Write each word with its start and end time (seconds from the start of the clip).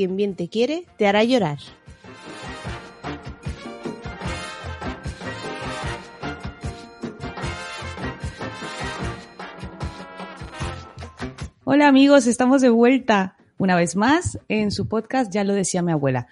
quien 0.00 0.16
bien 0.16 0.34
te 0.34 0.48
quiere, 0.48 0.86
te 0.96 1.06
hará 1.06 1.24
llorar. 1.24 1.58
Hola 11.64 11.86
amigos, 11.86 12.26
estamos 12.26 12.62
de 12.62 12.70
vuelta 12.70 13.36
una 13.58 13.76
vez 13.76 13.94
más 13.94 14.38
en 14.48 14.70
su 14.70 14.88
podcast, 14.88 15.30
ya 15.30 15.44
lo 15.44 15.52
decía 15.52 15.82
mi 15.82 15.92
abuela. 15.92 16.28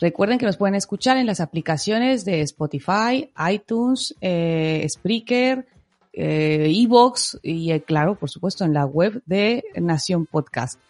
Recuerden 0.00 0.38
que 0.38 0.46
nos 0.46 0.56
pueden 0.56 0.74
escuchar 0.74 1.16
en 1.16 1.26
las 1.26 1.38
aplicaciones 1.38 2.24
de 2.24 2.40
Spotify, 2.40 3.30
iTunes, 3.52 4.16
eh, 4.20 4.84
Spreaker, 4.88 5.64
eh, 6.12 6.66
Evox 6.68 7.38
y 7.40 7.70
eh, 7.70 7.82
claro, 7.82 8.16
por 8.16 8.30
supuesto, 8.30 8.64
en 8.64 8.74
la 8.74 8.84
web 8.84 9.22
de 9.26 9.62
Nación 9.76 10.26
Podcast. 10.26 10.80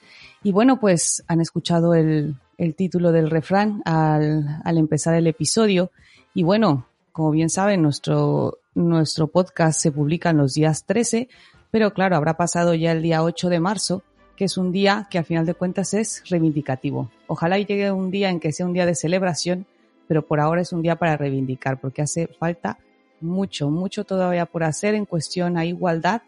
Y 0.44 0.52
bueno, 0.52 0.80
pues 0.80 1.22
han 1.28 1.40
escuchado 1.40 1.94
el, 1.94 2.34
el 2.58 2.74
título 2.74 3.12
del 3.12 3.30
refrán 3.30 3.80
al, 3.84 4.60
al, 4.64 4.78
empezar 4.78 5.14
el 5.14 5.26
episodio. 5.28 5.90
Y 6.34 6.42
bueno, 6.42 6.86
como 7.12 7.30
bien 7.30 7.48
saben, 7.48 7.82
nuestro, 7.82 8.58
nuestro 8.74 9.28
podcast 9.28 9.80
se 9.80 9.92
publica 9.92 10.32
los 10.32 10.54
días 10.54 10.84
13, 10.84 11.28
pero 11.70 11.92
claro, 11.92 12.16
habrá 12.16 12.36
pasado 12.36 12.74
ya 12.74 12.92
el 12.92 13.02
día 13.02 13.22
8 13.22 13.48
de 13.50 13.60
marzo, 13.60 14.02
que 14.36 14.46
es 14.46 14.56
un 14.56 14.72
día 14.72 15.06
que 15.10 15.18
al 15.18 15.24
final 15.24 15.46
de 15.46 15.54
cuentas 15.54 15.94
es 15.94 16.22
reivindicativo. 16.28 17.08
Ojalá 17.28 17.58
llegue 17.58 17.92
un 17.92 18.10
día 18.10 18.28
en 18.30 18.40
que 18.40 18.52
sea 18.52 18.66
un 18.66 18.72
día 18.72 18.86
de 18.86 18.96
celebración, 18.96 19.66
pero 20.08 20.26
por 20.26 20.40
ahora 20.40 20.62
es 20.62 20.72
un 20.72 20.82
día 20.82 20.96
para 20.96 21.16
reivindicar, 21.16 21.80
porque 21.80 22.02
hace 22.02 22.26
falta 22.26 22.78
mucho, 23.20 23.70
mucho 23.70 24.04
todavía 24.04 24.46
por 24.46 24.64
hacer 24.64 24.94
en 24.94 25.06
cuestión 25.06 25.56
a 25.56 25.64
igualdad 25.64 26.22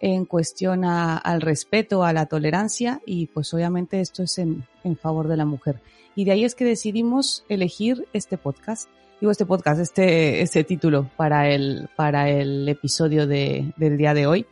en 0.00 0.24
cuestión 0.24 0.84
al 0.84 1.40
respeto, 1.40 2.04
a 2.04 2.12
la 2.12 2.26
tolerancia 2.26 3.00
y 3.04 3.26
pues 3.26 3.52
obviamente 3.54 4.00
esto 4.00 4.22
es 4.22 4.38
en, 4.38 4.64
en, 4.84 4.96
favor 4.96 5.28
de 5.28 5.36
la 5.36 5.44
mujer. 5.44 5.80
Y 6.14 6.24
de 6.24 6.32
ahí 6.32 6.44
es 6.44 6.54
que 6.54 6.64
decidimos 6.64 7.44
elegir 7.48 8.06
este 8.12 8.38
podcast, 8.38 8.88
digo 9.20 9.30
este 9.30 9.46
podcast, 9.46 9.80
este, 9.80 10.42
este 10.42 10.64
título 10.64 11.10
para 11.16 11.48
el, 11.48 11.88
para 11.96 12.30
el 12.30 12.68
episodio 12.68 13.26
de, 13.26 13.72
del 13.76 13.96
día 13.96 14.14
de 14.14 14.26
hoy 14.26 14.46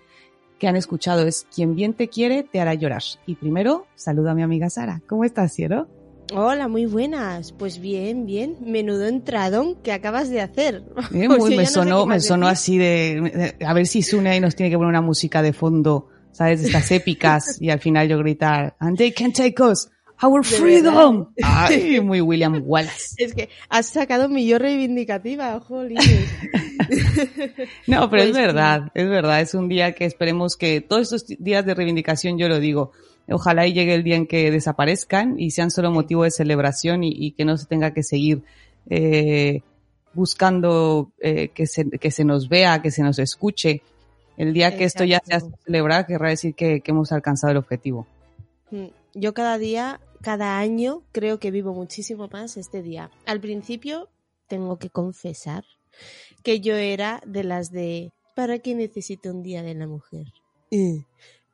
que 0.58 0.68
han 0.68 0.76
escuchado 0.76 1.26
es 1.26 1.46
Quien 1.54 1.74
bien 1.74 1.94
te 1.94 2.08
quiere 2.08 2.42
te 2.42 2.60
hará 2.60 2.74
llorar. 2.74 3.02
Y 3.26 3.36
primero, 3.36 3.86
saludo 3.94 4.30
a 4.30 4.34
mi 4.34 4.42
amiga 4.42 4.70
Sara. 4.70 5.02
¿Cómo 5.06 5.24
estás, 5.24 5.52
Cielo? 5.52 5.88
Hola, 6.32 6.66
muy 6.68 6.86
buenas. 6.86 7.52
Pues 7.52 7.78
bien, 7.78 8.26
bien. 8.26 8.56
Menudo 8.60 9.06
entradón 9.06 9.76
que 9.76 9.92
acabas 9.92 10.28
de 10.28 10.40
hacer. 10.40 10.82
Eh, 11.14 11.28
muy, 11.38 11.56
me, 11.56 11.66
sonó, 11.66 12.00
no 12.00 12.06
me 12.06 12.20
sonó 12.20 12.48
así 12.48 12.78
de, 12.78 13.54
de, 13.58 13.64
a 13.64 13.72
ver 13.72 13.86
si 13.86 14.02
Sune 14.02 14.30
ahí 14.30 14.40
nos 14.40 14.56
tiene 14.56 14.70
que 14.70 14.76
poner 14.76 14.90
una 14.90 15.00
música 15.00 15.42
de 15.42 15.52
fondo, 15.52 16.08
¿sabes? 16.32 16.64
Estas 16.64 16.90
épicas 16.90 17.56
y 17.60 17.70
al 17.70 17.78
final 17.78 18.08
yo 18.08 18.18
gritar, 18.18 18.74
and 18.80 18.96
they 18.98 19.12
can 19.12 19.32
take 19.32 19.62
us. 19.62 19.88
Our 20.22 20.42
freedom. 20.42 21.28
Ay, 21.42 22.00
muy 22.00 22.22
William 22.22 22.62
Wallace. 22.64 23.16
Es 23.18 23.34
que 23.34 23.50
has 23.68 23.88
sacado 23.88 24.30
mi 24.30 24.46
yo 24.46 24.58
reivindicativa, 24.58 25.60
jolín. 25.60 25.98
no, 27.86 28.08
pero 28.08 28.22
pues, 28.22 28.24
es 28.24 28.32
verdad, 28.32 28.90
es 28.94 29.08
verdad. 29.08 29.42
Es 29.42 29.52
un 29.52 29.68
día 29.68 29.92
que 29.92 30.06
esperemos 30.06 30.56
que 30.56 30.80
todos 30.80 31.12
estos 31.12 31.26
días 31.38 31.66
de 31.66 31.74
reivindicación, 31.74 32.38
yo 32.38 32.48
lo 32.48 32.60
digo, 32.60 32.92
ojalá 33.28 33.66
y 33.66 33.72
llegue 33.72 33.94
el 33.94 34.04
día 34.04 34.16
en 34.16 34.26
que 34.26 34.50
desaparezcan 34.50 35.38
y 35.38 35.50
sean 35.50 35.70
solo 35.70 35.90
motivo 35.90 36.24
de 36.24 36.30
celebración 36.30 37.04
y, 37.04 37.10
y 37.12 37.32
que 37.32 37.44
no 37.44 37.56
se 37.56 37.66
tenga 37.66 37.92
que 37.92 38.02
seguir 38.02 38.42
eh, 38.88 39.62
buscando 40.14 41.12
eh, 41.20 41.48
que, 41.48 41.66
se, 41.66 41.90
que 41.90 42.10
se 42.10 42.24
nos 42.24 42.48
vea, 42.48 42.82
que 42.82 42.90
se 42.90 43.02
nos 43.02 43.18
escuche. 43.18 43.82
El 44.36 44.52
día 44.52 44.66
Exacto. 44.66 44.78
que 44.78 44.84
esto 44.84 45.04
ya 45.04 45.22
sea 45.24 45.40
celebrado 45.64 46.06
querrá 46.06 46.28
decir 46.28 46.54
que, 46.54 46.80
que 46.80 46.90
hemos 46.90 47.12
alcanzado 47.12 47.52
el 47.52 47.56
objetivo. 47.56 48.06
Yo 49.14 49.32
cada 49.32 49.58
día, 49.58 50.00
cada 50.20 50.58
año, 50.58 51.02
creo 51.12 51.38
que 51.38 51.50
vivo 51.50 51.72
muchísimo 51.72 52.28
más 52.30 52.56
este 52.56 52.82
día. 52.82 53.10
Al 53.24 53.40
principio, 53.40 54.08
tengo 54.46 54.78
que 54.78 54.90
confesar 54.90 55.64
que 56.42 56.60
yo 56.60 56.76
era 56.76 57.22
de 57.26 57.44
las 57.44 57.70
de 57.70 58.12
¿para 58.34 58.58
qué 58.58 58.74
necesito 58.74 59.30
un 59.30 59.42
día 59.42 59.62
de 59.62 59.74
la 59.74 59.86
mujer? 59.86 60.26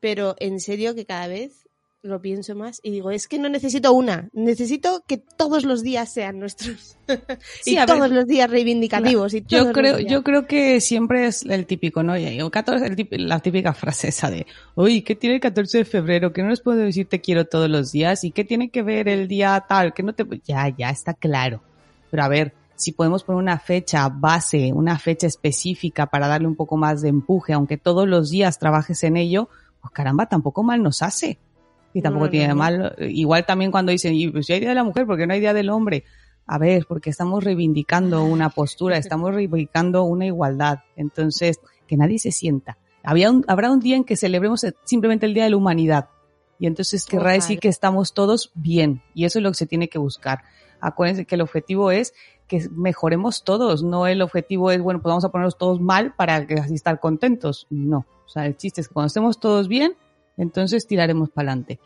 Pero 0.03 0.35
en 0.41 0.59
serio 0.59 0.97
que 0.97 1.07
cada 1.07 1.29
vez 1.29 1.69
lo 2.03 2.21
pienso 2.21 2.57
más 2.57 2.81
y 2.83 2.91
digo, 2.91 3.13
es 3.13 3.29
que 3.29 3.39
no 3.39 3.49
necesito 3.49 3.93
una, 3.93 4.29
necesito 4.33 5.05
que 5.07 5.19
todos 5.19 5.65
los 5.65 5.85
días 5.85 6.13
sean 6.13 6.41
nuestros. 6.41 6.97
y 7.65 7.77
sí, 7.77 7.79
todos 7.87 8.01
ver, 8.01 8.11
los 8.11 8.27
días 8.27 8.51
reivindicativos. 8.51 9.33
Y 9.33 9.45
yo 9.47 9.71
creo, 9.71 10.01
yo 10.01 10.25
creo 10.25 10.49
que 10.49 10.81
siempre 10.81 11.29
es 11.29 11.45
el 11.45 11.67
típico, 11.67 12.03
¿no? 12.03 12.17
El 12.17 12.51
14, 12.51 12.87
el, 12.87 13.29
la 13.29 13.39
típica 13.39 13.75
frase 13.75 14.09
esa 14.09 14.29
de, 14.29 14.45
uy, 14.75 15.03
¿qué 15.03 15.15
tiene 15.15 15.37
el 15.37 15.41
14 15.41 15.79
de 15.79 15.85
febrero? 15.85 16.33
Que 16.33 16.43
no 16.43 16.49
les 16.49 16.61
puedo 16.61 16.79
decir 16.79 17.09
te 17.09 17.21
quiero 17.21 17.45
todos 17.45 17.71
los 17.71 17.93
días 17.93 18.25
y 18.25 18.33
qué 18.33 18.43
tiene 18.43 18.71
que 18.71 18.83
ver 18.83 19.07
el 19.07 19.29
día 19.29 19.65
tal, 19.69 19.95
que 19.95 20.03
no 20.03 20.15
te, 20.15 20.27
ya, 20.45 20.69
ya 20.77 20.91
está 20.91 21.15
claro. 21.15 21.63
Pero 22.11 22.25
a 22.25 22.29
ver, 22.29 22.55
si 22.75 22.91
podemos 22.91 23.23
poner 23.23 23.41
una 23.41 23.61
fecha 23.61 24.09
base, 24.09 24.73
una 24.73 24.99
fecha 24.99 25.29
específica 25.29 26.07
para 26.07 26.27
darle 26.27 26.49
un 26.49 26.57
poco 26.57 26.77
más 26.77 27.01
de 27.03 27.11
empuje, 27.11 27.53
aunque 27.53 27.77
todos 27.77 28.09
los 28.09 28.31
días 28.31 28.59
trabajes 28.59 29.05
en 29.05 29.17
ello, 29.17 29.49
pues 29.83 29.93
caramba, 29.93 30.27
tampoco 30.27 30.63
mal 30.63 30.83
nos 30.83 31.03
hace. 31.03 31.39
Y 31.93 32.01
tampoco 32.01 32.27
no, 32.27 32.31
tiene 32.31 32.49
no, 32.49 32.57
mal. 32.57 32.97
Igual 33.01 33.45
también 33.45 33.71
cuando 33.71 33.93
dicen, 33.93 34.15
y 34.15 34.29
pues 34.29 34.47
si 34.47 34.55
hay 34.55 34.61
día 34.61 34.71
de 34.71 34.75
la 34.75 34.85
mujer, 34.85 35.07
porque 35.07 35.27
no 35.27 35.35
hay 35.35 35.41
día 35.41 35.53
del 35.53 35.69
hombre? 35.69 36.05
A 36.47 36.57
ver, 36.57 36.87
porque 36.89 37.11
estamos 37.11 37.45
reivindicando 37.45 38.25
una 38.25 38.49
postura, 38.49 38.97
estamos 38.99 39.35
reivindicando 39.35 40.05
una 40.05 40.25
igualdad. 40.25 40.79
Entonces, 40.97 41.61
que 41.87 41.97
nadie 41.99 42.19
se 42.19 42.33
sienta. 42.33 42.79
Había 43.05 43.31
un, 43.31 43.45
habrá 43.49 43.71
un 43.71 43.81
día 43.81 43.97
en 43.97 44.05
que 44.05 44.17
celebremos 44.17 44.65
simplemente 44.85 45.27
el 45.27 45.35
Día 45.35 45.45
de 45.45 45.51
la 45.51 45.57
Humanidad. 45.57 46.09
Y 46.59 46.67
entonces 46.67 47.05
querrá 47.05 47.33
decir 47.33 47.59
que 47.59 47.69
estamos 47.69 48.15
todos 48.15 48.53
bien. 48.55 49.03
Y 49.15 49.25
eso 49.25 49.41
es 49.41 49.43
lo 49.43 49.51
que 49.51 49.57
se 49.57 49.67
tiene 49.67 49.89
que 49.89 49.99
buscar. 49.99 50.45
Acuérdense 50.81 51.25
que 51.25 51.35
el 51.35 51.41
objetivo 51.41 51.91
es 51.91 52.15
que 52.53 52.69
mejoremos 52.71 53.45
todos. 53.45 53.83
No 53.83 54.07
el 54.07 54.21
objetivo 54.21 54.71
es, 54.71 54.83
bueno, 54.83 55.01
pues 55.01 55.11
vamos 55.11 55.25
a 55.25 55.31
ponernos 55.31 55.57
todos 55.57 55.81
mal 55.81 56.15
para 56.15 56.47
que 56.47 56.55
así 56.55 56.75
estar 56.75 57.01
contentos. 57.01 57.67
No. 57.71 58.05
O 58.27 58.29
sea, 58.29 58.45
el 58.45 58.59
chiste 58.59 58.83
es 58.83 58.89
que 58.89 58.95
cuando 58.95 59.07
estemos 59.07 59.41
todos 59.41 59.69
bien, 59.69 59.95
entonces 60.37 60.87
tiraremos 60.87 61.31
para 61.31 61.49
adelante. 61.49 61.81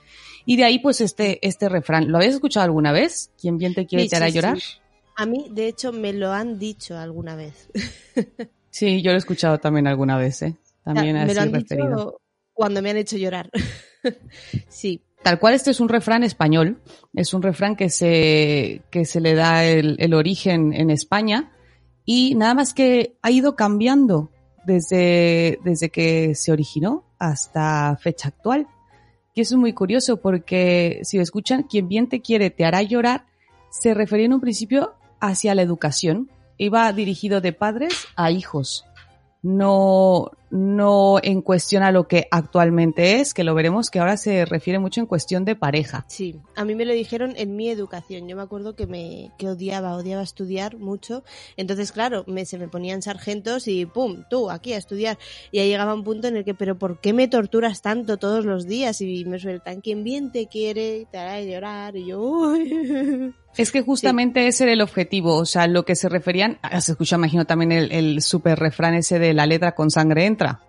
Y 0.45 0.57
de 0.57 0.65
ahí, 0.65 0.81
pues, 0.81 1.01
este, 1.01 1.39
este 1.47 1.69
refrán. 1.69 2.11
¿Lo 2.11 2.17
habías 2.17 2.35
escuchado 2.35 2.65
alguna 2.65 2.91
vez? 2.91 3.31
¿Quién 3.41 3.59
bien 3.59 3.75
te 3.75 3.87
quiere 3.87 4.05
sí, 4.05 4.11
te 4.11 4.17
hará 4.17 4.27
sí, 4.27 4.33
llorar? 4.33 4.59
Sí. 4.59 4.79
A 5.15 5.25
mí, 5.25 5.47
de 5.53 5.69
hecho, 5.69 5.93
me 5.93 6.13
lo 6.13 6.33
han 6.33 6.59
dicho 6.59 6.99
alguna 6.99 7.37
vez. 7.37 7.71
sí, 8.71 9.03
yo 9.03 9.13
lo 9.13 9.15
he 9.15 9.19
escuchado 9.19 9.59
también 9.59 9.87
alguna 9.87 10.19
vez, 10.19 10.43
¿eh? 10.43 10.57
También 10.83 11.15
me 11.15 11.23
así 11.23 11.35
lo 11.35 11.41
han 11.43 11.53
referido. 11.53 11.89
dicho 11.89 12.21
cuando 12.53 12.83
me 12.83 12.91
han 12.91 12.97
hecho 12.97 13.17
llorar. 13.19 13.51
sí. 14.69 15.03
Tal 15.27 15.41
cual 15.41 15.55
este 15.55 15.73
es 15.73 15.81
un 15.81 15.89
refrán 15.89 16.23
español, 16.23 16.81
es 17.13 17.35
un 17.35 17.43
refrán 17.43 17.75
que 17.75 17.91
se, 17.91 18.83
que 18.93 19.05
se 19.05 19.21
le 19.21 19.35
da 19.35 19.65
el, 19.65 19.97
el 19.99 20.15
origen 20.15 20.73
en 20.73 20.89
España 20.89 21.51
y 22.05 22.37
nada 22.37 22.55
más 22.55 22.73
que 22.73 23.17
ha 23.23 23.33
ido 23.33 23.57
cambiando 23.57 24.31
desde, 24.65 25.59
desde 25.65 25.91
que 25.91 26.37
se 26.37 26.53
originó 26.53 27.03
hasta 27.19 27.97
fecha 27.97 28.29
actual. 28.29 28.69
Y 29.35 29.41
eso 29.41 29.57
es 29.57 29.59
muy 29.59 29.73
curioso 29.73 30.19
porque 30.19 31.01
si 31.03 31.19
escuchan, 31.19 31.65
quien 31.65 31.89
bien 31.89 32.09
te 32.09 32.21
quiere 32.21 32.51
te 32.51 32.65
hará 32.65 32.83
llorar, 32.83 33.27
se 33.69 33.95
refería 33.95 34.27
en 34.27 34.35
un 34.35 34.41
principio 34.41 34.95
hacia 35.19 35.57
la 35.57 35.63
educación. 35.63 36.31
Iba 36.57 36.93
dirigido 36.93 37.41
de 37.41 37.53
padres 37.53 38.07
a 38.15 38.31
hijos. 38.31 38.85
No, 39.43 40.31
no 40.51 41.19
en 41.23 41.43
cuestión 41.43 41.83
a 41.83 41.93
lo 41.93 42.07
que 42.07 42.29
actualmente 42.31 43.21
es, 43.21 43.35
que 43.35 43.45
lo 43.45 43.55
veremos 43.55 43.91
que 43.91 43.99
ahora 43.99 44.17
se 44.17 44.45
refiere 44.45 44.79
mucho 44.79 45.01
en 45.01 45.07
cuestión 45.07 45.45
de 45.45 45.57
pareja. 45.57 46.05
Sí, 46.09 46.37
a 46.55 46.65
mí 46.65 46.75
me 46.75 46.85
lo 46.85 46.93
dijeron 46.93 47.35
en 47.37 47.57
mi 47.57 47.69
educación. 47.69 48.29
Yo 48.29 48.37
me 48.37 48.43
acuerdo 48.43 48.75
que 48.75 48.87
me 48.87 49.33
que 49.39 49.49
odiaba, 49.49 49.97
odiaba 49.97 50.23
estudiar 50.23 50.79
mucho. 50.79 51.25
Entonces, 51.57 51.93
claro, 51.93 52.25
me, 52.27 52.45
se 52.45 52.59
me 52.59 52.69
ponían 52.69 53.03
sargentos 53.03 53.69
y 53.69 53.87
pum, 53.87 54.25
tú 54.31 54.51
aquí 54.51 54.73
a 54.73 54.79
estudiar. 54.79 55.19
Y 55.51 55.59
ahí 55.59 55.69
llegaba 55.69 55.95
un 55.95 56.05
punto 56.05 56.29
en 56.29 56.37
el 56.37 56.45
que, 56.45 56.55
pero 56.55 56.79
¿por 56.79 57.01
qué 57.01 57.13
me 57.13 57.29
torturas 57.29 57.83
tanto 57.83 58.17
todos 58.17 58.45
los 58.45 58.67
días? 58.67 59.01
Y 59.01 59.25
me 59.25 59.39
sueltan, 59.39 59.81
quien 59.81 60.05
bien 60.05 60.33
te 60.33 60.47
quiere, 60.47 61.07
te 61.11 61.19
hará 61.19 61.41
llorar. 61.43 61.97
Y 61.97 62.07
yo, 62.07 62.21
uy. 62.21 63.35
Es 63.57 63.73
que 63.73 63.81
justamente 63.81 64.47
ese 64.47 64.65
era 64.65 64.75
el 64.75 64.83
objetivo, 64.83 65.37
o 65.37 65.47
sea, 65.47 65.67
lo 65.67 65.85
que 65.87 65.97
se 65.97 66.11
referían, 66.11 66.59
ah, 66.61 66.81
se 66.83 66.93
escucha, 66.93 67.17
imagino, 67.17 67.47
también 67.47 67.73
el, 67.73 67.91
el 67.91 68.21
super 68.21 68.59
refrán 68.59 68.95
ese 68.95 69.19
de 69.19 69.33
la 69.33 69.47
letra 69.47 69.75
con 69.75 69.91
sangre 69.91 70.27
entra. 70.37 70.61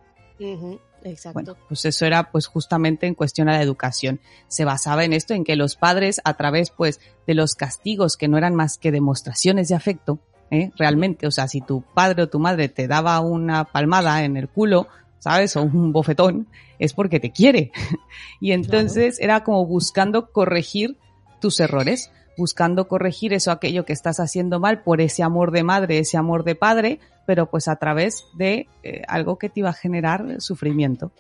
Exacto. 1.04 1.34
Bueno, 1.34 1.56
pues 1.68 1.86
eso 1.86 2.06
era 2.06 2.32
pues 2.32 2.48
justamente 2.48 3.08
en 3.08 3.16
cuestión 3.16 3.50
a 3.50 3.54
la 3.54 3.62
educación. 3.62 4.20
Se 4.48 4.66
basaba 4.66 5.04
en 5.04 5.14
esto, 5.14 5.34
en 5.34 5.44
que 5.44 5.56
los 5.56 5.76
padres 5.76 6.22
a 6.24 6.36
través 6.36 6.70
pues 6.70 7.00
de 7.26 7.34
los 7.34 7.56
castigos 7.56 8.18
que 8.18 8.28
no 8.28 8.38
eran 8.38 8.56
más 8.56 8.78
que 8.78 8.92
demostraciones 8.92 9.70
de 9.70 9.76
afecto, 9.76 10.20
¿eh? 10.52 10.72
realmente, 10.78 11.28
o 11.28 11.32
sea, 11.32 11.48
si 11.48 11.62
tu 11.62 11.82
padre 11.82 12.24
o 12.24 12.30
tu 12.30 12.40
madre 12.40 12.70
te 12.70 12.88
daba 12.88 13.20
una 13.20 13.66
palmada 13.66 14.24
en 14.24 14.38
el 14.38 14.50
culo, 14.50 14.88
¿sabes? 15.20 15.56
O 15.56 15.64
un 15.64 15.92
bofetón, 15.92 16.48
es 16.80 16.94
porque 16.94 17.20
te 17.20 17.32
quiere. 17.32 17.72
y 18.40 18.52
entonces 18.52 19.20
era 19.20 19.44
como 19.44 19.66
buscando 19.66 20.32
corregir 20.32 20.98
tus 21.40 21.60
errores, 21.60 22.12
buscando 22.38 22.88
corregir 22.88 23.34
eso, 23.34 23.52
aquello 23.52 23.86
que 23.86 23.94
estás 23.94 24.20
haciendo 24.20 24.60
mal 24.60 24.84
por 24.84 25.02
ese 25.02 25.24
amor 25.24 25.52
de 25.52 25.64
madre, 25.64 26.00
ese 26.00 26.18
amor 26.18 26.44
de 26.44 26.56
padre, 26.56 27.00
pero 27.26 27.50
pues 27.50 27.68
a 27.68 27.76
través 27.76 28.26
de 28.36 28.68
eh, 28.84 29.02
algo 29.08 29.38
que 29.38 29.50
te 29.50 29.62
iba 29.62 29.70
a 29.70 29.74
generar 29.74 30.40
sufrimiento. 30.40 31.12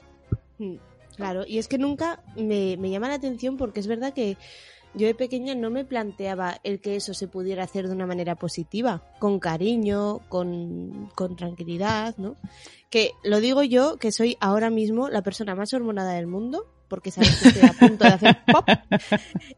Mm, 0.59 0.75
Claro, 1.17 1.43
y 1.47 1.57
es 1.57 1.67
que 1.67 1.79
nunca 1.79 2.21
me, 2.35 2.77
me 2.77 2.91
llama 2.91 3.09
la 3.09 3.15
atención 3.15 3.57
porque 3.57 3.79
es 3.79 3.87
verdad 3.87 4.13
que 4.13 4.37
yo 4.93 5.07
de 5.07 5.15
pequeña 5.15 5.55
no 5.55 5.71
me 5.71 5.83
planteaba 5.83 6.59
el 6.63 6.79
que 6.79 6.95
eso 6.95 7.15
se 7.15 7.27
pudiera 7.27 7.63
hacer 7.63 7.87
de 7.87 7.95
una 7.95 8.05
manera 8.05 8.35
positiva, 8.35 9.01
con 9.19 9.39
cariño, 9.39 10.21
con, 10.29 11.09
con 11.15 11.35
tranquilidad, 11.35 12.15
¿no? 12.17 12.35
Que 12.91 13.11
lo 13.23 13.39
digo 13.39 13.63
yo, 13.63 13.97
que 13.97 14.11
soy 14.11 14.37
ahora 14.39 14.69
mismo 14.69 15.09
la 15.09 15.23
persona 15.23 15.55
más 15.55 15.73
hormonada 15.73 16.13
del 16.13 16.27
mundo, 16.27 16.67
porque 16.87 17.11
sabes 17.11 17.41
que 17.41 17.49
estoy 17.49 17.67
a 17.67 17.73
punto 17.73 18.05
de 18.05 18.11
hacer 18.11 18.37
pop, 18.51 18.65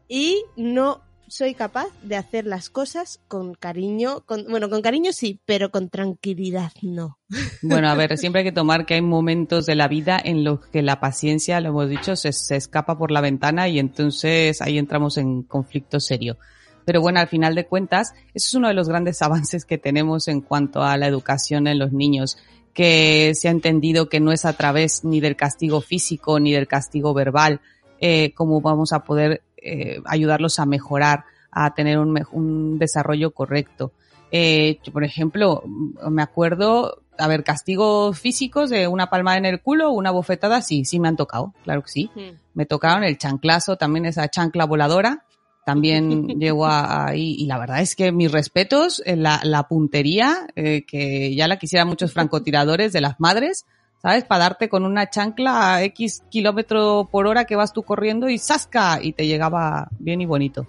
y 0.08 0.42
no 0.56 1.02
soy 1.30 1.54
capaz 1.54 1.86
de 2.02 2.16
hacer 2.16 2.44
las 2.44 2.70
cosas 2.70 3.20
con 3.28 3.54
cariño, 3.54 4.24
con, 4.26 4.46
bueno, 4.50 4.68
con 4.68 4.82
cariño 4.82 5.12
sí, 5.12 5.40
pero 5.46 5.70
con 5.70 5.88
tranquilidad 5.88 6.72
no. 6.82 7.18
Bueno, 7.62 7.88
a 7.88 7.94
ver, 7.94 8.18
siempre 8.18 8.40
hay 8.40 8.46
que 8.46 8.52
tomar 8.52 8.84
que 8.84 8.94
hay 8.94 9.00
momentos 9.00 9.64
de 9.64 9.76
la 9.76 9.86
vida 9.86 10.20
en 10.22 10.42
los 10.42 10.66
que 10.66 10.82
la 10.82 10.98
paciencia, 10.98 11.60
lo 11.60 11.68
hemos 11.68 11.88
dicho, 11.88 12.16
se, 12.16 12.32
se 12.32 12.56
escapa 12.56 12.98
por 12.98 13.12
la 13.12 13.20
ventana 13.20 13.68
y 13.68 13.78
entonces 13.78 14.60
ahí 14.60 14.76
entramos 14.76 15.18
en 15.18 15.44
conflicto 15.44 16.00
serio. 16.00 16.36
Pero 16.84 17.00
bueno, 17.00 17.20
al 17.20 17.28
final 17.28 17.54
de 17.54 17.66
cuentas, 17.66 18.12
eso 18.34 18.48
es 18.48 18.54
uno 18.54 18.66
de 18.66 18.74
los 18.74 18.88
grandes 18.88 19.22
avances 19.22 19.64
que 19.64 19.78
tenemos 19.78 20.26
en 20.26 20.40
cuanto 20.40 20.82
a 20.82 20.96
la 20.96 21.06
educación 21.06 21.68
en 21.68 21.78
los 21.78 21.92
niños, 21.92 22.38
que 22.74 23.34
se 23.36 23.46
ha 23.46 23.52
entendido 23.52 24.08
que 24.08 24.18
no 24.18 24.32
es 24.32 24.44
a 24.44 24.54
través 24.54 25.04
ni 25.04 25.20
del 25.20 25.36
castigo 25.36 25.80
físico 25.80 26.40
ni 26.40 26.52
del 26.52 26.66
castigo 26.66 27.14
verbal 27.14 27.60
eh, 28.02 28.32
cómo 28.32 28.62
vamos 28.62 28.94
a 28.94 29.04
poder 29.04 29.42
eh, 29.62 30.00
ayudarlos 30.06 30.58
a 30.58 30.66
mejorar, 30.66 31.24
a 31.50 31.74
tener 31.74 31.98
un, 31.98 32.22
un 32.32 32.78
desarrollo 32.78 33.32
correcto. 33.32 33.92
Eh, 34.32 34.78
yo, 34.82 34.92
por 34.92 35.04
ejemplo, 35.04 35.62
me 36.08 36.22
acuerdo, 36.22 37.02
a 37.18 37.26
ver, 37.26 37.42
castigos 37.44 38.18
físicos 38.18 38.70
de 38.70 38.86
una 38.86 39.10
palmada 39.10 39.38
en 39.38 39.46
el 39.46 39.60
culo, 39.60 39.90
una 39.90 40.10
bofetada, 40.10 40.62
sí, 40.62 40.84
sí 40.84 41.00
me 41.00 41.08
han 41.08 41.16
tocado, 41.16 41.54
claro 41.64 41.82
que 41.82 41.90
sí. 41.90 42.10
Me 42.54 42.66
tocaron 42.66 43.04
el 43.04 43.18
chanclazo, 43.18 43.76
también 43.76 44.06
esa 44.06 44.28
chancla 44.28 44.66
voladora, 44.66 45.24
también 45.64 46.26
llegó 46.40 46.66
ahí, 46.66 47.34
y 47.38 47.46
la 47.46 47.58
verdad 47.58 47.80
es 47.80 47.96
que 47.96 48.12
mis 48.12 48.30
respetos, 48.30 49.02
eh, 49.04 49.16
la, 49.16 49.40
la 49.42 49.64
puntería, 49.64 50.46
eh, 50.54 50.84
que 50.86 51.34
ya 51.34 51.48
la 51.48 51.58
quisieran 51.58 51.88
muchos 51.88 52.12
francotiradores 52.14 52.92
de 52.92 53.00
las 53.00 53.18
madres, 53.18 53.66
¿sabes? 54.02 54.24
Para 54.24 54.44
darte 54.44 54.68
con 54.68 54.84
una 54.84 55.10
chancla 55.10 55.74
a 55.74 55.82
X 55.84 56.22
kilómetro 56.30 57.08
por 57.10 57.26
hora 57.26 57.44
que 57.44 57.56
vas 57.56 57.72
tú 57.72 57.82
corriendo 57.82 58.28
y 58.28 58.38
¡zasca! 58.38 58.98
Y 59.02 59.12
te 59.12 59.26
llegaba 59.26 59.88
bien 59.98 60.20
y 60.20 60.26
bonito. 60.26 60.66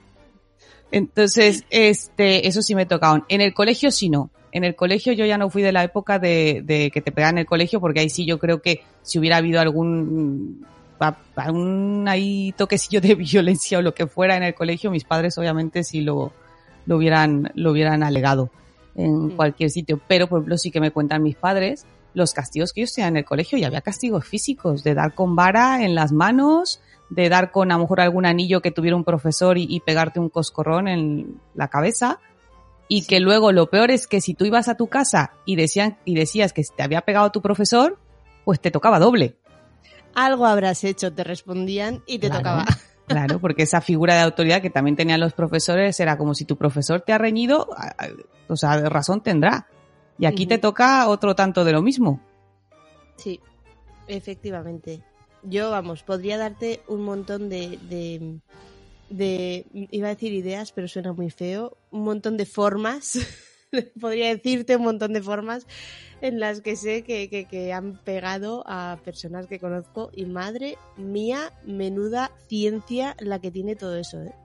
Entonces, 0.91 1.63
este, 1.69 2.47
eso 2.47 2.61
sí 2.61 2.75
me 2.75 2.85
tocaron. 2.85 3.23
En 3.29 3.41
el 3.41 3.53
colegio 3.53 3.91
sí 3.91 4.09
no. 4.09 4.29
En 4.51 4.65
el 4.65 4.75
colegio 4.75 5.13
yo 5.13 5.25
ya 5.25 5.37
no 5.37 5.49
fui 5.49 5.61
de 5.61 5.71
la 5.71 5.83
época 5.83 6.19
de, 6.19 6.61
de 6.65 6.91
que 6.91 7.01
te 7.01 7.13
pegaban 7.13 7.35
en 7.35 7.41
el 7.41 7.45
colegio, 7.45 7.79
porque 7.79 8.01
ahí 8.01 8.09
sí 8.09 8.25
yo 8.25 8.37
creo 8.37 8.61
que 8.61 8.83
si 9.01 9.17
hubiera 9.17 9.37
habido 9.37 9.61
algún, 9.61 10.65
algún 11.35 12.05
ahí 12.09 12.53
toquecillo 12.57 12.99
de 12.99 13.15
violencia 13.31 13.79
o 13.79 13.81
lo 13.81 13.93
que 13.93 14.07
fuera 14.07 14.35
en 14.35 14.43
el 14.43 14.53
colegio, 14.53 14.91
mis 14.91 15.05
padres 15.05 15.37
obviamente 15.37 15.85
sí 15.85 16.01
lo, 16.01 16.33
lo 16.85 16.97
hubieran, 16.97 17.49
lo 17.55 17.71
hubieran 17.71 18.03
alegado 18.03 18.49
en 18.95 19.29
cualquier 19.29 19.69
sitio. 19.69 20.01
Pero, 20.05 20.27
por 20.27 20.39
ejemplo, 20.39 20.57
sí 20.57 20.69
que 20.69 20.81
me 20.81 20.91
cuentan 20.91 21.23
mis 21.23 21.37
padres 21.37 21.85
los 22.13 22.33
castigos 22.33 22.73
que 22.73 22.81
ellos 22.81 22.93
tenían 22.93 23.13
en 23.13 23.17
el 23.17 23.25
colegio 23.25 23.57
y 23.57 23.63
había 23.63 23.81
castigos 23.81 24.25
físicos, 24.25 24.83
de 24.83 24.93
dar 24.93 25.13
con 25.15 25.35
vara 25.35 25.83
en 25.83 25.95
las 25.95 26.11
manos, 26.11 26.81
de 27.09 27.29
dar 27.29 27.51
con 27.51 27.71
a 27.71 27.75
lo 27.75 27.81
mejor 27.81 28.01
algún 28.01 28.25
anillo 28.25 28.61
que 28.61 28.71
tuviera 28.71 28.95
un 28.95 29.03
profesor 29.03 29.57
y, 29.57 29.65
y 29.69 29.79
pegarte 29.81 30.19
un 30.19 30.29
coscorrón 30.29 30.87
en 30.87 31.39
la 31.55 31.67
cabeza. 31.69 32.19
Y 32.87 33.05
que 33.05 33.19
luego 33.21 33.51
lo 33.53 33.69
peor 33.69 33.89
es 33.91 34.05
que 34.07 34.19
si 34.19 34.33
tú 34.33 34.43
ibas 34.45 34.67
a 34.67 34.75
tu 34.75 34.87
casa 34.87 35.31
y 35.45 35.55
decían, 35.55 35.97
y 36.03 36.15
decías 36.15 36.51
que 36.51 36.63
te 36.63 36.83
había 36.83 37.01
pegado 37.01 37.31
tu 37.31 37.41
profesor, 37.41 37.97
pues 38.43 38.59
te 38.59 38.69
tocaba 38.71 38.99
doble. 38.99 39.37
Algo 40.13 40.45
habrás 40.45 40.83
hecho, 40.83 41.13
te 41.13 41.23
respondían 41.23 42.03
y 42.05 42.19
te 42.19 42.27
Claro. 42.27 42.39
tocaba. 42.43 42.65
Claro, 43.07 43.39
porque 43.39 43.63
esa 43.63 43.81
figura 43.81 44.13
de 44.15 44.21
autoridad 44.21 44.61
que 44.61 44.69
también 44.69 44.95
tenían 44.95 45.19
los 45.19 45.33
profesores 45.33 45.99
era 45.99 46.17
como 46.17 46.33
si 46.33 46.45
tu 46.45 46.55
profesor 46.55 47.01
te 47.01 47.11
ha 47.11 47.17
reñido, 47.17 47.67
o 48.47 48.55
sea, 48.55 48.77
razón 48.87 49.21
tendrá. 49.21 49.67
Y 50.21 50.25
aquí 50.27 50.45
te 50.45 50.59
toca 50.59 51.07
otro 51.09 51.35
tanto 51.35 51.63
de 51.65 51.71
lo 51.71 51.81
mismo. 51.81 52.21
Sí, 53.17 53.39
efectivamente. 54.07 55.01
Yo, 55.43 55.71
vamos, 55.71 56.03
podría 56.03 56.37
darte 56.37 56.81
un 56.87 57.01
montón 57.03 57.49
de, 57.49 57.79
de, 57.89 58.39
de- 59.09 59.65
iba 59.73 60.07
a 60.07 60.11
decir 60.11 60.31
ideas, 60.31 60.71
pero 60.71 60.87
suena 60.87 61.11
muy 61.13 61.31
feo, 61.31 61.75
un 61.89 62.03
montón 62.03 62.37
de 62.37 62.45
formas, 62.45 63.17
podría 63.99 64.27
decirte 64.29 64.75
un 64.75 64.83
montón 64.83 65.13
de 65.13 65.23
formas 65.23 65.65
en 66.21 66.39
las 66.39 66.61
que 66.61 66.75
sé 66.75 67.03
que, 67.03 67.27
que, 67.27 67.45
que 67.45 67.73
han 67.73 67.97
pegado 68.03 68.63
a 68.67 68.99
personas 69.03 69.47
que 69.47 69.59
conozco 69.59 70.11
y 70.13 70.25
madre 70.25 70.77
mía, 70.97 71.51
menuda 71.65 72.29
ciencia 72.47 73.15
la 73.19 73.39
que 73.39 73.49
tiene 73.49 73.75
todo 73.75 73.97
eso. 73.97 74.21
¿eh? 74.21 74.35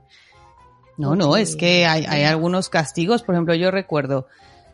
No, 0.97 1.15
no, 1.17 1.37
es 1.37 1.55
que 1.57 1.85
hay, 1.85 2.07
hay 2.09 2.23
algunos 2.25 2.71
castigos, 2.71 3.23
por 3.23 3.35
ejemplo, 3.35 3.55
yo 3.55 3.71
recuerdo 3.71 4.27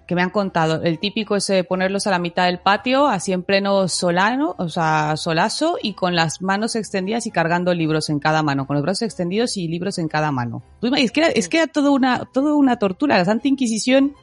que 0.07 0.15
me 0.15 0.23
han 0.23 0.31
contado, 0.31 0.83
el 0.83 0.99
típico 0.99 1.37
es 1.37 1.49
eh, 1.51 1.65
ponerlos 1.65 2.07
a 2.07 2.11
la 2.11 2.19
mitad 2.19 2.47
del 2.47 2.59
patio, 2.59 3.07
así 3.07 3.33
en 3.33 3.43
pleno 3.43 3.87
solano, 3.89 4.55
o 4.59 4.69
sea, 4.69 5.17
solazo, 5.17 5.77
y 5.83 5.95
con 5.95 6.15
las 6.17 6.43
manos 6.43 6.75
extendidas 6.77 7.27
y 7.27 7.31
cargando 7.31 7.73
libros 7.73 8.11
en 8.11 8.19
cada 8.19 8.43
mano, 8.43 8.67
con 8.67 8.75
los 8.75 8.83
brazos 8.83 9.03
extendidos 9.03 9.57
y 9.57 9.69
libros 9.69 9.99
en 9.99 10.09
cada 10.09 10.33
mano. 10.33 10.63
Es 10.97 11.13
que 11.13 11.21
era, 11.21 11.29
es 11.31 11.49
que 11.49 11.59
era 11.59 11.67
todo 11.67 11.93
una, 11.93 12.25
todo 12.32 12.56
una 12.56 12.79
tortura, 12.79 13.17
la 13.17 13.25
Santa 13.25 13.49
Inquisición, 13.49 14.15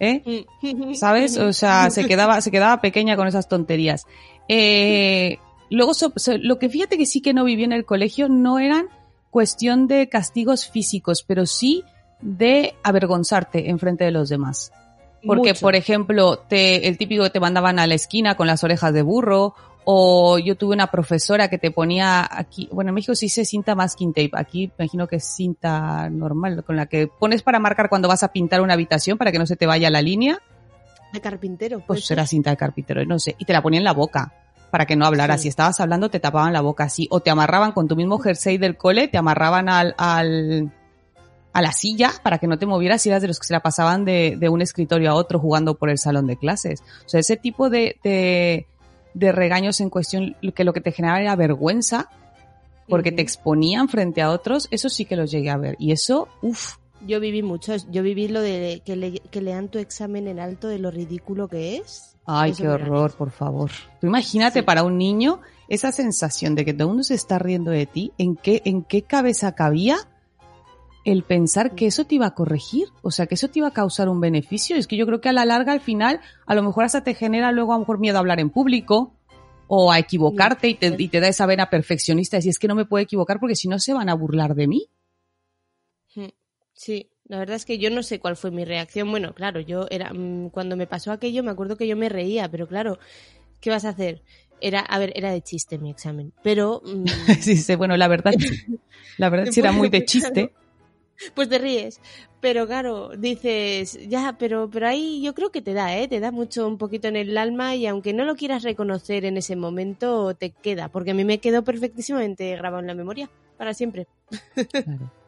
¿eh? 0.00 0.46
¿sabes? 0.94 1.36
O 1.36 1.52
sea, 1.52 1.90
se 1.90 2.06
quedaba, 2.06 2.40
se 2.40 2.50
quedaba 2.50 2.80
pequeña 2.80 3.16
con 3.16 3.26
esas 3.26 3.48
tonterías. 3.48 4.06
Eh, 4.48 5.38
luego, 5.70 5.94
so- 5.94 6.12
so- 6.16 6.38
lo 6.38 6.58
que 6.58 6.68
fíjate 6.68 6.96
que 6.96 7.06
sí 7.06 7.20
que 7.20 7.34
no 7.34 7.44
viví 7.44 7.64
en 7.64 7.72
el 7.72 7.84
colegio 7.84 8.28
no 8.28 8.58
eran 8.58 8.86
cuestión 9.30 9.88
de 9.88 10.08
castigos 10.08 10.68
físicos, 10.68 11.24
pero 11.26 11.44
sí 11.44 11.82
de 12.20 12.74
avergonzarte 12.84 13.68
en 13.68 13.78
frente 13.78 14.04
de 14.04 14.10
los 14.12 14.28
demás. 14.28 14.72
Porque, 15.26 15.50
Mucho. 15.50 15.60
por 15.62 15.74
ejemplo, 15.74 16.38
te, 16.38 16.88
el 16.88 16.98
típico 16.98 17.24
que 17.24 17.30
te 17.30 17.40
mandaban 17.40 17.78
a 17.78 17.86
la 17.86 17.94
esquina 17.94 18.36
con 18.36 18.46
las 18.46 18.62
orejas 18.64 18.92
de 18.92 19.02
burro, 19.02 19.54
o 19.84 20.38
yo 20.38 20.56
tuve 20.56 20.74
una 20.74 20.86
profesora 20.86 21.48
que 21.48 21.58
te 21.58 21.70
ponía 21.70 22.26
aquí, 22.30 22.68
bueno, 22.72 22.88
en 22.88 22.94
México 22.94 23.14
sí 23.14 23.28
se 23.28 23.44
cinta 23.44 23.74
masking 23.74 24.12
tape, 24.14 24.30
aquí 24.34 24.68
me 24.78 24.84
imagino 24.84 25.06
que 25.06 25.16
es 25.16 25.24
cinta 25.24 26.08
normal, 26.10 26.64
con 26.64 26.76
la 26.76 26.86
que 26.86 27.06
pones 27.06 27.42
para 27.42 27.58
marcar 27.58 27.88
cuando 27.88 28.08
vas 28.08 28.22
a 28.22 28.32
pintar 28.32 28.60
una 28.62 28.74
habitación 28.74 29.18
para 29.18 29.30
que 29.30 29.38
no 29.38 29.46
se 29.46 29.56
te 29.56 29.66
vaya 29.66 29.90
la 29.90 30.00
línea, 30.00 30.38
De 31.12 31.20
carpintero. 31.20 31.82
pues 31.86 32.06
puede 32.06 32.14
era 32.14 32.26
cinta 32.26 32.50
de 32.50 32.56
carpintero, 32.56 33.04
no 33.04 33.18
sé, 33.18 33.36
y 33.38 33.44
te 33.44 33.52
la 33.52 33.62
ponía 33.62 33.78
en 33.78 33.84
la 33.84 33.92
boca 33.92 34.32
para 34.70 34.86
que 34.86 34.96
no 34.96 35.06
hablaras. 35.06 35.40
Sí. 35.40 35.42
Si 35.44 35.48
estabas 35.50 35.78
hablando, 35.80 36.08
te 36.10 36.18
tapaban 36.18 36.52
la 36.52 36.60
boca 36.62 36.84
así, 36.84 37.06
o 37.10 37.20
te 37.20 37.30
amarraban 37.30 37.72
con 37.72 37.86
tu 37.86 37.94
mismo 37.94 38.18
jersey 38.18 38.58
del 38.58 38.76
cole, 38.76 39.06
te 39.08 39.18
amarraban 39.18 39.68
al, 39.68 39.94
al 39.98 40.72
a 41.54 41.62
la 41.62 41.72
silla 41.72 42.10
para 42.22 42.38
que 42.38 42.46
no 42.46 42.58
te 42.58 42.66
movieras 42.66 43.06
y 43.06 43.08
eras 43.08 43.22
de 43.22 43.28
los 43.28 43.38
que 43.38 43.46
se 43.46 43.52
la 43.54 43.60
pasaban 43.60 44.04
de, 44.04 44.36
de 44.38 44.48
un 44.50 44.60
escritorio 44.60 45.10
a 45.10 45.14
otro 45.14 45.38
jugando 45.38 45.76
por 45.76 45.88
el 45.88 45.96
salón 45.98 46.26
de 46.26 46.36
clases. 46.36 46.82
O 47.06 47.08
sea, 47.08 47.20
ese 47.20 47.36
tipo 47.38 47.70
de, 47.70 47.96
de, 48.04 48.66
de 49.14 49.32
regaños 49.32 49.80
en 49.80 49.88
cuestión 49.88 50.36
que 50.54 50.64
lo 50.64 50.72
que 50.74 50.80
te 50.82 50.92
generaba 50.92 51.20
era 51.22 51.36
vergüenza 51.36 52.10
porque 52.88 53.12
te 53.12 53.22
exponían 53.22 53.88
frente 53.88 54.20
a 54.20 54.30
otros, 54.30 54.68
eso 54.70 54.90
sí 54.90 55.06
que 55.06 55.16
los 55.16 55.30
llegué 55.30 55.48
a 55.48 55.56
ver. 55.56 55.74
Y 55.78 55.92
eso, 55.92 56.28
uff, 56.42 56.74
Yo 57.06 57.18
viví 57.20 57.42
muchos. 57.42 57.86
Yo 57.90 58.02
viví 58.02 58.28
lo 58.28 58.40
de 58.42 58.82
que, 58.84 58.96
le- 58.96 59.20
que 59.20 59.40
lean 59.40 59.68
tu 59.68 59.78
examen 59.78 60.28
en 60.28 60.38
alto 60.38 60.68
de 60.68 60.78
lo 60.78 60.90
ridículo 60.90 61.48
que 61.48 61.76
es. 61.76 62.16
Ay, 62.26 62.50
Eso 62.50 62.62
qué 62.64 62.68
horror, 62.68 63.12
por 63.12 63.30
favor. 63.30 63.70
Tú 64.00 64.06
imagínate 64.06 64.60
Sí. 64.60 64.64
para 64.66 64.82
un 64.82 64.98
niño 64.98 65.40
esa 65.68 65.92
sensación 65.92 66.54
de 66.54 66.64
que 66.64 66.72
todo 66.74 66.84
el 66.84 66.88
mundo 66.88 67.04
se 67.04 67.14
está 67.14 67.38
riendo 67.38 67.70
de 67.70 67.86
ti. 67.86 68.12
¿En 68.18 68.36
qué, 68.36 68.60
en 68.64 68.82
qué 68.82 69.02
cabeza 69.02 69.54
cabía 69.54 69.96
el 71.04 71.22
pensar 71.22 71.74
que 71.74 71.86
eso 71.86 72.04
te 72.04 72.16
iba 72.16 72.26
a 72.26 72.34
corregir? 72.34 72.88
O 73.02 73.10
sea, 73.10 73.26
que 73.26 73.34
eso 73.34 73.48
te 73.48 73.58
iba 73.58 73.68
a 73.68 73.72
causar 73.72 74.08
un 74.08 74.20
beneficio. 74.20 74.76
Es 74.76 74.86
que 74.86 74.96
yo 74.96 75.06
creo 75.06 75.20
que 75.20 75.28
a 75.28 75.32
la 75.32 75.44
larga, 75.44 75.72
al 75.72 75.80
final, 75.80 76.20
a 76.46 76.54
lo 76.54 76.62
mejor 76.62 76.84
hasta 76.84 77.04
te 77.04 77.14
genera 77.14 77.52
luego 77.52 77.72
a 77.72 77.76
lo 77.76 77.80
mejor 77.80 77.98
miedo 77.98 78.16
a 78.16 78.20
hablar 78.20 78.40
en 78.40 78.50
público 78.50 79.14
o 79.66 79.92
a 79.92 79.98
equivocarte 79.98 80.68
y 80.68 80.74
te, 80.74 80.94
y 80.98 81.08
te 81.08 81.20
da 81.20 81.28
esa 81.28 81.46
vena 81.46 81.70
perfeccionista. 81.70 82.38
Y 82.42 82.48
es 82.48 82.58
que 82.58 82.68
no 82.68 82.74
me 82.74 82.86
puedo 82.86 83.02
equivocar 83.02 83.40
porque 83.40 83.56
si 83.56 83.68
no 83.68 83.78
se 83.78 83.92
van 83.92 84.08
a 84.08 84.14
burlar 84.14 84.54
de 84.54 84.66
mí. 84.66 84.88
Sí, 86.74 87.08
la 87.26 87.38
verdad 87.38 87.56
es 87.56 87.64
que 87.64 87.78
yo 87.78 87.88
no 87.90 88.02
sé 88.02 88.18
cuál 88.18 88.36
fue 88.36 88.50
mi 88.50 88.64
reacción. 88.64 89.10
Bueno, 89.10 89.32
claro, 89.32 89.60
yo 89.60 89.86
era 89.90 90.12
mm, 90.12 90.50
cuando 90.50 90.76
me 90.76 90.86
pasó 90.86 91.12
aquello, 91.12 91.42
me 91.42 91.52
acuerdo 91.52 91.76
que 91.76 91.86
yo 91.86 91.96
me 91.96 92.08
reía, 92.08 92.50
pero 92.50 92.66
claro, 92.66 92.98
¿qué 93.60 93.70
vas 93.70 93.84
a 93.84 93.90
hacer? 93.90 94.22
Era, 94.60 94.80
a 94.80 94.98
ver, 94.98 95.12
era 95.14 95.30
de 95.30 95.40
chiste 95.40 95.78
mi 95.78 95.90
examen, 95.90 96.32
pero 96.42 96.82
mm, 96.84 97.04
Sí, 97.40 97.56
sí, 97.56 97.74
bueno, 97.76 97.96
la 97.96 98.08
verdad, 98.08 98.34
la 99.18 99.28
verdad 99.28 99.52
sí 99.52 99.60
era 99.60 99.72
muy 99.72 99.88
de 99.88 100.04
chiste. 100.04 100.52
pues 101.34 101.48
te 101.48 101.58
ríes. 101.58 102.00
Pero 102.40 102.66
claro, 102.66 103.10
dices, 103.16 103.98
ya, 104.08 104.36
pero, 104.38 104.68
pero 104.70 104.86
ahí 104.88 105.22
yo 105.22 105.34
creo 105.34 105.50
que 105.50 105.62
te 105.62 105.72
da, 105.72 105.96
¿eh? 105.96 106.08
Te 106.08 106.20
da 106.20 106.30
mucho 106.30 106.68
un 106.68 106.78
poquito 106.78 107.08
en 107.08 107.16
el 107.16 107.38
alma 107.38 107.74
y 107.74 107.86
aunque 107.86 108.12
no 108.12 108.24
lo 108.24 108.36
quieras 108.36 108.62
reconocer 108.62 109.24
en 109.24 109.36
ese 109.36 109.56
momento, 109.56 110.34
te 110.34 110.50
queda, 110.50 110.88
porque 110.88 111.12
a 111.12 111.14
mí 111.14 111.24
me 111.24 111.38
quedó 111.38 111.64
perfectísimamente 111.64 112.54
grabado 112.56 112.80
en 112.80 112.88
la 112.88 112.94
memoria, 112.94 113.30
para 113.56 113.72
siempre. 113.74 114.06
Claro. 114.84 115.10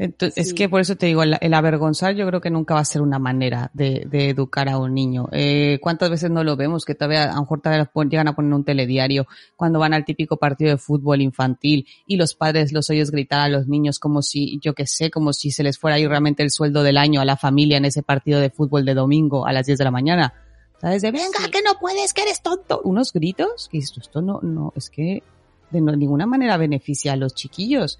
Entonces, 0.00 0.46
Es 0.46 0.54
que 0.54 0.68
por 0.68 0.80
eso 0.80 0.94
te 0.94 1.06
digo, 1.06 1.24
el, 1.24 1.36
el 1.40 1.54
avergonzar 1.54 2.14
yo 2.14 2.24
creo 2.28 2.40
que 2.40 2.50
nunca 2.50 2.74
va 2.74 2.80
a 2.80 2.84
ser 2.84 3.02
una 3.02 3.18
manera 3.18 3.72
de, 3.74 4.06
de 4.08 4.28
educar 4.30 4.68
a 4.68 4.78
un 4.78 4.94
niño. 4.94 5.28
Eh, 5.32 5.80
¿Cuántas 5.82 6.08
veces 6.08 6.30
no 6.30 6.44
lo 6.44 6.54
vemos? 6.54 6.84
Que 6.84 6.94
todavía, 6.94 7.24
a 7.24 7.34
lo 7.34 7.40
mejor 7.40 7.60
todavía 7.60 7.90
llegan 8.08 8.28
a 8.28 8.36
poner 8.36 8.54
un 8.54 8.62
telediario 8.64 9.26
cuando 9.56 9.80
van 9.80 9.94
al 9.94 10.04
típico 10.04 10.36
partido 10.36 10.70
de 10.70 10.78
fútbol 10.78 11.20
infantil 11.20 11.84
y 12.06 12.16
los 12.16 12.34
padres 12.34 12.72
los 12.72 12.88
oyes 12.90 13.10
gritar 13.10 13.40
a 13.40 13.48
los 13.48 13.66
niños 13.66 13.98
como 13.98 14.22
si, 14.22 14.60
yo 14.62 14.72
qué 14.72 14.86
sé, 14.86 15.10
como 15.10 15.32
si 15.32 15.50
se 15.50 15.64
les 15.64 15.78
fuera 15.80 15.96
a 15.96 15.98
ir 15.98 16.08
realmente 16.08 16.44
el 16.44 16.52
sueldo 16.52 16.84
del 16.84 16.96
año 16.96 17.20
a 17.20 17.24
la 17.24 17.36
familia 17.36 17.78
en 17.78 17.84
ese 17.84 18.04
partido 18.04 18.38
de 18.38 18.50
fútbol 18.50 18.84
de 18.84 18.94
domingo 18.94 19.46
a 19.46 19.52
las 19.52 19.66
10 19.66 19.78
de 19.78 19.84
la 19.84 19.90
mañana. 19.90 20.32
¿Sabes? 20.80 21.02
De, 21.02 21.10
venga, 21.10 21.38
Sí. 21.44 21.50
que 21.50 21.60
no 21.62 21.72
puedes, 21.80 22.14
que 22.14 22.22
eres 22.22 22.40
tonto. 22.40 22.80
Unos 22.84 23.12
gritos 23.12 23.68
que 23.68 23.78
esto, 23.78 23.98
esto 23.98 24.22
no, 24.22 24.38
no, 24.42 24.72
es 24.76 24.90
que 24.90 25.24
de 25.72 25.80
no- 25.80 25.96
ninguna 25.96 26.24
manera 26.24 26.56
beneficia 26.56 27.14
a 27.14 27.16
los 27.16 27.34
chiquillos. 27.34 27.98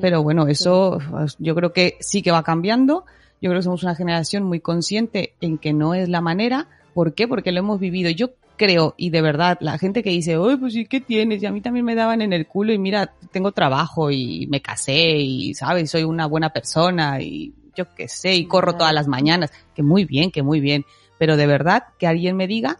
Pero 0.00 0.22
bueno, 0.22 0.46
eso 0.46 0.98
pues, 1.10 1.36
yo 1.38 1.54
creo 1.54 1.72
que 1.72 1.96
sí 2.00 2.22
que 2.22 2.30
va 2.30 2.42
cambiando. 2.42 3.04
Yo 3.40 3.50
creo 3.50 3.60
que 3.60 3.64
somos 3.64 3.82
una 3.82 3.94
generación 3.94 4.44
muy 4.44 4.60
consciente 4.60 5.34
en 5.40 5.58
que 5.58 5.72
no 5.72 5.94
es 5.94 6.08
la 6.08 6.20
manera. 6.20 6.68
¿Por 6.94 7.14
qué? 7.14 7.26
Porque 7.26 7.52
lo 7.52 7.58
hemos 7.58 7.80
vivido. 7.80 8.10
Yo 8.10 8.30
creo, 8.56 8.94
y 8.96 9.10
de 9.10 9.22
verdad, 9.22 9.58
la 9.60 9.78
gente 9.78 10.02
que 10.02 10.10
dice, 10.10 10.36
oye, 10.36 10.56
pues 10.56 10.74
sí, 10.74 10.86
¿qué 10.86 11.00
tienes? 11.00 11.42
Y 11.42 11.46
a 11.46 11.50
mí 11.50 11.60
también 11.60 11.84
me 11.84 11.94
daban 11.94 12.22
en 12.22 12.32
el 12.32 12.46
culo 12.46 12.72
y 12.72 12.78
mira, 12.78 13.12
tengo 13.32 13.52
trabajo 13.52 14.10
y 14.10 14.46
me 14.48 14.62
casé 14.62 15.16
y, 15.16 15.54
¿sabes? 15.54 15.90
Soy 15.90 16.04
una 16.04 16.26
buena 16.26 16.50
persona 16.50 17.20
y 17.20 17.52
yo 17.74 17.86
qué 17.94 18.06
sé, 18.06 18.34
y 18.34 18.46
corro 18.46 18.74
todas 18.76 18.94
las 18.94 19.08
mañanas. 19.08 19.50
Que 19.74 19.82
muy 19.82 20.04
bien, 20.04 20.30
que 20.30 20.42
muy 20.42 20.60
bien. 20.60 20.84
Pero 21.18 21.36
de 21.36 21.46
verdad, 21.46 21.84
que 21.98 22.06
alguien 22.06 22.36
me 22.36 22.46
diga 22.46 22.78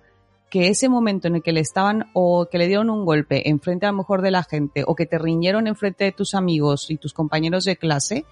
que 0.53 0.69
ese 0.69 0.91
momento 0.91 1.29
en 1.29 1.37
el 1.37 1.43
que 1.43 1.51
le 1.51 1.61
estaban 1.61 2.11
o 2.13 2.47
que 2.51 2.59
le 2.59 2.69
dieron 2.69 2.91
un 2.91 3.07
golpe 3.07 3.49
enfrente 3.49 3.87
a 3.87 3.91
lo 3.91 3.97
mejor 3.97 4.21
de 4.21 4.31
la 4.31 4.45
gente 4.45 4.85
o 4.87 4.95
que 4.95 5.07
te 5.07 5.17
riñeron 5.17 5.67
enfrente 5.67 6.05
de 6.05 6.13
tus 6.13 6.35
amigos 6.35 6.91
y 6.91 6.99
tus 6.99 7.15
compañeros 7.15 7.65
de 7.65 7.77
clase, 7.77 8.27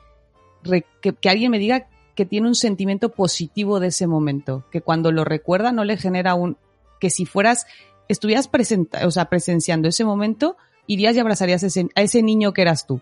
que, 1.00 1.14
que 1.14 1.30
alguien 1.30 1.50
me 1.50 1.58
diga 1.58 1.88
que 2.14 2.26
tiene 2.26 2.46
un 2.46 2.54
sentimiento 2.54 3.08
positivo 3.08 3.80
de 3.80 3.86
ese 3.86 4.06
momento, 4.06 4.66
que 4.70 4.82
cuando 4.82 5.12
lo 5.12 5.24
recuerda 5.24 5.72
no 5.72 5.82
le 5.84 5.96
genera 5.96 6.34
un, 6.34 6.58
que 7.00 7.08
si 7.08 7.24
fueras, 7.24 7.64
estuvieras 8.06 8.48
presenta, 8.48 9.06
o 9.06 9.10
sea, 9.10 9.30
presenciando 9.30 9.88
ese 9.88 10.04
momento, 10.04 10.58
irías 10.86 11.16
y 11.16 11.20
abrazarías 11.20 11.62
a 11.64 11.68
ese, 11.68 11.88
a 11.94 12.02
ese 12.02 12.22
niño 12.22 12.52
que 12.52 12.60
eras 12.60 12.86
tú. 12.86 13.00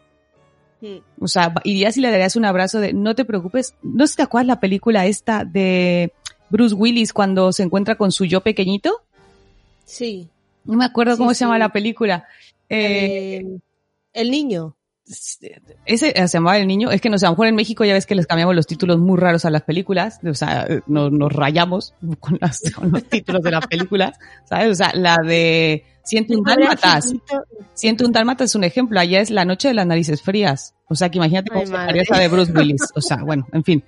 O 1.21 1.27
sea, 1.27 1.53
irías 1.65 1.97
y 1.97 2.03
le 2.03 2.13
darías 2.13 2.37
un 2.37 2.45
abrazo 2.45 2.79
de, 2.79 2.93
no 2.93 3.17
te 3.17 3.25
preocupes, 3.25 3.75
no 3.83 4.07
sé 4.07 4.13
si 4.13 4.17
te 4.19 4.23
acuerdas 4.23 4.47
la 4.47 4.61
película 4.61 5.07
esta 5.07 5.45
de 5.45 6.13
Bruce 6.51 6.77
Willis 6.77 7.13
cuando 7.13 7.53
se 7.53 7.65
encuentra 7.65 7.97
con 7.97 8.13
su 8.13 8.25
yo 8.25 8.43
pequeñito. 8.43 9.03
Sí. 9.89 10.29
No 10.65 10.77
me 10.77 10.85
acuerdo 10.85 11.13
Sí, 11.15 11.19
cómo 11.19 11.33
se 11.33 11.45
llama 11.45 11.59
la 11.59 11.71
película. 11.73 12.27
Eh, 12.69 13.37
Eh, 13.43 13.59
el 14.13 14.31
niño. 14.31 14.77
ese 15.87 16.13
eh, 16.15 16.29
se 16.29 16.37
llamaba 16.37 16.59
El 16.59 16.67
Niño. 16.67 16.91
Es 16.91 17.01
que 17.01 17.09
no 17.09 17.17
sé, 17.19 17.25
a 17.25 17.31
lo 17.31 17.33
mejor 17.33 17.47
en 17.47 17.55
México 17.55 17.83
ya 17.85 17.95
ves 17.95 18.05
que 18.05 18.15
les 18.15 18.27
cambiamos 18.27 18.55
los 18.55 18.67
títulos 18.67 18.99
muy 18.99 19.17
raros 19.19 19.47
a 19.47 19.51
las 19.51 19.63
películas. 19.63 20.21
O 20.23 20.35
sea, 20.35 20.67
nos, 20.87 21.11
nos 21.11 21.33
rayamos 21.33 21.95
con, 22.21 22.37
las- 22.41 22.71
con 22.73 22.93
los 22.93 23.03
títulos 23.09 23.43
de 23.43 23.51
las 23.51 23.67
películas. 23.67 24.19
¿Sabes? 24.45 24.71
O 24.73 24.75
sea, 24.75 24.93
la 24.95 25.17
de 25.25 25.85
Siento 26.05 26.35
un 26.39 26.43
dálmatas. 26.45 27.15
Siento 27.75 28.05
un 28.05 28.13
dálmatas 28.13 28.51
es 28.51 28.55
un 28.55 28.65
ejemplo. 28.65 29.01
Allá 29.01 29.21
es 29.21 29.31
La 29.31 29.45
Noche 29.47 29.69
de 29.69 29.75
las 29.75 29.87
Narices 29.87 30.21
Frías. 30.21 30.75
O 30.89 30.95
sea, 30.95 31.11
que 31.11 31.17
imagínate 31.19 31.51
cómo 31.51 31.63
esa 31.63 32.19
de 32.19 32.29
Bruce 32.29 32.53
Willis. 32.53 32.83
O 32.95 33.01
sea, 33.01 33.19
bueno, 33.25 33.47
en 33.53 33.65
fin. 33.65 33.85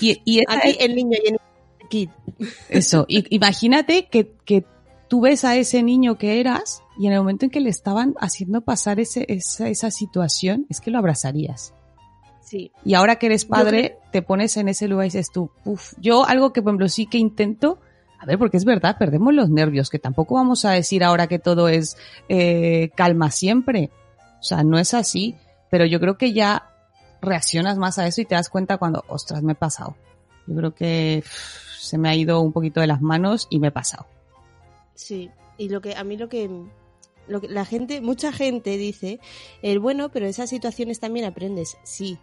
Y, 0.00 0.20
y 0.26 0.40
Aquí 0.46 0.76
el 0.80 0.94
niño 0.94 1.16
y 1.24 1.28
el 1.32 1.38
kid. 1.88 2.08
Eso, 2.68 3.04
y, 3.08 3.24
imagínate 3.34 4.06
que, 4.10 4.32
que 4.44 4.64
tú 5.08 5.22
ves 5.22 5.44
a 5.44 5.56
ese 5.56 5.82
niño 5.82 6.18
que 6.18 6.40
eras 6.40 6.82
y 6.98 7.06
en 7.06 7.12
el 7.14 7.18
momento 7.18 7.46
en 7.46 7.50
que 7.50 7.60
le 7.60 7.70
estaban 7.70 8.14
haciendo 8.20 8.60
pasar 8.60 9.00
ese, 9.00 9.24
esa, 9.28 9.68
esa 9.68 9.90
situación, 9.90 10.66
es 10.68 10.80
que 10.80 10.90
lo 10.90 10.98
abrazarías. 10.98 11.74
Sí. 12.42 12.72
Y 12.84 12.94
ahora 12.94 13.16
que 13.16 13.26
eres 13.26 13.44
padre, 13.44 13.98
te 14.10 14.22
pones 14.22 14.56
en 14.56 14.68
ese 14.68 14.88
lugar 14.88 15.06
y 15.06 15.08
dices 15.08 15.30
tú, 15.30 15.50
uff, 15.64 15.94
yo 15.98 16.24
algo 16.24 16.52
que 16.52 16.62
por 16.62 16.70
ejemplo 16.70 16.88
sí 16.88 17.06
que 17.06 17.18
intento, 17.18 17.78
a 18.18 18.26
ver, 18.26 18.38
porque 18.38 18.56
es 18.56 18.64
verdad, 18.64 18.96
perdemos 18.98 19.34
los 19.34 19.50
nervios, 19.50 19.90
que 19.90 19.98
tampoco 19.98 20.34
vamos 20.34 20.64
a 20.64 20.70
decir 20.70 21.04
ahora 21.04 21.26
que 21.26 21.38
todo 21.38 21.68
es 21.68 21.96
eh, 22.28 22.90
calma 22.94 23.30
siempre. 23.30 23.90
O 24.40 24.42
sea, 24.42 24.62
no 24.64 24.78
es 24.78 24.94
así, 24.94 25.36
pero 25.70 25.84
yo 25.84 26.00
creo 26.00 26.16
que 26.16 26.32
ya 26.32 26.70
reaccionas 27.20 27.76
más 27.76 27.98
a 27.98 28.06
eso 28.06 28.20
y 28.20 28.24
te 28.24 28.34
das 28.34 28.48
cuenta 28.48 28.78
cuando, 28.78 29.04
ostras, 29.08 29.42
me 29.42 29.52
he 29.52 29.56
pasado. 29.56 29.96
Yo 30.46 30.56
creo 30.56 30.74
que 30.74 31.22
uff, 31.24 31.78
se 31.78 31.98
me 31.98 32.08
ha 32.08 32.14
ido 32.14 32.40
un 32.40 32.52
poquito 32.52 32.80
de 32.80 32.86
las 32.86 33.02
manos 33.02 33.46
y 33.50 33.58
me 33.58 33.68
he 33.68 33.72
pasado. 33.72 34.06
Sí, 34.98 35.30
y 35.58 35.68
lo 35.68 35.80
que 35.80 35.94
a 35.94 36.02
mí 36.02 36.16
lo 36.16 36.28
que, 36.28 36.50
lo 37.28 37.40
que 37.40 37.46
la 37.46 37.64
gente, 37.64 38.00
mucha 38.00 38.32
gente 38.32 38.76
dice, 38.76 39.20
el 39.62 39.78
bueno, 39.78 40.08
pero 40.08 40.26
esas 40.26 40.50
situaciones 40.50 40.98
también 40.98 41.24
aprendes. 41.24 41.76
Sí, 41.84 42.18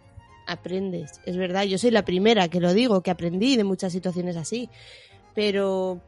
aprendes, 0.46 1.22
es 1.24 1.38
verdad. 1.38 1.64
Yo 1.64 1.78
soy 1.78 1.90
la 1.90 2.04
primera 2.04 2.48
que 2.48 2.60
lo 2.60 2.74
digo, 2.74 3.00
que 3.00 3.10
aprendí 3.10 3.56
de 3.56 3.64
muchas 3.64 3.94
situaciones 3.94 4.36
así. 4.36 4.68
Pero 5.34 6.02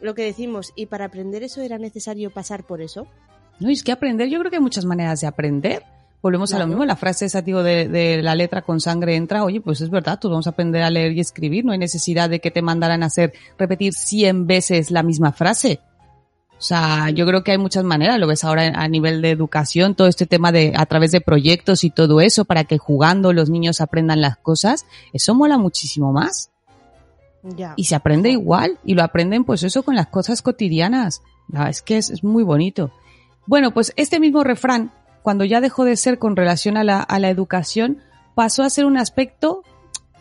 lo 0.00 0.14
que 0.16 0.24
decimos, 0.24 0.72
y 0.74 0.86
para 0.86 1.04
aprender 1.04 1.44
eso 1.44 1.62
era 1.62 1.78
necesario 1.78 2.30
pasar 2.30 2.64
por 2.64 2.82
eso. 2.82 3.06
No, 3.60 3.70
es 3.70 3.84
que 3.84 3.92
aprender, 3.92 4.28
yo 4.28 4.40
creo 4.40 4.50
que 4.50 4.56
hay 4.56 4.62
muchas 4.62 4.86
maneras 4.86 5.20
de 5.20 5.28
aprender. 5.28 5.84
Volvemos 6.22 6.52
a 6.54 6.58
lo 6.58 6.66
mismo, 6.66 6.84
la 6.84 6.96
frase 6.96 7.26
esa, 7.26 7.42
digo, 7.42 7.62
de, 7.62 7.88
de 7.88 8.22
la 8.22 8.34
letra 8.34 8.62
con 8.62 8.80
sangre 8.80 9.14
entra, 9.16 9.44
oye, 9.44 9.60
pues 9.60 9.80
es 9.80 9.90
verdad, 9.90 10.18
todos 10.18 10.32
vamos 10.32 10.46
a 10.46 10.50
aprender 10.50 10.82
a 10.82 10.90
leer 10.90 11.12
y 11.12 11.20
escribir, 11.20 11.64
no 11.64 11.72
hay 11.72 11.78
necesidad 11.78 12.28
de 12.28 12.40
que 12.40 12.50
te 12.50 12.62
mandaran 12.62 13.02
a 13.02 13.06
hacer, 13.06 13.32
repetir 13.58 13.94
cien 13.94 14.46
veces 14.46 14.90
la 14.90 15.02
misma 15.02 15.32
frase. 15.32 15.80
O 16.58 16.62
sea, 16.62 17.10
yo 17.10 17.26
creo 17.26 17.44
que 17.44 17.52
hay 17.52 17.58
muchas 17.58 17.84
maneras, 17.84 18.18
lo 18.18 18.26
ves 18.26 18.42
ahora 18.42 18.72
a 18.74 18.88
nivel 18.88 19.20
de 19.20 19.30
educación, 19.30 19.94
todo 19.94 20.08
este 20.08 20.24
tema 20.24 20.52
de, 20.52 20.72
a 20.74 20.86
través 20.86 21.12
de 21.12 21.20
proyectos 21.20 21.84
y 21.84 21.90
todo 21.90 22.22
eso, 22.22 22.46
para 22.46 22.64
que 22.64 22.78
jugando 22.78 23.34
los 23.34 23.50
niños 23.50 23.82
aprendan 23.82 24.22
las 24.22 24.38
cosas, 24.38 24.86
eso 25.12 25.34
mola 25.34 25.58
muchísimo 25.58 26.12
más. 26.12 26.50
Ya. 27.42 27.74
Y 27.76 27.84
se 27.84 27.94
aprende 27.94 28.30
igual, 28.30 28.78
y 28.84 28.94
lo 28.94 29.04
aprenden 29.04 29.44
pues 29.44 29.62
eso 29.64 29.82
con 29.82 29.94
las 29.96 30.06
cosas 30.06 30.40
cotidianas. 30.40 31.22
Es 31.68 31.82
que 31.82 31.98
es, 31.98 32.08
es 32.08 32.24
muy 32.24 32.42
bonito. 32.42 32.90
Bueno, 33.46 33.72
pues 33.72 33.92
este 33.96 34.18
mismo 34.18 34.42
refrán, 34.42 34.92
cuando 35.26 35.44
ya 35.44 35.60
dejó 35.60 35.84
de 35.84 35.96
ser 35.96 36.20
con 36.20 36.36
relación 36.36 36.76
a 36.76 36.84
la, 36.84 37.00
a 37.00 37.18
la 37.18 37.30
educación, 37.30 37.98
pasó 38.36 38.62
a 38.62 38.70
ser 38.70 38.84
un 38.84 38.96
aspecto 38.96 39.64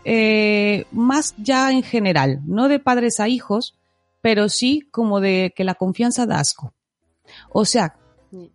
eh, 0.03 0.87
más 0.91 1.35
ya 1.37 1.71
en 1.71 1.83
general, 1.83 2.41
no 2.47 2.67
de 2.69 2.79
padres 2.79 3.19
a 3.19 3.27
hijos, 3.27 3.77
pero 4.21 4.49
sí 4.49 4.81
como 4.89 5.19
de 5.19 5.53
que 5.55 5.63
la 5.63 5.75
confianza 5.75 6.25
da 6.25 6.39
asco. 6.39 6.73
O 7.51 7.65
sea, 7.65 7.99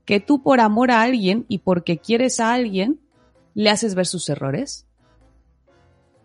que 0.05 0.19
tú 0.19 0.43
por 0.43 0.59
amor 0.59 0.91
a 0.91 1.03
alguien 1.03 1.47
y 1.47 1.59
porque 1.59 1.99
quieres 1.99 2.41
a 2.41 2.53
alguien, 2.53 2.99
le 3.55 3.71
haces 3.71 3.95
ver 3.95 4.09
sus 4.09 4.29
errores 4.29 4.89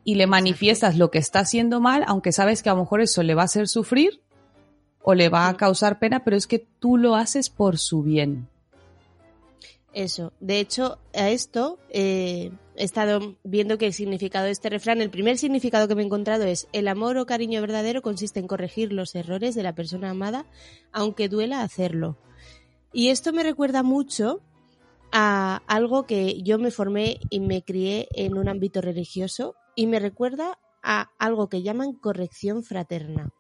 y 0.04 0.16
le 0.16 0.26
manifiestas 0.26 0.98
lo 0.98 1.12
que 1.12 1.20
está 1.20 1.42
haciendo 1.42 1.82
mal, 1.82 2.04
aunque 2.08 2.32
sabes 2.32 2.64
que 2.64 2.70
a 2.70 2.74
lo 2.74 2.80
mejor 2.80 3.02
eso 3.02 3.22
le 3.22 3.36
va 3.36 3.44
a 3.44 3.46
hacer 3.46 3.68
sufrir 3.68 4.24
o 5.04 5.14
le 5.14 5.30
va 5.30 5.50
a 5.50 5.56
causar 5.56 6.00
pena, 6.00 6.24
pero 6.24 6.36
es 6.36 6.48
que 6.48 6.66
tú 6.80 6.98
lo 6.98 7.14
haces 7.14 7.52
por 7.52 7.78
su 7.78 8.02
bien. 8.02 8.48
Eso. 9.96 10.34
De 10.42 10.60
hecho, 10.60 11.00
a 11.14 11.30
esto 11.30 11.80
eh, 11.90 12.52
he 12.76 12.84
estado 12.84 13.38
viendo 13.46 13.78
que 13.78 13.86
el 13.86 13.94
significado 13.94 14.44
de 14.44 14.52
este 14.52 14.70
refrán, 14.70 15.00
el 15.00 15.10
primer 15.10 15.38
significado 15.38 15.88
que 15.88 15.96
me 15.96 16.02
he 16.02 16.06
encontrado 16.06 16.44
es 16.44 16.68
el 16.74 16.90
amor 16.90 17.18
o 17.18 17.26
cariño 17.26 17.62
verdadero 17.62 18.02
consiste 18.02 18.42
en 18.42 18.48
corregir 18.48 18.92
los 18.92 19.16
errores 19.16 19.56
de 19.56 19.64
la 19.64 19.74
persona 19.74 20.10
amada, 20.10 20.48
aunque 20.92 21.30
duela 21.30 21.62
hacerlo. 21.62 22.18
Y 22.92 23.08
esto 23.08 23.32
me 23.32 23.44
recuerda 23.44 23.84
mucho 23.84 24.42
a 25.14 25.62
algo 25.66 26.06
que 26.06 26.42
yo 26.44 26.60
me 26.60 26.72
formé 26.72 27.22
y 27.30 27.40
me 27.40 27.64
crié 27.64 28.10
en 28.16 28.38
un 28.38 28.50
ámbito 28.50 28.82
religioso 28.82 29.56
y 29.76 29.88
me 29.88 30.02
recuerda 30.02 30.60
a 30.84 31.12
algo 31.20 31.48
que 31.48 31.64
llaman 31.64 31.94
corrección 31.94 32.64
fraterna. 32.64 33.32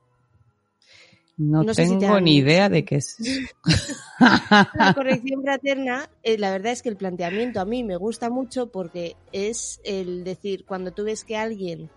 No, 1.37 1.63
No 1.63 1.73
sé 1.73 1.85
si 1.85 1.93
te 1.93 1.99
tengo 1.99 2.19
ni 2.21 2.37
idea 2.37 2.69
de 2.69 2.85
qué 2.85 2.95
es. 2.95 3.17
La 4.19 4.93
corrección 4.95 5.41
fraterna, 5.41 6.09
eh, 6.23 6.37
la 6.37 6.51
verdad 6.51 6.71
es 6.71 6.81
que 6.81 6.87
el 6.87 6.95
planteamiento 6.95 7.59
a 7.59 7.65
mí 7.65 7.83
me 7.83 7.97
gusta 7.97 8.29
mucho 8.29 8.67
porque 8.71 9.17
es 9.33 9.81
el 9.83 10.23
decir, 10.23 10.65
cuando 10.65 10.91
tú 10.91 11.03
ves 11.03 11.25
que 11.25 11.35
alguien 11.35 11.89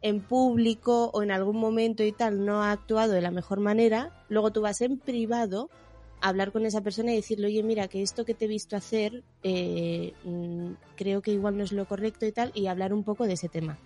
en 0.00 0.20
público 0.20 1.10
o 1.12 1.22
en 1.22 1.32
algún 1.32 1.56
momento 1.56 2.04
y 2.04 2.12
tal 2.12 2.44
no 2.44 2.62
ha 2.62 2.70
actuado 2.70 3.12
de 3.12 3.22
la 3.22 3.30
mejor 3.30 3.58
manera, 3.58 4.12
luego 4.28 4.52
tú 4.52 4.60
vas 4.60 4.80
en 4.82 4.98
privado 4.98 5.70
a 6.20 6.28
hablar 6.28 6.52
con 6.52 6.64
esa 6.66 6.82
persona 6.82 7.12
y 7.12 7.16
decirle, 7.16 7.46
oye, 7.46 7.62
mira, 7.62 7.88
que 7.88 8.02
esto 8.02 8.24
que 8.24 8.34
te 8.34 8.44
he 8.44 8.48
visto 8.48 8.76
hacer, 8.76 9.24
eh, 9.42 10.12
mm, 10.24 10.72
creo 10.96 11.22
que 11.22 11.32
igual 11.32 11.56
no 11.56 11.64
es 11.64 11.72
lo 11.72 11.86
correcto 11.86 12.26
y 12.26 12.32
tal, 12.32 12.52
y 12.54 12.66
hablar 12.66 12.92
un 12.94 13.02
poco 13.02 13.26
de 13.26 13.32
ese 13.32 13.48
tema. 13.48 13.78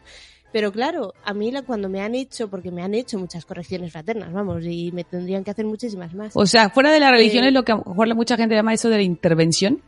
Pero 0.52 0.72
claro, 0.72 1.12
a 1.24 1.34
mí 1.34 1.50
la- 1.50 1.62
cuando 1.62 1.88
me 1.90 2.00
han 2.00 2.14
hecho, 2.14 2.48
porque 2.48 2.70
me 2.70 2.82
han 2.82 2.94
hecho 2.94 3.18
muchas 3.18 3.44
correcciones 3.44 3.92
fraternas, 3.92 4.32
vamos, 4.32 4.64
y 4.64 4.90
me 4.92 5.04
tendrían 5.04 5.44
que 5.44 5.50
hacer 5.50 5.66
muchísimas 5.66 6.14
más. 6.14 6.32
O 6.34 6.46
sea, 6.46 6.70
fuera 6.70 6.90
de 6.90 7.00
la 7.00 7.10
religión 7.10 7.44
Eh, 7.44 7.48
es 7.48 7.52
lo 7.54 7.64
que 7.64 7.72
a 7.72 7.76
lo 7.76 7.84
mejor 7.84 8.14
mucha 8.14 8.36
gente 8.36 8.54
llama 8.54 8.72
eso 8.72 8.88
de 8.88 8.96
la 8.96 9.02
intervención. 9.02 9.82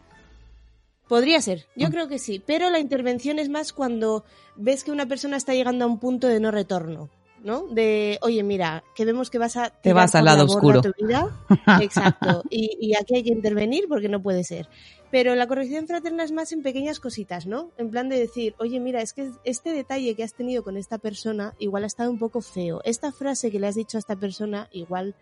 Podría 1.09 1.41
ser, 1.41 1.67
yo 1.75 1.89
Ah. 1.89 1.91
creo 1.91 2.09
que 2.09 2.19
sí, 2.19 2.43
pero 2.45 2.71
la 2.71 2.79
intervención 2.79 3.39
es 3.39 3.49
más 3.49 3.73
cuando 3.73 4.25
ves 4.55 4.85
que 4.85 4.93
una 4.93 5.07
persona 5.07 5.37
está 5.37 5.55
llegando 5.55 5.85
a 5.85 5.89
un 5.89 5.99
punto 5.99 6.29
de 6.29 6.39
no 6.41 6.51
retorno, 6.51 7.09
¿no? 7.43 7.67
De, 7.69 8.19
oye, 8.23 8.43
mira, 8.43 8.85
que 8.95 9.05
vemos 9.05 9.31
que 9.31 9.39
vas 9.39 9.57
a... 9.57 9.71
tirar 9.71 9.97
vas 9.97 10.15
al 10.15 10.25
la 10.25 10.33
lado 10.35 10.47
borda 10.47 10.57
oscuro. 10.57 10.83
Tu 10.83 11.05
vida. 11.07 11.29
Exacto, 11.83 12.43
y, 12.51 12.77
y 12.81 12.95
aquí 12.97 13.17
hay 13.17 13.23
que 13.23 13.33
intervenir 13.33 13.87
porque 13.89 14.09
no 14.09 14.23
puede 14.23 14.45
ser. 14.45 14.69
Pero 15.11 15.35
la 15.35 15.49
corrección 15.49 15.87
fraterna 15.89 16.23
es 16.23 16.31
más 16.31 16.53
en 16.53 16.63
pequeñas 16.63 17.01
cositas, 17.01 17.47
¿no? 17.47 17.73
En 17.79 17.91
plan 17.91 18.09
de 18.09 18.19
decir, 18.19 18.55
oye, 18.59 18.79
mira, 18.79 19.03
es 19.03 19.13
que 19.13 19.31
este 19.45 19.73
detalle 19.73 20.15
que 20.15 20.23
has 20.23 20.35
tenido 20.35 20.63
con 20.63 20.77
esta 20.77 20.99
persona 20.99 21.55
igual 21.59 21.83
ha 21.85 21.89
estado 21.89 22.11
un 22.11 22.19
poco 22.19 22.41
feo. 22.41 22.81
Esta 22.85 23.11
frase 23.11 23.51
que 23.51 23.59
le 23.59 23.67
has 23.67 23.75
dicho 23.75 23.99
a 23.99 24.01
esta 24.01 24.15
persona 24.15 24.69
igual 24.71 25.17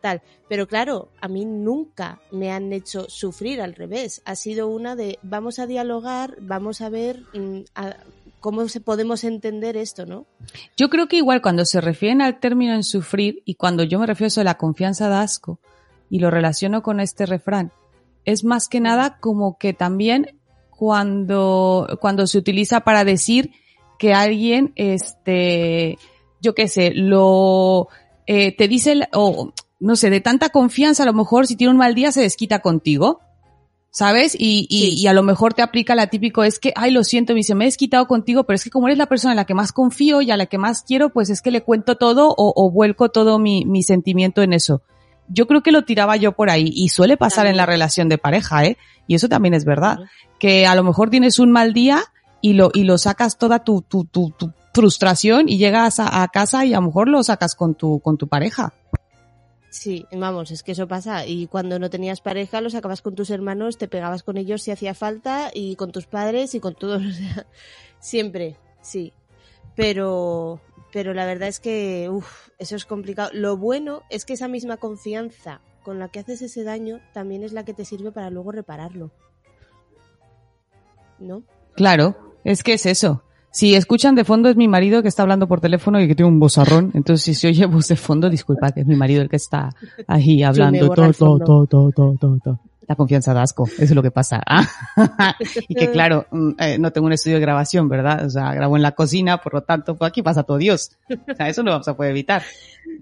tal. 0.00 0.22
Pero 0.48 0.66
claro, 0.66 1.08
a 1.20 1.28
mí 1.28 1.44
nunca 1.44 2.20
me 2.32 2.50
han 2.50 2.72
hecho 2.72 3.08
sufrir 3.08 3.60
al 3.60 3.74
revés. 3.74 4.22
Ha 4.24 4.34
sido 4.34 4.66
una 4.68 4.96
de 4.96 5.18
vamos 5.22 5.58
a 5.60 5.66
dialogar, 5.66 6.36
vamos 6.40 6.80
a 6.80 6.88
ver 6.88 7.22
mm, 7.34 7.60
a- 7.76 7.96
cómo 8.40 8.62
podemos 8.84 9.24
entender 9.24 9.76
esto, 9.76 10.06
¿no? 10.06 10.26
Yo 10.76 10.88
creo 10.88 11.08
que 11.08 11.16
igual 11.16 11.42
cuando 11.42 11.64
se 11.64 11.80
refieren 11.80 12.22
al 12.22 12.40
término 12.40 12.74
en 12.74 12.84
sufrir 12.84 13.42
y 13.44 13.54
cuando 13.54 13.82
yo 13.82 13.98
me 13.98 14.06
refiero 14.06 14.32
a 14.36 14.40
de 14.40 14.44
la 14.44 14.58
confianza 14.58 15.08
da 15.08 15.22
asco 15.22 15.58
y 16.10 16.20
lo 16.20 16.30
relaciono 16.30 16.82
con 16.82 17.00
este 17.00 17.26
refrán, 17.26 17.72
es 18.24 18.44
más 18.44 18.68
que 18.68 18.80
nada 18.80 19.18
como 19.20 19.58
que 19.58 19.72
también 19.72 20.38
cuando, 20.70 21.98
cuando 22.00 22.26
se 22.26 22.38
utiliza 22.38 22.80
para 22.80 23.04
decir 23.04 23.52
que 23.98 24.14
alguien, 24.14 24.72
este, 24.76 25.98
yo 26.40 26.54
qué 26.54 26.68
sé, 26.68 26.92
lo, 26.94 27.88
eh, 28.26 28.56
te 28.56 28.68
dice, 28.68 29.08
o 29.12 29.52
no 29.80 29.96
sé, 29.96 30.10
de 30.10 30.20
tanta 30.20 30.50
confianza, 30.50 31.02
a 31.02 31.06
lo 31.06 31.12
mejor 31.12 31.46
si 31.46 31.56
tiene 31.56 31.72
un 31.72 31.78
mal 31.78 31.94
día 31.94 32.12
se 32.12 32.20
desquita 32.20 32.60
contigo. 32.60 33.20
¿Sabes? 33.90 34.34
Y, 34.38 34.66
y, 34.68 34.80
Sí. 34.90 34.94
y 35.02 35.06
a 35.06 35.12
lo 35.12 35.22
mejor 35.22 35.54
te 35.54 35.62
aplica 35.62 35.94
la 35.94 36.08
típico, 36.08 36.44
es 36.44 36.58
que, 36.58 36.72
ay, 36.76 36.90
lo 36.90 37.02
siento, 37.04 37.32
me 37.32 37.38
dice, 37.38 37.54
me 37.54 37.64
he 37.64 37.68
desquitado 37.68 38.06
contigo, 38.06 38.44
pero 38.44 38.54
es 38.56 38.62
que 38.62 38.70
como 38.70 38.86
eres 38.86 38.98
la 38.98 39.06
persona 39.06 39.32
en 39.32 39.36
la 39.36 39.44
que 39.46 39.54
más 39.54 39.72
confío 39.72 40.20
y 40.20 40.30
a 40.30 40.36
la 40.36 40.46
que 40.46 40.58
más 40.58 40.82
quiero, 40.82 41.08
pues 41.10 41.30
es 41.30 41.40
que 41.40 41.50
le 41.50 41.62
cuento 41.62 41.96
todo 41.96 42.28
o, 42.28 42.52
o 42.54 42.70
vuelco 42.70 43.08
todo 43.08 43.38
mi, 43.38 43.64
mi 43.64 43.82
sentimiento 43.82 44.42
en 44.42 44.52
eso. 44.52 44.82
Yo 45.28 45.46
creo 45.46 45.62
que 45.62 45.72
lo 45.72 45.82
tiraba 45.82 46.16
yo 46.16 46.32
por 46.32 46.48
ahí 46.48 46.70
y 46.72 46.88
suele 46.90 47.16
pasar 47.16 47.46
en 47.46 47.56
la 47.56 47.66
relación 47.66 48.08
de 48.08 48.18
pareja, 48.18 48.64
¿eh? 48.64 48.76
Y 49.06 49.14
eso 49.14 49.28
también 49.28 49.54
es 49.54 49.64
verdad. 49.64 49.98
Que 50.38 50.66
a 50.66 50.74
lo 50.74 50.84
mejor 50.84 51.10
tienes 51.10 51.38
un 51.38 51.50
mal 51.50 51.72
día 51.72 52.02
y 52.40 52.52
lo, 52.54 52.70
y 52.72 52.84
lo 52.84 52.98
sacas 52.98 53.36
toda 53.36 53.64
tu, 53.64 53.82
tu, 53.82 54.04
tu, 54.04 54.30
tu 54.30 54.52
frustración 54.72 55.48
y 55.48 55.58
llegas 55.58 55.98
a, 55.98 56.22
a 56.22 56.28
casa 56.28 56.64
y 56.64 56.72
a 56.72 56.76
lo 56.80 56.86
mejor 56.86 57.08
lo 57.08 57.22
sacas 57.22 57.54
con 57.54 57.74
tu, 57.74 58.00
con 58.00 58.16
tu 58.16 58.28
pareja. 58.28 58.72
Sí, 59.70 60.06
vamos, 60.12 60.50
es 60.50 60.62
que 60.62 60.72
eso 60.72 60.88
pasa. 60.88 61.26
Y 61.26 61.46
cuando 61.46 61.78
no 61.78 61.90
tenías 61.90 62.20
pareja, 62.20 62.60
los 62.60 62.72
sacabas 62.72 63.02
con 63.02 63.14
tus 63.14 63.30
hermanos, 63.30 63.76
te 63.76 63.88
pegabas 63.88 64.22
con 64.22 64.38
ellos 64.38 64.62
si 64.62 64.70
hacía 64.70 64.94
falta, 64.94 65.50
y 65.52 65.76
con 65.76 65.92
tus 65.92 66.06
padres 66.06 66.54
y 66.54 66.60
con 66.60 66.74
todos. 66.74 67.02
Siempre, 68.00 68.56
sí. 68.80 69.12
Pero, 69.74 70.60
pero 70.92 71.12
la 71.12 71.26
verdad 71.26 71.48
es 71.48 71.60
que, 71.60 72.08
uff, 72.10 72.48
eso 72.58 72.76
es 72.76 72.86
complicado. 72.86 73.30
Lo 73.34 73.56
bueno 73.56 74.02
es 74.10 74.24
que 74.24 74.32
esa 74.32 74.48
misma 74.48 74.78
confianza 74.78 75.60
con 75.82 75.98
la 75.98 76.08
que 76.08 76.20
haces 76.20 76.42
ese 76.42 76.64
daño 76.64 77.00
también 77.12 77.42
es 77.42 77.52
la 77.52 77.64
que 77.64 77.74
te 77.74 77.84
sirve 77.84 78.10
para 78.10 78.30
luego 78.30 78.52
repararlo. 78.52 79.10
¿No? 81.18 81.42
Claro, 81.74 82.34
es 82.44 82.62
que 82.62 82.74
es 82.74 82.86
eso. 82.86 83.22
Si 83.50 83.74
escuchan 83.74 84.14
de 84.14 84.24
fondo 84.24 84.48
es 84.48 84.56
mi 84.56 84.68
marido 84.68 85.02
que 85.02 85.08
está 85.08 85.22
hablando 85.22 85.48
por 85.48 85.60
teléfono 85.60 86.00
y 86.00 86.06
que 86.06 86.14
tiene 86.14 86.30
un 86.30 86.38
bozarrón. 86.38 86.90
Entonces, 86.94 87.24
si 87.24 87.34
se 87.34 87.48
oye 87.48 87.66
voz 87.66 87.88
de 87.88 87.96
fondo, 87.96 88.28
disculpad, 88.30 88.76
es 88.76 88.86
mi 88.86 88.94
marido 88.94 89.22
el 89.22 89.28
que 89.28 89.36
está 89.36 89.70
ahí 90.06 90.42
hablando. 90.42 90.86
borra 90.86 91.06
el 91.06 91.16
To, 91.16 91.38
to, 91.38 91.46
fondo. 91.46 91.66
to, 91.66 91.90
to, 91.92 91.92
to, 91.92 92.16
to, 92.20 92.38
to. 92.44 92.60
La 92.86 92.94
confianza 92.94 93.34
da 93.34 93.42
asco, 93.42 93.64
eso 93.66 93.82
es 93.84 93.94
lo 93.94 94.02
que 94.02 94.10
pasa. 94.10 94.42
y 95.68 95.74
que 95.74 95.90
claro, 95.90 96.26
mm, 96.30 96.50
eh, 96.58 96.78
no 96.78 96.90
tengo 96.90 97.06
un 97.06 97.12
estudio 97.12 97.36
de 97.36 97.42
grabación, 97.42 97.86
¿verdad? 97.86 98.24
O 98.24 98.30
sea, 98.30 98.54
grabo 98.54 98.76
en 98.76 98.82
la 98.82 98.92
cocina, 98.92 99.38
por 99.42 99.52
lo 99.52 99.62
tanto, 99.62 99.94
pues 99.94 100.08
aquí 100.08 100.22
pasa 100.22 100.42
todo 100.42 100.56
Dios. 100.56 100.92
O 101.10 101.34
sea, 101.34 101.50
eso 101.50 101.62
no 101.62 101.70
vamos 101.72 101.86
a 101.86 101.94
poder 101.94 102.12
evitar. 102.12 102.42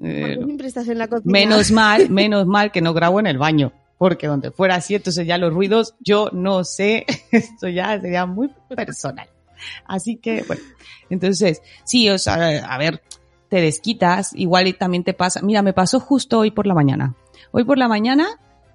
Eh, 0.01 0.35
Porque 0.35 0.45
siempre 0.45 0.67
estás 0.67 0.89
en 0.89 0.99
la 0.99 1.07
cocina. 1.07 1.31
Menos 1.31 1.71
mal, 1.71 2.11
menos 2.11 2.47
mal 2.47 2.73
que 2.73 2.81
no 2.81 2.95
grabo 2.95 3.21
en 3.21 3.29
el 3.29 3.39
baño. 3.39 3.73
Porque 3.97 4.27
donde 4.27 4.51
fuera 4.51 4.75
así, 4.75 4.97
entonces 4.97 5.25
ya 5.25 5.39
los 5.39 5.53
ruidos, 5.53 5.95
yo 6.01 6.31
no 6.33 6.65
sé, 6.65 7.07
esto 7.31 7.69
ya 7.69 8.01
sería 8.01 8.27
muy 8.27 8.51
personal. 8.75 9.29
Así 9.87 10.17
que, 10.17 10.43
bueno, 10.47 10.63
entonces, 11.11 11.63
sí, 11.85 12.09
o 12.09 12.19
sea, 12.19 12.35
a 12.67 12.79
ver, 12.79 13.03
te 13.49 13.61
desquitas, 13.61 14.33
igual 14.35 14.77
también 14.77 15.05
te 15.05 15.15
pasa. 15.15 15.41
Mira, 15.43 15.63
me 15.63 15.73
pasó 15.73 16.01
justo 16.01 16.39
hoy 16.41 16.51
por 16.51 16.67
la 16.67 16.75
mañana. 16.75 17.15
Hoy 17.53 17.65
por 17.65 17.79
la 17.79 17.89
mañana, 17.89 18.27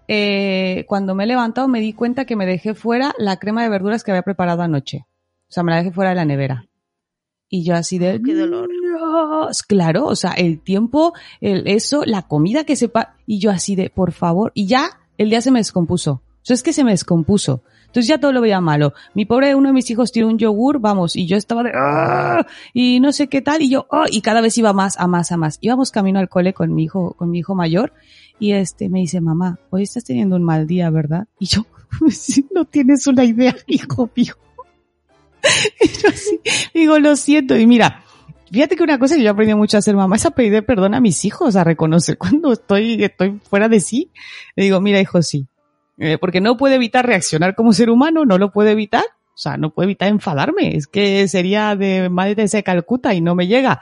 eh, 0.07 0.85
cuando 0.87 1.15
me 1.15 1.25
he 1.25 1.27
levantado, 1.27 1.67
me 1.67 1.81
di 1.81 1.93
cuenta 1.93 2.25
que 2.25 2.35
me 2.35 2.45
dejé 2.45 2.73
fuera 2.73 3.13
la 3.17 3.37
crema 3.37 3.63
de 3.63 3.69
verduras 3.69 4.03
que 4.03 4.11
había 4.11 4.23
preparado 4.23 4.61
anoche. 4.61 5.05
O 5.49 5.53
sea, 5.53 5.63
me 5.63 5.71
la 5.71 5.77
dejé 5.77 5.91
fuera 5.91 6.11
de 6.11 6.15
la 6.15 6.25
nevera. 6.25 6.67
Y 7.49 7.63
yo 7.65 7.75
así 7.75 7.99
de... 7.99 8.21
Qué 8.23 8.33
dolor. 8.33 8.69
Dios, 8.69 9.63
claro, 9.63 10.05
o 10.05 10.15
sea, 10.15 10.31
el 10.31 10.61
tiempo, 10.61 11.13
el, 11.41 11.67
eso, 11.67 12.03
la 12.05 12.21
comida 12.21 12.63
que 12.63 12.77
sepa, 12.77 13.15
y 13.25 13.39
yo 13.39 13.51
así 13.51 13.75
de, 13.75 13.89
por 13.89 14.13
favor, 14.13 14.51
y 14.55 14.67
ya 14.67 15.01
el 15.17 15.29
día 15.29 15.41
se 15.41 15.51
me 15.51 15.59
descompuso. 15.59 16.11
O 16.13 16.43
sea, 16.43 16.53
es 16.53 16.63
que 16.63 16.73
se 16.73 16.83
me 16.83 16.91
descompuso. 16.91 17.63
Entonces 17.91 18.07
ya 18.07 18.19
todo 18.19 18.31
lo 18.31 18.39
veía 18.39 18.61
malo. 18.61 18.93
Mi 19.13 19.25
pobre, 19.25 19.53
uno 19.53 19.67
de 19.67 19.73
mis 19.73 19.89
hijos 19.91 20.13
tiene 20.13 20.29
un 20.29 20.37
yogur, 20.37 20.79
vamos, 20.79 21.17
y 21.17 21.27
yo 21.27 21.35
estaba 21.35 21.61
de, 21.61 21.71
"Ah", 21.75 22.45
y 22.73 23.01
no 23.01 23.11
sé 23.11 23.27
qué 23.27 23.41
tal, 23.41 23.61
y 23.61 23.69
yo, 23.69 23.85
"Ah", 23.91 24.05
y 24.09 24.21
cada 24.21 24.39
vez 24.39 24.57
iba 24.57 24.71
más, 24.71 24.97
a 24.97 25.07
más, 25.07 25.33
a 25.33 25.37
más. 25.37 25.57
Íbamos 25.59 25.91
camino 25.91 26.17
al 26.17 26.29
cole 26.29 26.53
con 26.53 26.73
mi 26.73 26.83
hijo, 26.85 27.15
con 27.17 27.29
mi 27.29 27.39
hijo 27.39 27.53
mayor, 27.53 27.91
y 28.39 28.53
este 28.53 28.87
me 28.87 28.99
dice, 28.99 29.19
mamá, 29.19 29.59
hoy 29.71 29.83
estás 29.83 30.05
teniendo 30.05 30.37
un 30.37 30.43
mal 30.43 30.67
día, 30.67 30.89
¿verdad? 30.89 31.27
Y 31.37 31.47
yo, 31.47 31.65
"Sí, 32.09 32.47
no 32.55 32.63
tienes 32.63 33.07
una 33.07 33.25
idea, 33.25 33.53
hijo 33.67 34.09
mío. 34.15 34.35
Y 35.81 35.87
yo 35.87 36.07
así, 36.07 36.39
digo, 36.73 36.97
lo 36.97 37.17
siento, 37.17 37.57
y 37.57 37.67
mira, 37.67 38.05
Fíjate 38.51 38.75
que 38.75 38.83
una 38.83 38.99
cosa 38.99 39.15
que 39.15 39.23
yo 39.23 39.31
aprendí 39.31 39.55
mucho 39.55 39.77
a 39.77 39.79
hacer 39.79 39.95
mamá 39.95 40.17
es 40.17 40.25
a 40.25 40.31
pedir 40.31 40.65
perdón 40.65 40.93
a 40.93 40.99
mis 40.99 41.23
hijos, 41.23 41.55
a 41.55 41.63
reconocer 41.63 42.17
cuando 42.17 42.51
estoy, 42.51 43.01
estoy 43.01 43.39
fuera 43.49 43.69
de 43.69 43.79
sí. 43.79 44.11
Le 44.57 44.65
digo, 44.65 44.81
mira 44.81 44.99
hijo, 44.99 45.21
sí. 45.21 45.47
Eh, 46.03 46.17
porque 46.17 46.41
no 46.41 46.57
puedo 46.57 46.73
evitar 46.73 47.05
reaccionar 47.05 47.53
como 47.53 47.73
ser 47.73 47.91
humano, 47.91 48.25
no 48.25 48.39
lo 48.39 48.51
puedo 48.51 48.69
evitar. 48.69 49.03
O 49.35 49.37
sea, 49.37 49.55
no 49.55 49.69
puedo 49.69 49.85
evitar 49.85 50.07
enfadarme. 50.09 50.75
Es 50.75 50.87
que 50.87 51.27
sería 51.27 51.75
de 51.75 52.09
madre 52.09 52.33
de 52.47 52.63
Calcuta 52.63 53.13
y 53.13 53.21
no 53.21 53.35
me 53.35 53.45
llega. 53.45 53.81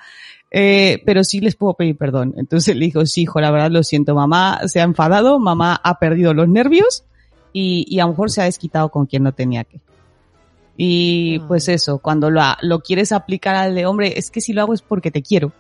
Eh, 0.52 1.02
pero 1.06 1.24
sí 1.24 1.40
les 1.40 1.56
puedo 1.56 1.76
pedir 1.76 1.96
perdón. 1.96 2.34
Entonces 2.38 2.76
le 2.76 2.86
dijo, 2.86 3.06
sí, 3.06 3.22
hijo, 3.22 3.40
la 3.40 3.52
verdad 3.52 3.72
lo 3.72 3.84
siento. 3.84 4.16
Mamá 4.16 4.60
se 4.68 4.82
ha 4.82 4.84
enfadado, 4.84 5.40
mamá 5.40 5.80
ha 5.82 5.98
perdido 5.98 6.34
los 6.34 6.50
nervios 6.50 7.06
y, 7.54 7.86
y 7.88 8.00
a 8.00 8.04
lo 8.04 8.10
mejor 8.10 8.32
se 8.32 8.42
ha 8.42 8.46
desquitado 8.46 8.90
con 8.90 9.06
quien 9.06 9.24
no 9.24 9.32
tenía 9.32 9.64
que. 9.64 9.80
Y 10.76 11.40
Ah. 11.40 11.46
pues 11.48 11.70
eso, 11.70 12.00
cuando 12.00 12.30
lo, 12.30 12.42
lo 12.62 12.82
quieres 12.82 13.14
aplicar 13.14 13.56
al 13.56 13.76
de 13.76 13.86
hombre, 13.86 14.18
es 14.18 14.30
que 14.32 14.42
si 14.42 14.52
lo 14.52 14.62
hago 14.62 14.74
es 14.74 14.82
porque 14.82 15.10
te 15.12 15.22
quiero. 15.22 15.54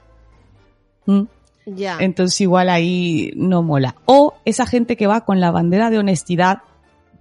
¿Mm? 1.05 1.21
Ya. 1.65 1.97
Entonces 1.99 2.39
igual 2.41 2.69
ahí 2.69 3.31
no 3.35 3.63
mola. 3.63 3.95
O 4.05 4.35
esa 4.45 4.65
gente 4.65 4.95
que 4.95 5.07
va 5.07 5.25
con 5.25 5.39
la 5.39 5.51
bandera 5.51 5.89
de 5.89 5.99
honestidad, 5.99 6.59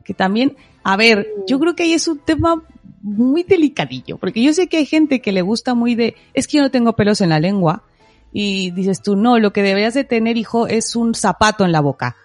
que 0.05 0.15
también, 0.15 0.57
a 0.85 0.97
ver, 0.97 1.29
yo 1.47 1.59
creo 1.59 1.75
que 1.75 1.83
ahí 1.85 1.93
es 1.93 2.09
un 2.09 2.19
tema 2.19 2.63
muy 3.03 3.43
delicadillo, 3.43 4.19
porque 4.19 4.43
yo 4.43 4.53
sé 4.53 4.67
que 4.67 4.79
hay 4.79 4.87
gente 4.87 5.21
que 5.21 5.33
le 5.33 5.43
gusta 5.43 5.75
muy 5.75 5.95
de, 5.95 6.17
es 6.35 6.47
que 6.47 6.57
yo 6.57 6.63
no 6.63 6.71
tengo 6.71 6.95
pelos 6.95 7.21
en 7.21 7.29
la 7.29 7.41
lengua, 7.41 7.85
y 8.33 8.71
dices 8.73 9.03
tú, 9.03 9.17
no, 9.17 9.39
lo 9.39 9.53
que 9.53 9.63
deberías 9.63 9.95
de 9.95 10.05
tener, 10.05 10.37
hijo, 10.37 10.67
es 10.67 10.97
un 10.97 11.15
zapato 11.15 11.65
en 11.65 11.73
la 11.73 11.81
boca, 11.81 12.17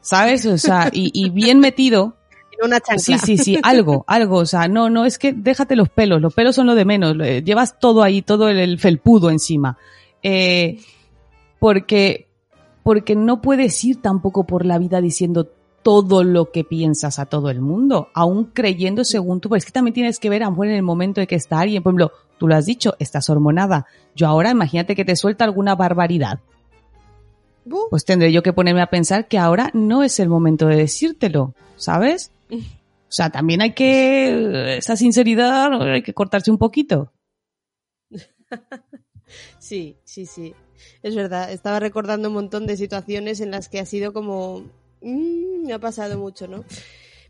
¿sabes? 0.00 0.46
O 0.46 0.58
sea, 0.58 0.90
y, 0.92 1.10
y 1.14 1.30
bien 1.30 1.60
metido, 1.60 2.16
En 2.60 2.66
una 2.66 2.80
chancla. 2.80 3.18
Sí, 3.18 3.18
sí, 3.18 3.38
sí, 3.38 3.58
algo, 3.62 4.04
algo, 4.06 4.36
o 4.36 4.46
sea, 4.46 4.68
no, 4.68 4.90
no, 4.90 5.04
es 5.06 5.18
que 5.18 5.32
déjate 5.32 5.76
los 5.76 5.88
pelos, 5.88 6.20
los 6.20 6.34
pelos 6.34 6.54
son 6.54 6.66
lo 6.66 6.74
de 6.74 6.84
menos, 6.84 7.16
llevas 7.16 7.78
todo 7.78 8.02
ahí, 8.02 8.22
todo 8.22 8.48
el, 8.48 8.58
el 8.58 8.78
felpudo 8.78 9.30
encima. 9.30 9.78
Eh, 10.22 10.78
porque, 11.60 12.26
porque 12.82 13.14
no 13.14 13.40
puedes 13.40 13.84
ir 13.84 14.02
tampoco 14.02 14.44
por 14.44 14.66
la 14.66 14.78
vida 14.78 15.00
diciendo 15.00 15.48
todo 15.82 16.24
lo 16.24 16.50
que 16.50 16.64
piensas 16.64 17.18
a 17.18 17.26
todo 17.26 17.50
el 17.50 17.60
mundo, 17.60 18.08
aún 18.14 18.46
creyendo 18.46 19.04
según 19.04 19.40
tú, 19.40 19.48
pero 19.48 19.58
es 19.58 19.64
que 19.64 19.72
también 19.72 19.94
tienes 19.94 20.18
que 20.18 20.28
ver 20.28 20.42
a 20.42 20.46
lo 20.46 20.52
mejor 20.52 20.66
en 20.66 20.74
el 20.74 20.82
momento 20.82 21.20
de 21.20 21.26
que 21.26 21.36
está 21.36 21.60
alguien, 21.60 21.82
por 21.82 21.90
ejemplo, 21.90 22.12
tú 22.38 22.48
lo 22.48 22.56
has 22.56 22.66
dicho, 22.66 22.96
estás 22.98 23.30
hormonada. 23.30 23.86
Yo 24.14 24.26
ahora 24.26 24.50
imagínate 24.50 24.96
que 24.96 25.04
te 25.04 25.16
suelta 25.16 25.44
alguna 25.44 25.76
barbaridad. 25.76 26.40
Pues 27.90 28.04
tendré 28.04 28.32
yo 28.32 28.42
que 28.42 28.52
ponerme 28.52 28.82
a 28.82 28.90
pensar 28.90 29.28
que 29.28 29.38
ahora 29.38 29.70
no 29.74 30.02
es 30.02 30.18
el 30.18 30.28
momento 30.28 30.66
de 30.66 30.76
decírtelo, 30.76 31.54
¿sabes? 31.76 32.32
O 32.50 33.12
sea, 33.12 33.30
también 33.30 33.60
hay 33.62 33.72
que, 33.72 34.76
esa 34.78 34.96
sinceridad, 34.96 35.80
hay 35.82 36.02
que 36.02 36.14
cortarse 36.14 36.50
un 36.50 36.58
poquito. 36.58 37.12
Sí, 39.60 39.96
sí, 40.02 40.26
sí. 40.26 40.54
Es 41.02 41.14
verdad, 41.14 41.50
estaba 41.50 41.80
recordando 41.80 42.28
un 42.28 42.34
montón 42.34 42.66
de 42.66 42.76
situaciones 42.76 43.40
en 43.40 43.50
las 43.50 43.68
que 43.68 43.80
ha 43.80 43.86
sido 43.86 44.12
como... 44.12 44.64
mm, 45.00 45.66
me 45.66 45.72
ha 45.72 45.78
pasado 45.78 46.18
mucho, 46.18 46.48
¿no? 46.48 46.64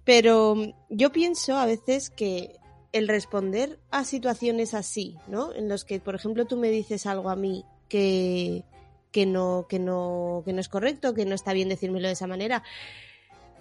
Pero 0.05 0.57
yo 0.89 1.13
pienso 1.13 1.57
a 1.57 1.67
veces 1.67 2.11
que 2.11 2.57
el 2.93 3.07
responder 3.07 3.79
a 3.91 4.05
situaciones 4.05 4.75
así, 4.75 5.17
¿no? 5.29 5.55
En 5.55 5.69
los 5.69 5.85
que, 5.85 6.01
por 6.01 6.15
ejemplo, 6.15 6.45
tú 6.47 6.57
me 6.57 6.71
dices 6.71 7.07
algo 7.07 7.31
a 7.31 7.37
mí 7.37 7.65
que, 7.89 8.65
que, 9.13 9.27
no, 9.27 9.67
que, 9.69 9.79
no, 9.79 10.43
que 10.45 10.53
no 10.53 10.61
es 10.61 10.69
correcto, 10.69 11.15
que 11.15 11.27
no 11.27 11.35
está 11.35 11.53
bien 11.53 11.69
decírmelo 11.69 12.09
de 12.09 12.15
esa 12.15 12.27
manera. 12.27 12.63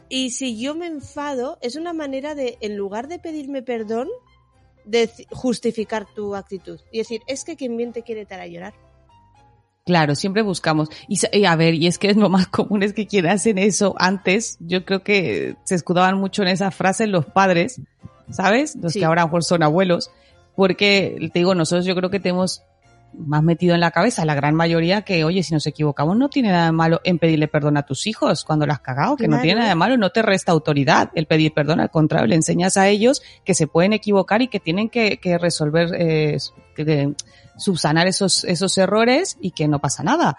Y 0.08 0.32
si 0.32 0.60
yo 0.60 0.74
me 0.74 0.88
enfado, 0.88 1.60
es 1.62 1.76
una 1.76 1.94
manera 1.94 2.34
de, 2.34 2.58
en 2.62 2.76
lugar 2.76 3.08
de 3.08 3.20
pedirme 3.20 3.62
perdón, 3.62 4.10
de 4.86 5.10
justificar 5.30 6.08
tu 6.12 6.36
actitud. 6.36 6.80
Y 6.92 7.00
decir, 7.00 7.22
es 7.28 7.44
que 7.44 7.56
quien 7.56 7.78
bien 7.78 7.94
te 7.94 8.02
quiere 8.02 8.26
te 8.26 8.34
hará 8.34 8.48
llorar. 8.48 8.74
Claro, 9.90 10.14
siempre 10.14 10.44
buscamos. 10.44 10.88
Y, 11.08 11.18
y 11.36 11.46
a 11.46 11.56
ver, 11.56 11.74
y 11.74 11.88
es 11.88 11.98
que 11.98 12.12
es 12.12 12.16
lo 12.16 12.30
más 12.30 12.46
común 12.58 12.84
es 12.84 12.94
que 12.94 13.08
quienes 13.08 13.34
hacen 13.34 13.58
eso 13.58 13.96
antes, 13.98 14.58
yo 14.60 14.86
creo 14.86 15.02
que 15.02 15.56
se 15.64 15.74
escudaban 15.74 16.16
mucho 16.20 16.44
en 16.44 16.50
esa 16.50 16.70
frase 16.70 17.08
los 17.08 17.26
padres, 17.26 17.82
¿sabes? 18.30 18.76
Los 18.80 18.94
Sí. 18.94 19.00
que 19.00 19.06
ahora 19.06 19.24
a 19.24 19.26
lo 19.26 19.30
mejor 19.30 19.44
son 19.44 19.64
abuelos, 19.64 20.12
porque 20.56 21.18
te 21.34 21.40
digo, 21.40 21.56
nosotros 21.56 21.86
yo 21.86 21.96
creo 21.96 22.12
que 22.12 22.20
tenemos 22.20 22.62
más 23.18 23.44
metido 23.44 23.76
en 23.76 23.82
la 23.82 23.92
cabeza 23.92 24.24
la 24.26 24.36
gran 24.36 24.56
mayoría 24.56 25.02
que, 25.02 25.24
oye, 25.24 25.44
si 25.44 25.54
nos 25.54 25.66
equivocamos 25.68 26.16
no 26.18 26.30
tiene 26.30 26.50
nada 26.50 26.66
de 26.68 26.72
malo 26.72 27.02
en 27.04 27.20
pedirle 27.20 27.48
perdón 27.48 27.78
a 27.78 27.84
tus 27.84 28.08
hijos 28.08 28.44
cuando 28.46 28.66
lo 28.66 28.74
has 28.74 28.80
cagado, 28.80 29.16
que 29.18 29.28
no 29.28 29.38
tiene 29.42 29.60
nada 29.60 29.70
de 29.70 29.76
malo, 29.76 29.98
no 29.98 30.10
te 30.12 30.22
resta 30.22 30.52
autoridad 30.52 31.10
el 31.16 31.26
pedir 31.26 31.54
perdón, 31.54 31.80
al 31.80 31.90
contrario, 31.92 32.28
le 32.28 32.36
enseñas 32.36 32.78
a 32.78 32.88
ellos 32.88 33.22
que 33.44 33.54
se 33.54 33.68
pueden 33.68 33.94
equivocar 33.94 34.42
y 34.42 34.48
que 34.48 34.60
tienen 34.60 34.90
que, 34.90 35.18
que 35.18 35.38
resolver, 35.38 35.90
eh, 35.98 36.38
que- 36.76 36.86
que 36.86 37.14
subsanar 37.58 38.08
esos, 38.08 38.44
esos 38.46 38.78
errores 38.78 39.38
y 39.42 39.52
que 39.52 39.68
no 39.68 39.80
pasa 39.80 40.02
nada. 40.04 40.38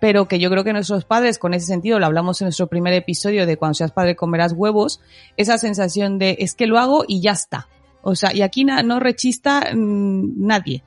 Pero 0.00 0.26
que 0.28 0.38
yo 0.38 0.50
creo 0.50 0.62
que 0.64 0.72
nuestros 0.72 1.04
padres, 1.04 1.38
con 1.38 1.54
ese 1.54 1.66
sentido, 1.66 1.98
lo 1.98 2.06
hablamos 2.06 2.40
en 2.40 2.46
nuestro 2.46 2.66
primer 2.66 2.92
episodio 2.92 3.46
de 3.46 3.56
cuando 3.56 3.74
seas 3.74 3.92
padre 3.92 4.14
comerás 4.16 4.52
huevos, 4.52 5.00
esa 5.36 5.56
sensación 5.58 6.18
de 6.18 6.36
es 6.40 6.54
que 6.54 6.66
lo 6.66 6.78
hago 6.78 7.04
y 7.08 7.20
ya 7.22 7.30
está. 7.32 7.68
O 8.02 8.14
sea, 8.14 8.34
y 8.34 8.42
aquí 8.42 8.64
na- 8.64 8.82
no 8.82 9.00
rechista 9.00 9.68
mm, 9.74 10.44
nadie. 10.46 10.82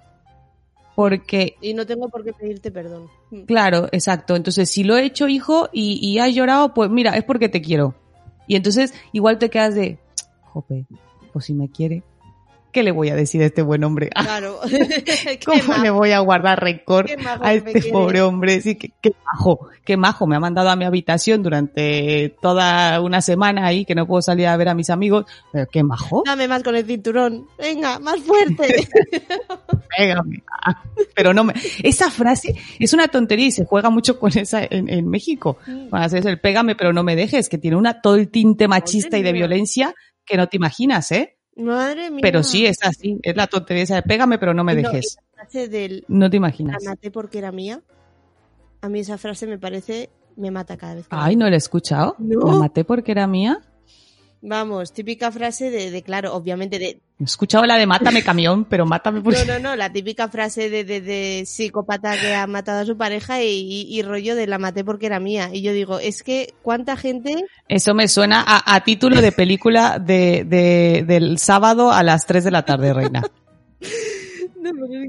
Porque 0.99 1.55
Y 1.61 1.73
no 1.73 1.85
tengo 1.85 2.09
por 2.09 2.25
qué 2.25 2.33
pedirte 2.33 2.71
perdón. 2.71 3.07
Mm. 3.31 3.43
Claro, 3.43 3.87
exacto. 3.93 4.35
Entonces, 4.35 4.69
si 4.69 4.83
lo 4.83 4.97
he 4.97 5.05
hecho, 5.05 5.29
hijo, 5.29 5.69
y, 5.71 5.97
y 6.05 6.19
has 6.19 6.35
llorado, 6.35 6.73
pues 6.73 6.89
mira, 6.89 7.15
es 7.15 7.23
porque 7.23 7.47
te 7.47 7.61
quiero. 7.61 7.95
Y 8.47 8.57
entonces, 8.57 8.93
igual 9.13 9.39
te 9.39 9.49
quedas 9.49 9.75
de, 9.75 9.97
jope, 10.41 10.85
pues 11.31 11.45
si 11.45 11.53
me 11.53 11.69
quiere, 11.69 12.03
¿qué 12.71 12.83
le 12.83 12.91
voy 12.91 13.09
a 13.09 13.15
decir 13.15 13.41
a 13.41 13.45
este 13.45 13.61
buen 13.61 13.83
hombre? 13.83 14.09
Claro. 14.29 14.59
¿Cómo 15.45 15.77
le 15.83 15.89
voy 15.89 16.11
a 16.11 16.19
guardar 16.19 16.61
rencor 16.61 17.07
a 17.41 17.53
este 17.53 17.89
pobre 17.91 18.21
hombre? 18.21 18.61
Sí, 18.61 18.75
qué, 18.75 18.91
qué 19.01 19.11
majo, 19.25 19.69
qué 19.83 19.97
majo. 19.97 20.27
Me 20.27 20.35
ha 20.35 20.39
mandado 20.39 20.69
a 20.69 20.75
mi 20.75 20.85
habitación 20.85 21.41
durante 21.41 22.35
toda 22.41 23.01
una 23.01 23.21
semana 23.21 23.65
ahí, 23.65 23.85
que 23.85 23.95
no 23.95 24.05
puedo 24.05 24.21
salir 24.21 24.47
a 24.47 24.57
ver 24.57 24.69
a 24.69 24.75
mis 24.75 24.89
amigos. 24.89 25.25
Pero 25.51 25.67
qué 25.71 25.83
majo. 25.83 26.23
Dame 26.25 26.47
más 26.47 26.63
con 26.63 26.75
el 26.75 26.85
cinturón. 26.85 27.47
Venga, 27.57 27.97
más 27.99 28.19
fuerte. 28.19 28.87
Pégame. 29.97 30.43
Ah, 30.65 30.83
Pero 31.15 31.33
no 31.33 31.43
me... 31.43 31.53
Esa 31.81 32.11
frase 32.11 32.55
es 32.77 32.93
una 32.93 33.07
tontería 33.07 33.47
y 33.47 33.51
se 33.51 33.65
juega 33.65 33.89
mucho 33.89 34.19
con 34.19 34.37
esa 34.37 34.63
en, 34.63 34.89
en 34.89 35.09
México. 35.09 35.57
Cuando 35.65 36.05
haces 36.05 36.25
el 36.25 36.39
pégame 36.39 36.75
pero 36.75 36.93
no 36.93 37.03
me 37.03 37.15
dejes, 37.15 37.49
que 37.49 37.57
tiene 37.57 37.77
una 37.77 38.01
todo 38.01 38.15
el 38.15 38.29
tinte 38.29 38.67
machista 38.67 39.17
y 39.17 39.23
de 39.23 39.33
violencia 39.33 39.95
que 40.25 40.37
no 40.37 40.47
te 40.47 40.57
imaginas, 40.57 41.11
¿eh? 41.11 41.38
Madre 41.59 42.09
mía. 42.09 42.19
Pero 42.21 42.43
sí, 42.43 42.65
es 42.65 42.77
así, 42.83 43.19
es 43.21 43.35
la 43.35 43.47
tontería 43.47 43.83
esa 43.83 43.95
de 43.95 44.03
pégame 44.03 44.37
pero 44.39 44.53
no 44.53 44.63
me 44.63 44.73
no, 44.75 44.81
dejes. 44.81 45.17
y 45.17 45.25
la 45.37 45.43
frase 45.43 45.67
del 45.67 46.05
No 46.07 46.29
te 46.29 46.35
la 46.35 46.37
imaginas. 46.37 46.83
maté 46.85 47.11
porque 47.11 47.37
era 47.39 47.51
mía. 47.51 47.81
A 48.81 48.89
mí 48.89 48.99
esa 48.99 49.17
frase 49.17 49.45
me 49.45 49.57
parece, 49.59 50.09
me 50.37 50.51
mata 50.51 50.77
cada 50.77 50.95
vez 50.95 51.07
que 51.07 51.15
la 51.15 51.25
Ay, 51.25 51.35
no 51.35 51.47
la 51.49 51.55
he 51.55 51.57
escuchado. 51.57 52.15
No. 52.17 52.45
La 52.45 52.53
maté 52.59 52.83
porque 52.85 53.11
era 53.11 53.27
mía. 53.27 53.59
Vamos, 54.41 54.93
típica 54.93 55.31
frase 55.33 55.69
de, 55.69 55.91
de, 55.91 56.01
claro, 56.01 56.33
obviamente 56.33 56.79
de... 56.79 57.01
He 57.19 57.23
escuchado 57.25 57.65
la 57.65 57.75
de 57.77 57.85
mátame 57.85 58.23
camión, 58.23 58.63
pero 58.63 58.85
mátame 58.85 59.19
porque... 59.21 59.43
No, 59.45 59.53
no, 59.55 59.59
no, 59.59 59.75
la 59.75 59.91
típica 59.91 60.29
frase 60.29 60.69
de, 60.69 60.85
de, 60.85 61.01
de 61.01 61.43
psicópata 61.45 62.15
que 62.17 62.33
ha 62.33 62.47
matado 62.47 62.79
a 62.79 62.85
su 62.85 62.95
pareja 62.95 63.43
y, 63.43 63.47
y- 63.49 63.87
y 63.99 64.01
rollo 64.01 64.35
de 64.37 64.47
la 64.47 64.57
maté 64.57 64.85
porque 64.85 65.07
era 65.07 65.19
mía. 65.19 65.49
Y 65.51 65.61
yo 65.61 65.73
digo, 65.73 65.99
es 65.99 66.23
que 66.23 66.53
cuánta 66.61 66.95
gente... 66.95 67.35
Eso 67.67 67.93
me 67.93 68.07
suena 68.07 68.41
a, 68.47 68.75
a 68.75 68.83
título 68.85 69.21
de 69.21 69.33
película 69.33 69.99
de, 69.99 70.45
de- 70.45 71.03
del 71.05 71.37
sábado 71.37 71.91
a 71.91 72.01
las 72.03 72.25
3 72.25 72.45
de 72.45 72.51
la 72.51 72.63
tarde, 72.63 72.93
reina. 72.93 73.23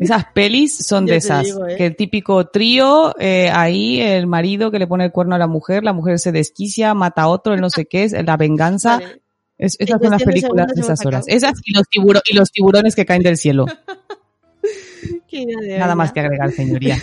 Esas 0.01 0.25
pelis 0.35 0.77
son 0.77 1.07
de 1.07 1.17
esas. 1.17 1.45
digo, 1.45 1.67
¿eh? 1.67 1.77
Que 1.77 1.87
el 1.87 1.97
típico 1.97 2.47
trío, 2.49 3.15
eh, 3.19 3.51
ahí 3.53 4.01
el 4.01 4.27
marido 4.27 4.71
que 4.71 4.79
le 4.79 4.87
pone 4.87 5.05
el 5.07 5.13
cuerno 5.13 5.35
a 5.35 5.39
la 5.39 5.47
mujer, 5.47 5.83
la 5.85 5.93
mujer 5.93 6.19
se 6.19 6.33
desquicia, 6.33 6.95
mata 6.95 7.23
a 7.23 7.29
otro, 7.29 7.55
el 7.55 7.61
no 7.61 7.71
sé 7.71 7.87
qué, 7.87 8.05
es 8.05 8.13
la 8.13 8.37
venganza. 8.37 8.99
Vale. 8.99 9.21
Es- 9.59 9.77
esas 9.79 10.01
son 10.01 10.11
las 10.13 10.23
películas 10.23 10.69
de 10.75 10.81
esas 10.81 11.05
horas. 11.05 11.25
Esas 11.29 11.53
y 11.65 11.75
los, 11.75 11.85
tiburo- 11.89 12.23
y 12.31 12.35
los 12.35 12.51
tiburones 12.51 12.95
que 12.97 13.05
caen 13.05 13.23
del 13.23 13.37
cielo. 13.37 13.67
Qué 15.29 15.39
idea 15.43 15.61
de 15.61 15.79
Nada 15.79 15.95
más 15.95 16.13
que 16.13 16.21
agregar, 16.21 16.51
señoría. 16.53 16.99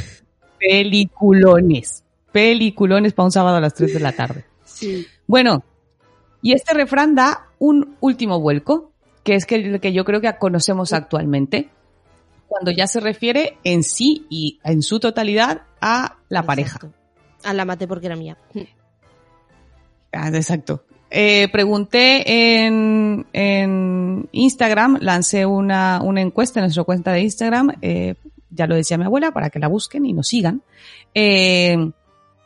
Peliculones. 0.59 2.03
Peliculones 2.31 3.13
para 3.13 3.25
un 3.25 3.31
sábado 3.31 3.57
a 3.57 3.61
las 3.61 3.73
3 3.73 3.93
de 3.93 3.99
la 3.99 4.11
tarde. 4.11 4.45
Sí. 4.65 5.05
Bueno, 5.27 5.63
y 6.41 6.53
este 6.53 6.73
refrán 6.73 7.15
da 7.15 7.47
un 7.59 7.95
último 7.99 8.39
vuelco, 8.39 8.91
que 9.23 9.35
es 9.35 9.45
que 9.45 9.55
el 9.55 9.79
que 9.79 9.93
yo 9.93 10.05
creo 10.05 10.21
que 10.21 10.31
conocemos 10.37 10.93
actualmente, 10.93 11.69
cuando 12.47 12.71
ya 12.71 12.87
se 12.87 12.99
refiere 12.99 13.57
en 13.63 13.83
sí 13.83 14.25
y 14.29 14.59
en 14.63 14.81
su 14.81 14.99
totalidad 14.99 15.63
a 15.81 16.17
la 16.29 16.43
pareja. 16.43 16.77
Exacto. 16.77 16.97
A 17.43 17.53
la 17.53 17.65
maté 17.65 17.87
porque 17.87 18.07
era 18.07 18.15
mía. 18.15 18.37
Ah, 20.11 20.29
exacto. 20.29 20.83
Eh, 21.09 21.47
pregunté 21.51 22.65
en, 22.65 23.25
en 23.31 24.27
Instagram, 24.31 24.97
lancé 24.99 25.45
una, 25.45 26.01
una 26.03 26.21
encuesta 26.21 26.59
en 26.59 26.65
nuestra 26.65 26.83
cuenta 26.83 27.13
de 27.13 27.21
Instagram, 27.21 27.77
eh, 27.81 28.15
ya 28.49 28.67
lo 28.67 28.75
decía 28.75 28.97
mi 28.97 29.05
abuela, 29.05 29.31
para 29.31 29.49
que 29.49 29.59
la 29.59 29.67
busquen 29.67 30.05
y 30.05 30.13
nos 30.13 30.27
sigan. 30.27 30.61
Eh, 31.13 31.91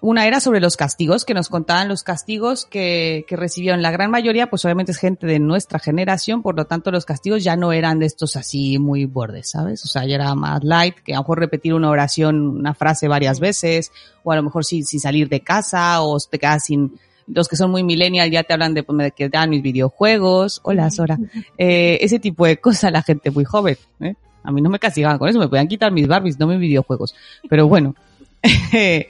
una 0.01 0.25
era 0.25 0.39
sobre 0.39 0.59
los 0.59 0.77
castigos, 0.77 1.25
que 1.25 1.35
nos 1.35 1.47
contaban 1.47 1.87
los 1.87 2.01
castigos 2.01 2.65
que, 2.65 3.23
que 3.27 3.35
recibieron. 3.35 3.83
La 3.83 3.91
gran 3.91 4.09
mayoría, 4.09 4.49
pues 4.49 4.65
obviamente 4.65 4.91
es 4.91 4.97
gente 4.97 5.27
de 5.27 5.39
nuestra 5.39 5.77
generación, 5.77 6.41
por 6.41 6.57
lo 6.57 6.65
tanto 6.65 6.89
los 6.89 7.05
castigos 7.05 7.43
ya 7.43 7.55
no 7.55 7.71
eran 7.71 7.99
de 7.99 8.07
estos 8.07 8.35
así 8.35 8.79
muy 8.79 9.05
bordes, 9.05 9.51
¿sabes? 9.51 9.85
O 9.85 9.87
sea, 9.87 10.05
ya 10.05 10.15
era 10.15 10.33
más 10.33 10.63
light, 10.63 10.95
que 10.95 11.13
a 11.13 11.17
lo 11.17 11.21
mejor 11.21 11.39
repetir 11.39 11.75
una 11.75 11.89
oración, 11.89 12.47
una 12.47 12.73
frase 12.73 13.07
varias 13.07 13.39
veces, 13.39 13.91
o 14.23 14.31
a 14.31 14.35
lo 14.35 14.43
mejor 14.43 14.65
sin, 14.65 14.85
sin 14.85 14.99
salir 14.99 15.29
de 15.29 15.41
casa, 15.41 16.01
o 16.01 16.17
te 16.19 16.39
quedas 16.39 16.65
sin, 16.65 16.93
los 17.27 17.47
que 17.47 17.55
son 17.55 17.69
muy 17.69 17.83
millennial 17.83 18.31
ya 18.31 18.43
te 18.43 18.53
hablan 18.53 18.73
de, 18.73 18.81
pues, 18.81 19.13
dan 19.31 19.51
mis 19.51 19.61
videojuegos, 19.61 20.61
hola 20.63 20.89
Sora, 20.89 21.19
eh, 21.59 21.99
ese 22.01 22.19
tipo 22.19 22.47
de 22.47 22.57
cosas 22.57 22.91
la 22.91 23.03
gente 23.03 23.29
muy 23.29 23.45
joven, 23.45 23.77
¿eh? 23.99 24.15
A 24.43 24.51
mí 24.51 24.59
no 24.61 24.71
me 24.71 24.79
castigaban 24.79 25.19
con 25.19 25.29
eso, 25.29 25.37
me 25.37 25.47
podían 25.47 25.67
quitar 25.67 25.91
mis 25.91 26.07
Barbies, 26.07 26.39
no 26.39 26.47
mis 26.47 26.59
videojuegos. 26.59 27.13
Pero 27.47 27.67
bueno. 27.67 27.93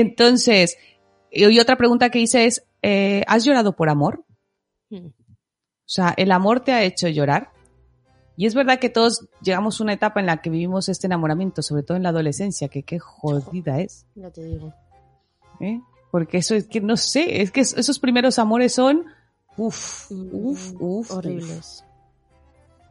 Entonces, 0.00 0.76
y 1.30 1.58
otra 1.58 1.76
pregunta 1.76 2.10
que 2.10 2.18
hice 2.20 2.44
es, 2.46 2.64
eh, 2.82 3.22
¿has 3.26 3.44
llorado 3.44 3.74
por 3.74 3.88
amor? 3.88 4.24
Mm. 4.90 5.06
O 5.06 5.88
sea, 5.88 6.12
¿el 6.16 6.32
amor 6.32 6.60
te 6.60 6.72
ha 6.72 6.82
hecho 6.82 7.08
llorar? 7.08 7.50
Y 8.36 8.44
es 8.46 8.54
verdad 8.54 8.78
que 8.78 8.90
todos 8.90 9.28
llegamos 9.40 9.80
a 9.80 9.84
una 9.84 9.94
etapa 9.94 10.20
en 10.20 10.26
la 10.26 10.42
que 10.42 10.50
vivimos 10.50 10.88
este 10.90 11.06
enamoramiento, 11.06 11.62
sobre 11.62 11.82
todo 11.82 11.96
en 11.96 12.02
la 12.02 12.10
adolescencia, 12.10 12.68
que 12.68 12.82
qué 12.82 12.98
jodida 12.98 13.80
es. 13.80 14.04
Ya 14.14 14.30
te 14.30 14.44
digo. 14.44 14.74
¿eh? 15.60 15.80
Porque 16.10 16.38
eso 16.38 16.54
es 16.54 16.66
que 16.66 16.80
no 16.82 16.96
sé, 16.98 17.40
es 17.40 17.50
que 17.50 17.60
es- 17.62 17.72
esos 17.76 17.98
primeros 17.98 18.38
amores 18.38 18.74
son 18.74 19.06
uf, 19.56 20.10
Mm, 20.10 20.28
uf, 20.32 20.72
uf, 20.78 21.10
Horribles. 21.12 21.82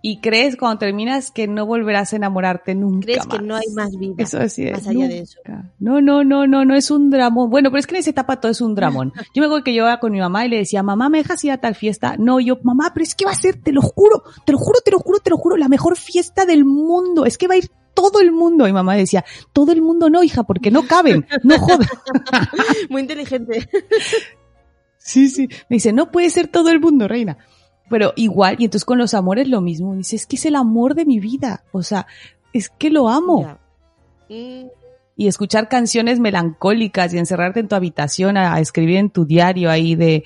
Y 0.08 0.18
crees 0.18 0.56
cuando 0.56 0.78
terminas 0.78 1.32
que 1.32 1.48
no 1.48 1.66
volverás 1.66 2.14
a 2.14 2.18
enamorarte 2.18 2.76
nunca 2.76 3.08
Crees 3.08 3.26
que 3.26 3.40
no 3.40 3.56
hay 3.56 3.66
más 3.74 3.98
vida. 3.98 4.14
Eso 4.20 4.40
es. 4.40 4.60
más 4.60 4.86
allá 4.86 5.08
de 5.08 5.22
eso. 5.22 5.40
No, 5.80 6.00
no, 6.00 6.24
no, 6.24 6.46
no, 6.46 6.64
no 6.64 6.76
es 6.76 6.92
un 6.92 7.10
dramón. 7.10 7.50
Bueno, 7.50 7.72
pero 7.72 7.80
es 7.80 7.88
que 7.88 7.96
en 7.96 8.02
esa 8.02 8.12
etapa 8.12 8.40
todo 8.40 8.52
es 8.52 8.62
un 8.62 8.76
dramón. 8.76 9.14
Yo 9.34 9.42
me 9.42 9.48
acuerdo 9.48 9.64
que 9.64 9.74
yo 9.74 9.82
iba 9.82 10.00
con 10.00 10.12
mi 10.12 10.20
mamá 10.20 10.46
y 10.46 10.50
le 10.50 10.58
decía, 10.58 10.84
mamá, 10.84 11.10
¿me 11.10 11.18
dejas 11.18 11.44
ir 11.44 11.50
a 11.54 11.58
tal 11.58 11.74
fiesta? 11.74 12.18
No, 12.20 12.40
yo, 12.40 12.60
mamá, 12.62 12.92
pero 12.94 13.04
es 13.04 13.16
que 13.16 13.26
va 13.26 13.32
a 13.32 13.36
ser, 13.36 13.60
te 13.60 13.72
lo 13.72 13.82
juro, 13.82 14.22
te 14.46 14.52
lo 14.52 14.60
juro, 14.60 14.80
te 14.86 14.92
lo 14.92 15.00
juro, 15.00 15.20
te 15.22 15.32
lo 15.32 15.38
juro, 15.38 15.58
la 15.58 15.70
mejor 15.70 15.98
fiesta 15.98 16.46
del 16.46 16.66
mundo. 16.66 17.26
Es 17.26 17.40
que 17.40 17.48
va 17.48 17.56
a 17.56 17.58
ir 17.58 17.72
todo 17.96 18.20
el 18.20 18.32
mundo. 18.32 18.68
Y 18.68 18.74
mamá 18.74 18.94
decía, 18.94 19.26
todo 19.54 19.72
el 19.72 19.82
mundo 19.82 20.12
no, 20.12 20.22
hija, 20.22 20.44
porque 20.44 20.70
no 20.70 20.86
caben, 20.86 21.26
no 21.42 21.58
jodas. 21.58 21.90
Muy 22.92 23.02
inteligente. 23.02 23.68
Sí, 25.06 25.30
sí. 25.30 25.48
Me 25.70 25.76
dice, 25.76 25.94
no 25.94 26.12
puede 26.12 26.32
ser 26.32 26.48
todo 26.48 26.72
el 26.72 26.80
mundo, 26.80 27.08
reina. 27.08 27.38
Pero 27.90 28.14
igual, 28.16 28.56
y 28.60 28.66
entonces 28.66 28.86
con 28.86 28.98
los 28.98 29.14
amores 29.14 29.48
lo 29.48 29.62
mismo. 29.62 29.96
Dice, 29.96 30.16
es 30.16 30.26
que 30.26 30.38
es 30.38 30.46
el 30.46 30.56
amor 30.56 30.96
de 30.96 31.06
mi 31.06 31.20
vida. 31.20 31.64
O 31.72 31.84
sea, 31.84 32.08
es 32.54 32.70
que 32.70 32.90
lo 32.90 33.10
amo. 33.10 33.58
Mm, 34.30 34.66
Y 35.18 35.28
escuchar 35.28 35.70
canciones 35.70 36.20
melancólicas 36.20 37.14
y 37.14 37.18
encerrarte 37.20 37.60
en 37.60 37.68
tu 37.68 37.76
habitación 37.76 38.38
a, 38.38 38.56
a 38.56 38.60
escribir 38.60 38.98
en 38.98 39.10
tu 39.10 39.26
diario 39.26 39.70
ahí 39.70 39.96
de 39.96 40.24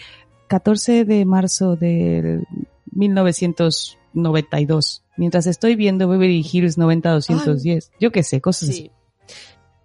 14 0.48 1.06
de 1.06 1.26
marzo 1.26 1.76
del 1.76 2.46
1992. 2.92 5.04
Mientras 5.18 5.48
estoy 5.48 5.76
viendo 5.76 6.08
Beverly 6.08 6.46
Hills 6.50 6.78
90210. 6.78 7.92
Yo 8.00 8.12
qué 8.12 8.24
sé, 8.24 8.42
cosas 8.42 8.70
así. 8.70 8.84
sí. 8.84 8.92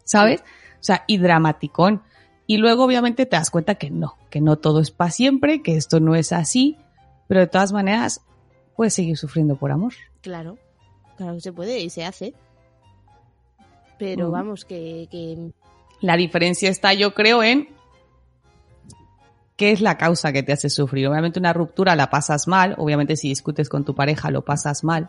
¿sabes? 0.05 0.41
O 0.41 0.85
sea, 0.85 1.05
y 1.07 1.19
dramaticón. 1.19 2.03
Y 2.47 2.59
luego 2.59 2.85
obviamente 2.85 3.27
te 3.27 3.37
das 3.37 3.51
cuenta 3.51 3.77
que 3.77 3.91
no, 3.91 4.17
que 4.31 4.41
no 4.41 4.57
todo 4.57 4.81
es 4.81 4.91
para 4.91 5.11
siempre, 5.11 5.63
que 5.63 5.77
esto 5.77 5.99
no 5.99 6.15
es 6.15 6.33
así, 6.33 6.77
pero 7.29 7.41
de 7.41 7.47
todas 7.47 7.73
maneras 7.73 8.21
puedes 8.77 8.95
seguir 8.95 9.17
sufriendo 9.17 9.57
por 9.57 9.71
amor. 9.71 9.93
Claro, 10.21 10.59
claro 11.17 11.35
que 11.35 11.41
se 11.41 11.53
puede 11.53 11.81
y 11.81 11.91
se 11.91 12.05
hace. 12.05 12.35
Pero 13.99 14.25
Ujú. 14.25 14.33
vamos, 14.33 14.65
que, 14.65 15.09
que 15.11 15.53
La 16.01 16.17
diferencia 16.17 16.69
está, 16.69 16.95
yo 16.95 17.15
creo, 17.15 17.43
en 17.43 17.69
qué 19.57 19.73
es 19.73 19.81
la 19.81 19.97
causa 19.97 20.33
que 20.33 20.43
te 20.43 20.53
hace 20.53 20.69
sufrir. 20.69 21.07
Obviamente 21.07 21.39
una 21.39 21.53
ruptura 21.53 21.97
la 21.97 22.11
pasas 22.11 22.49
mal, 22.49 22.75
obviamente 22.79 23.17
si 23.17 23.29
discutes 23.29 23.69
con 23.69 23.85
tu 23.85 23.95
pareja 23.95 24.31
lo 24.31 24.45
pasas 24.45 24.85
mal, 24.85 25.09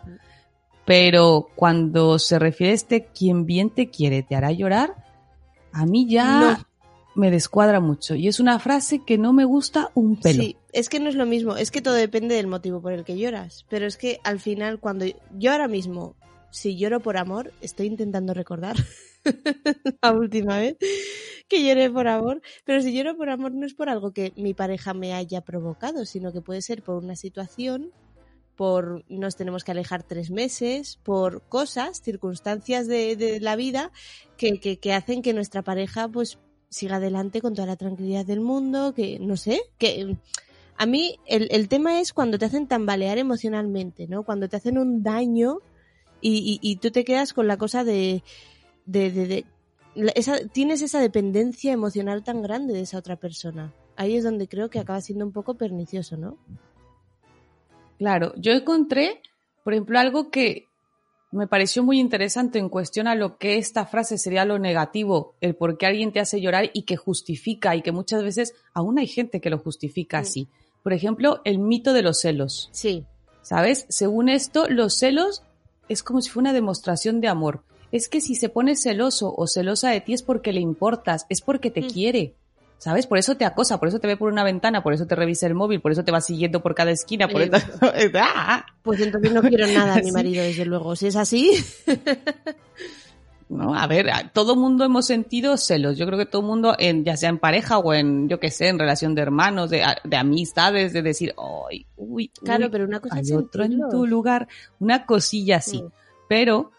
pero 0.84 1.48
cuando 1.56 2.18
se 2.18 2.38
refiere 2.38 2.72
a 2.72 2.76
este 2.76 3.06
quien 3.06 3.44
bien 3.44 3.70
te 3.70 3.90
quiere 3.90 4.22
te 4.22 4.36
hará 4.36 4.52
llorar, 4.52 4.94
a 5.72 5.84
mí 5.84 6.08
ya 6.08 6.66
me 7.16 7.30
descuadra 7.30 7.80
mucho. 7.80 8.14
Y 8.14 8.28
es 8.28 8.38
una 8.40 8.58
frase 8.58 9.02
que 9.04 9.18
no 9.18 9.32
me 9.32 9.44
gusta 9.44 9.90
un 9.94 10.20
pelo. 10.20 10.42
Sí, 10.42 10.56
es 10.72 10.88
que 10.88 11.00
no 11.00 11.08
es 11.08 11.14
lo 11.14 11.26
mismo, 11.26 11.56
es 11.56 11.70
que 11.70 11.82
todo 11.82 11.94
depende 11.94 12.36
del 12.36 12.46
motivo 12.46 12.80
por 12.80 12.92
el 12.92 13.04
que 13.04 13.18
lloras. 13.18 13.64
Pero 13.68 13.86
es 13.86 13.96
que 13.96 14.20
al 14.22 14.38
final, 14.38 14.78
cuando 14.78 15.06
yo 15.36 15.52
ahora 15.52 15.68
mismo, 15.68 16.14
si 16.50 16.76
lloro 16.76 17.00
por 17.00 17.16
amor, 17.16 17.52
estoy 17.60 17.86
intentando 17.86 18.34
recordar 18.34 18.76
la 20.02 20.12
última 20.12 20.58
vez 20.58 20.76
que 21.48 21.66
lloré 21.66 21.90
por 21.90 22.08
amor, 22.08 22.42
pero 22.64 22.82
si 22.82 22.92
lloro 22.92 23.16
por 23.16 23.30
amor 23.30 23.52
no 23.52 23.66
es 23.66 23.74
por 23.74 23.88
algo 23.88 24.12
que 24.12 24.32
mi 24.36 24.54
pareja 24.54 24.94
me 24.94 25.14
haya 25.14 25.40
provocado, 25.42 26.04
sino 26.04 26.32
que 26.32 26.40
puede 26.40 26.62
ser 26.62 26.82
por 26.82 26.96
una 26.96 27.16
situación, 27.16 27.92
por 28.56 29.04
nos 29.08 29.36
tenemos 29.36 29.64
que 29.64 29.70
alejar 29.70 30.02
tres 30.02 30.30
meses, 30.30 30.98
por 31.04 31.42
cosas, 31.48 32.00
circunstancias 32.02 32.88
de, 32.88 33.16
de 33.16 33.40
la 33.40 33.54
vida 33.54 33.92
que, 34.36 34.58
que, 34.58 34.78
que 34.78 34.92
hacen 34.92 35.22
que 35.22 35.34
nuestra 35.34 35.62
pareja 35.62 36.08
pues 36.08 36.38
siga 36.68 36.96
adelante 36.96 37.40
con 37.40 37.54
toda 37.54 37.66
la 37.66 37.76
tranquilidad 37.76 38.26
del 38.26 38.40
mundo, 38.40 38.92
que 38.94 39.18
no 39.18 39.36
sé, 39.36 39.60
que 39.78 40.16
a 40.76 40.86
mí 40.86 41.18
el, 41.26 41.48
el 41.50 41.68
tema 41.68 42.00
es 42.00 42.12
cuando 42.12 42.38
te 42.38 42.44
hacen 42.44 42.66
tambalear 42.66 43.18
emocionalmente, 43.18 44.06
¿no? 44.08 44.24
Cuando 44.24 44.48
te 44.48 44.56
hacen 44.56 44.78
un 44.78 45.02
daño 45.02 45.58
y, 46.20 46.60
y, 46.60 46.70
y 46.70 46.76
tú 46.76 46.90
te 46.90 47.04
quedas 47.04 47.32
con 47.32 47.46
la 47.46 47.56
cosa 47.56 47.84
de, 47.84 48.22
de, 48.84 49.10
de, 49.10 49.26
de- 49.26 49.44
esa, 50.14 50.46
tienes 50.48 50.82
esa 50.82 51.00
dependencia 51.00 51.72
emocional 51.72 52.22
tan 52.22 52.42
grande 52.42 52.74
de 52.74 52.82
esa 52.82 52.98
otra 52.98 53.16
persona. 53.16 53.72
Ahí 53.96 54.14
es 54.16 54.24
donde 54.24 54.46
creo 54.46 54.68
que 54.68 54.78
acaba 54.78 55.00
siendo 55.00 55.24
un 55.24 55.32
poco 55.32 55.54
pernicioso, 55.54 56.18
¿no? 56.18 56.36
Claro, 57.98 58.34
yo 58.36 58.52
encontré, 58.52 59.22
por 59.64 59.72
ejemplo, 59.72 59.98
algo 59.98 60.30
que 60.30 60.66
me 61.32 61.46
pareció 61.46 61.82
muy 61.82 61.98
interesante 62.00 62.58
en 62.58 62.68
cuestión 62.68 63.08
a 63.08 63.14
lo 63.14 63.36
que 63.38 63.58
esta 63.58 63.84
frase 63.86 64.16
sería 64.18 64.44
lo 64.44 64.58
negativo, 64.58 65.34
el 65.40 65.54
por 65.54 65.76
qué 65.76 65.86
alguien 65.86 66.12
te 66.12 66.20
hace 66.20 66.40
llorar 66.40 66.70
y 66.72 66.82
que 66.82 66.96
justifica 66.96 67.74
y 67.76 67.82
que 67.82 67.92
muchas 67.92 68.22
veces 68.22 68.54
aún 68.72 68.98
hay 68.98 69.06
gente 69.06 69.40
que 69.40 69.50
lo 69.50 69.58
justifica 69.58 70.18
así. 70.18 70.48
Por 70.82 70.92
ejemplo, 70.92 71.40
el 71.44 71.58
mito 71.58 71.92
de 71.92 72.02
los 72.02 72.20
celos, 72.20 72.68
Sí, 72.72 73.04
¿sabes? 73.42 73.86
Según 73.88 74.28
esto, 74.28 74.68
los 74.68 74.98
celos 74.98 75.42
es 75.88 76.02
como 76.02 76.20
si 76.22 76.30
fuera 76.30 76.50
una 76.50 76.52
demostración 76.54 77.20
de 77.20 77.28
amor. 77.28 77.62
Es 77.92 78.08
que 78.08 78.20
si 78.20 78.34
se 78.34 78.48
pone 78.48 78.76
celoso 78.76 79.32
o 79.36 79.46
celosa 79.46 79.90
de 79.90 80.00
ti 80.00 80.12
es 80.12 80.22
porque 80.22 80.52
le 80.52 80.60
importas, 80.60 81.26
es 81.28 81.40
porque 81.40 81.70
te 81.70 81.82
Mm. 81.82 81.90
quiere. 81.90 82.34
¿Sabes? 82.78 83.06
Por 83.06 83.18
eso 83.18 83.36
te 83.36 83.44
acosa, 83.44 83.78
por 83.78 83.88
eso 83.88 83.98
te 84.00 84.06
ve 84.06 84.16
por 84.16 84.30
una 84.30 84.44
ventana, 84.44 84.82
por 84.82 84.92
eso 84.92 85.06
te 85.06 85.14
revisa 85.14 85.46
el 85.46 85.54
móvil, 85.54 85.80
por 85.80 85.92
eso 85.92 86.04
te 86.04 86.12
va 86.12 86.20
siguiendo 86.20 86.60
por 86.62 86.74
cada 86.74 86.90
esquina, 86.90 87.26
por 87.26 87.40
eso... 87.40 87.56
¡Ah! 88.20 88.66
pues 88.82 89.00
entonces 89.00 89.32
no 89.32 89.40
quiero 89.42 89.66
nada 89.66 89.94
a 89.94 89.98
mi 89.98 90.04
Sí. 90.06 90.12
marido, 90.12 90.42
desde 90.44 90.64
luego. 90.66 90.94
Si 90.94 91.06
es 91.06 91.16
así, 91.16 91.52
No, 93.48 93.76
a 93.76 93.86
ver, 93.86 94.08
todo 94.32 94.56
mundo 94.56 94.84
hemos 94.84 95.06
sentido 95.06 95.56
celos. 95.56 95.96
Yo 95.96 96.04
creo 96.06 96.18
que 96.18 96.26
todo 96.26 96.42
mundo, 96.42 96.74
en, 96.78 97.04
ya 97.04 97.16
sea 97.16 97.28
en 97.28 97.38
pareja 97.38 97.78
o 97.78 97.94
en, 97.94 98.28
yo 98.28 98.40
qué 98.40 98.50
sé, 98.50 98.66
en 98.68 98.78
relación 98.78 99.14
de 99.14 99.22
hermanos, 99.22 99.70
de, 99.70 99.84
de 100.02 100.16
amistades, 100.16 100.92
de 100.92 101.02
decir, 101.02 101.32
ay, 101.38 101.86
uy, 101.96 102.28
claro, 102.28 102.64
uy, 102.64 102.70
pero 102.72 102.84
una 102.84 102.98
cosa 102.98 103.16
hay 103.16 103.32
otro 103.32 103.62
en 103.64 103.88
tu 103.88 104.04
lugar, 104.04 104.48
una 104.80 105.06
cosilla 105.06 105.58
así. 105.58 105.80
Mm. 105.80 105.92
Pero 106.28 106.72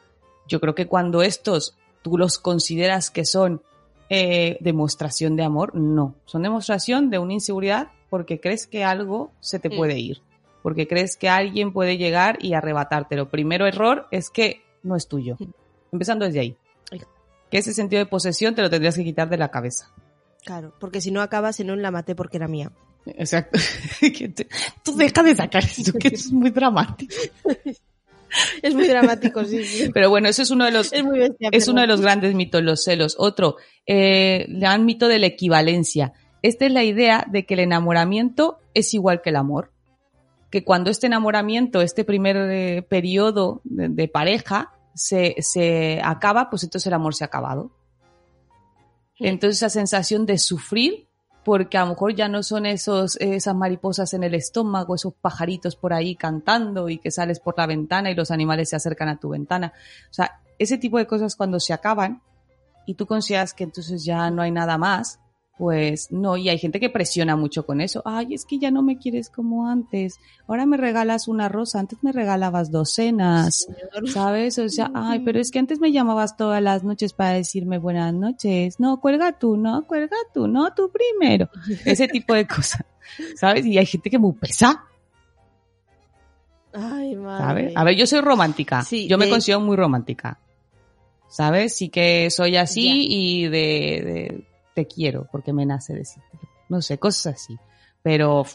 yo 0.46 0.60
creo 0.60 0.76
que 0.76 0.88
cuando 0.88 1.22
estos 1.22 1.78
tú 2.02 2.18
los 2.18 2.38
consideras 2.38 3.12
que 3.12 3.24
son 3.24 3.62
eh, 4.10 4.58
demostración 4.62 5.36
de 5.36 5.44
amor, 5.44 5.76
no. 5.76 6.16
Son 6.26 6.42
demostración 6.44 7.10
de 7.10 7.20
una 7.20 7.34
inseguridad 7.34 7.90
porque 8.10 8.40
crees 8.40 8.68
que 8.68 8.84
algo 8.84 9.32
se 9.40 9.60
te 9.60 9.70
Mm. 9.70 9.76
puede 9.78 10.00
ir. 10.00 10.22
Porque 10.64 10.88
crees 10.88 11.16
que 11.18 11.30
alguien 11.30 11.72
puede 11.72 11.98
llegar 11.98 12.38
y 12.42 12.54
arrebatártelo. 12.54 13.30
Primero 13.30 13.68
error 13.68 14.08
es 14.12 14.30
que 14.30 14.62
no 14.84 14.96
es 14.96 15.08
tuyo. 15.08 15.38
Empezando 15.92 16.26
desde 16.26 16.40
ahí. 16.42 16.58
Que 17.50 17.60
ese 17.60 17.74
sentido 17.74 18.00
de 18.02 18.06
posesión 18.06 18.56
te 18.56 18.62
lo 18.62 18.70
tendrías 18.70 18.96
que 18.96 19.04
quitar 19.06 19.30
de 19.30 19.38
la 19.38 19.50
cabeza. 19.50 19.90
Claro, 20.44 20.74
porque 20.80 21.00
si 21.00 21.12
no 21.12 21.22
acabas 21.22 21.60
en 21.62 21.72
un 21.72 21.82
la 21.82 21.92
maté 21.92 22.16
porque 22.16 22.38
era 22.38 22.48
mía. 22.48 22.72
Exacto. 23.06 23.58
Tú 24.84 24.96
deja 24.98 25.24
de 25.24 25.36
sacar 25.36 25.64
eso, 25.64 25.94
que 25.94 26.10
es 26.10 26.32
muy 26.32 26.50
dramático. 26.50 27.14
Es 28.62 28.74
muy 28.74 28.88
dramático, 28.88 29.44
sí, 29.46 29.64
sí. 29.64 29.90
Pero 29.94 30.10
bueno, 30.10 30.28
eso 30.28 30.42
es 30.42 30.52
uno 30.52 30.66
de 30.66 30.72
los, 30.72 30.92
Es 30.94 31.04
muy 31.04 31.20
bestia. 31.20 31.50
Es 31.52 31.68
uno 31.68 31.82
de 31.82 31.88
los 31.88 32.02
grandes 32.02 32.36
mitos, 32.36 32.62
los 32.62 32.84
celos. 32.84 33.16
Otro, 33.18 33.56
eh, 33.86 34.46
le 34.50 34.60
dan 34.60 34.86
mito 34.86 35.08
de 35.08 35.20
la 35.20 35.28
equivalencia. 35.28 36.14
Esta 36.42 36.66
es 36.66 36.72
la 36.72 36.84
idea 36.84 37.26
de 37.30 37.46
que 37.46 37.56
el 37.56 37.62
enamoramiento 37.62 38.60
es 38.74 38.94
igual 38.94 39.22
que 39.22 39.30
el 39.30 39.38
amor. 39.38 39.72
Que 40.52 40.64
cuando 40.64 40.90
este 40.90 41.08
enamoramiento, 41.08 41.82
este 41.82 42.04
primer 42.04 42.38
eh, 42.38 42.82
periodo 42.82 43.62
de, 43.64 43.90
de 43.90 44.08
pareja 44.08 44.72
se, 44.94 45.36
se 45.40 46.02
acaba, 46.04 46.50
pues 46.50 46.64
entonces 46.64 46.88
el 46.88 46.94
amor 46.94 47.16
se 47.16 47.24
ha 47.24 47.28
acabado. 47.28 47.72
Entonces 49.20 49.58
esa 49.58 49.70
sensación 49.70 50.26
de 50.26 50.38
sufrir, 50.38 51.07
porque 51.48 51.78
a 51.78 51.84
lo 51.84 51.92
mejor 51.92 52.14
ya 52.14 52.28
no 52.28 52.44
son 52.44 52.66
esos, 52.66 53.16
esas 53.22 53.56
mariposas 53.56 54.14
en 54.14 54.22
el 54.22 54.34
estómago, 54.34 54.96
esos 54.96 55.14
pajaritos 55.14 55.78
por 55.78 55.94
ahí 55.94 56.14
cantando 56.18 56.90
y 56.90 56.98
que 56.98 57.10
sales 57.10 57.40
por 57.40 57.58
la 57.58 57.66
ventana 57.66 58.12
y 58.12 58.16
los 58.16 58.32
animales 58.32 58.72
se 58.72 58.76
acercan 58.76 59.08
a 59.08 59.18
tu 59.18 59.30
ventana. 59.30 59.72
O 60.12 60.14
sea, 60.14 60.42
ese 60.60 60.78
tipo 60.78 60.98
de 60.98 61.08
cosas 61.08 61.38
cuando 61.38 61.62
se 61.62 61.72
acaban 61.72 62.22
y 62.86 62.96
tú 62.96 63.06
consideras 63.06 63.54
que 63.54 63.64
entonces 63.64 64.04
ya 64.04 64.30
no 64.30 64.42
hay 64.42 64.52
nada 64.52 64.78
más, 64.78 65.22
pues 65.58 66.12
no, 66.12 66.38
y 66.38 66.50
hay 66.50 66.58
gente 66.60 66.80
que 66.80 66.90
presiona 66.92 67.36
mucho 67.36 67.66
con 67.66 67.82
eso. 67.82 68.02
Ay, 68.06 68.36
es 68.36 68.46
que 68.46 68.60
ya 68.60 68.70
no 68.70 68.84
me 68.84 68.98
quieres 69.00 69.30
como 69.30 69.68
antes. 69.68 70.20
Ahora 70.48 70.66
me 70.68 70.78
regalas 70.78 71.28
una 71.28 71.50
rosa, 71.50 71.80
antes 71.80 71.98
me 72.04 72.12
regalabas 72.12 72.70
docenas. 72.72 73.68
¿Sabes? 74.14 74.60
O 74.60 74.70
sea, 74.70 74.92
ay, 74.94 75.22
pero 75.26 75.40
es 75.40 75.50
que 75.50 75.58
antes 75.60 75.80
me 75.80 75.92
llamabas 75.92 76.38
todas 76.38 76.62
las 76.62 76.84
noches 76.84 77.14
para 77.14 77.32
decirme 77.34 77.80
buenas 77.80 78.14
noches. 78.14 78.80
No, 78.80 79.00
cuelga 79.02 79.32
tú, 79.40 79.58
no, 79.58 79.88
cuelga 79.88 80.16
tú, 80.34 80.48
no, 80.48 80.74
tú 80.76 80.92
primero. 80.92 81.50
Ese 81.86 82.08
tipo 82.08 82.34
de 82.36 82.46
cosas. 82.46 82.84
¿Sabes? 83.36 83.66
Y 83.66 83.78
hay 83.78 83.86
gente 83.86 84.10
que 84.10 84.20
muy 84.20 84.34
pesa, 84.34 84.84
Ay, 86.74 87.16
madre. 87.16 87.44
¿sabes? 87.44 87.78
A 87.78 87.84
ver, 87.84 87.96
yo 87.96 88.06
soy 88.06 88.22
romántica. 88.22 88.84
Sí, 88.84 89.08
yo 89.08 89.18
me 89.18 89.26
de- 89.26 89.32
considero 89.32 89.60
muy 89.62 89.76
romántica. 89.76 90.40
¿Sabes? 91.30 91.76
Sí 91.76 91.90
que 91.90 92.30
soy 92.30 92.56
así 92.58 92.86
Ya. 92.86 93.16
y 93.16 93.44
de, 93.44 93.50
de- 93.50 94.47
te 94.78 94.86
quiero 94.86 95.28
porque 95.32 95.54
me 95.54 95.66
nace 95.66 95.96
decirte. 95.96 96.38
No 96.70 96.84
sé, 96.84 97.00
cosas 97.00 97.34
así. 97.34 97.58
Pero 98.04 98.46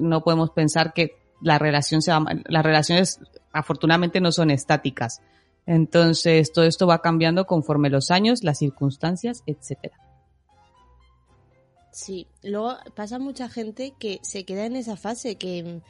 no 0.00 0.24
podemos 0.24 0.50
pensar 0.50 0.92
que 0.92 1.12
la 1.40 1.56
relación 1.56 2.02
sea, 2.02 2.20
las 2.46 2.64
relaciones 2.64 3.20
afortunadamente 3.52 4.20
no 4.20 4.32
son 4.32 4.50
estáticas. 4.50 5.22
Entonces, 5.66 6.50
todo 6.52 6.64
esto 6.64 6.88
va 6.88 7.00
cambiando 7.00 7.46
conforme 7.46 7.90
los 7.90 8.10
años, 8.10 8.42
las 8.42 8.58
circunstancias, 8.58 9.44
etcétera. 9.46 9.96
Sí, 11.92 12.26
luego 12.42 12.74
pasa 12.96 13.20
mucha 13.20 13.48
gente 13.48 13.94
que 14.00 14.18
se 14.22 14.44
queda 14.44 14.66
en 14.66 14.74
esa 14.74 14.96
fase, 14.96 15.36
que, 15.36 15.80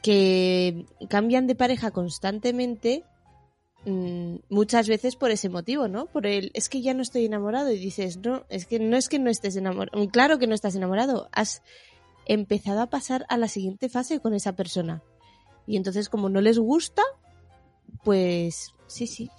que 0.00 0.86
cambian 1.10 1.46
de 1.46 1.56
pareja 1.56 1.90
constantemente, 1.90 3.04
muchas 3.88 4.88
veces 4.88 5.16
por 5.16 5.30
ese 5.30 5.48
motivo, 5.48 5.88
¿no? 5.88 6.06
Por 6.06 6.26
el, 6.26 6.50
es 6.54 6.68
que 6.68 6.82
ya 6.82 6.94
no 6.94 7.02
estoy 7.02 7.24
enamorado 7.24 7.70
y 7.70 7.78
dices, 7.78 8.18
no, 8.18 8.44
es 8.48 8.66
que 8.66 8.78
no 8.78 8.96
es 8.96 9.08
que 9.08 9.18
no 9.18 9.30
estés 9.30 9.56
enamorado, 9.56 10.08
claro 10.10 10.38
que 10.38 10.46
no 10.46 10.54
estás 10.54 10.74
enamorado, 10.74 11.28
has 11.32 11.62
empezado 12.26 12.80
a 12.80 12.90
pasar 12.90 13.26
a 13.28 13.36
la 13.36 13.48
siguiente 13.48 13.88
fase 13.88 14.20
con 14.20 14.34
esa 14.34 14.54
persona. 14.54 15.02
Y 15.66 15.76
entonces 15.76 16.08
como 16.08 16.28
no 16.28 16.40
les 16.40 16.58
gusta, 16.58 17.02
pues 18.04 18.74
sí, 18.86 19.06
sí, 19.06 19.30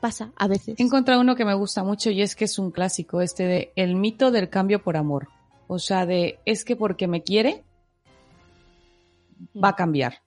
pasa 0.00 0.32
a 0.36 0.48
veces. 0.48 0.78
He 0.78 0.82
encontrado 0.82 1.20
uno 1.20 1.36
que 1.36 1.44
me 1.44 1.54
gusta 1.54 1.84
mucho 1.84 2.10
y 2.10 2.22
es 2.22 2.36
que 2.36 2.44
es 2.44 2.58
un 2.58 2.70
clásico, 2.70 3.20
este 3.20 3.44
de 3.44 3.72
el 3.76 3.94
mito 3.94 4.30
del 4.30 4.48
cambio 4.48 4.82
por 4.82 4.96
amor. 4.96 5.28
O 5.68 5.78
sea, 5.78 6.06
de 6.06 6.38
es 6.44 6.64
que 6.64 6.76
porque 6.76 7.08
me 7.08 7.22
quiere 7.22 7.64
va 9.62 9.70
a 9.70 9.76
cambiar. 9.76 10.25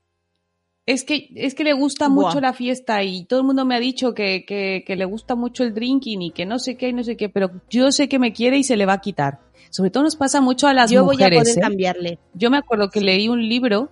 Es 0.92 1.04
que, 1.04 1.30
es 1.36 1.54
que 1.54 1.64
le 1.64 1.74
gusta 1.74 2.08
Buah. 2.08 2.28
mucho 2.28 2.42
la 2.42 2.54
fiesta 2.54 3.04
y 3.04 3.26
todo 3.26 3.42
el 3.42 3.46
mundo 3.46 3.64
me 3.64 3.76
ha 3.76 3.80
dicho 3.80 4.14
que, 4.14 4.44
que, 4.46 4.84
que 4.86 4.96
le 4.96 5.06
gusta 5.06 5.36
mucho 5.36 5.64
el 5.64 5.74
drinking 5.74 6.22
y 6.22 6.32
que 6.32 6.46
no 6.46 6.58
sé 6.58 6.78
qué 6.78 6.90
y 6.90 6.94
no 6.94 7.04
sé 7.04 7.16
qué, 7.16 7.30
pero 7.30 7.52
yo 7.70 7.92
sé 7.92 8.10
que 8.10 8.18
me 8.18 8.34
quiere 8.34 8.58
y 8.58 8.64
se 8.64 8.76
le 8.76 8.86
va 8.86 8.94
a 8.94 9.02
quitar. 9.02 9.40
Sobre 9.70 9.92
todo 9.92 10.04
nos 10.04 10.16
pasa 10.16 10.42
mucho 10.42 10.68
a 10.68 10.74
las 10.74 10.90
Yo 10.90 11.04
voy 11.06 11.16
a 11.16 11.28
mujeres. 11.28 11.40
poder 11.44 11.58
¿eh? 11.58 11.62
cambiarle. 11.62 12.20
Yo 12.34 12.50
me 12.50 12.58
acuerdo 12.58 12.90
que 12.90 13.02
leí 13.02 13.30
un 13.30 13.48
libro, 13.48 13.92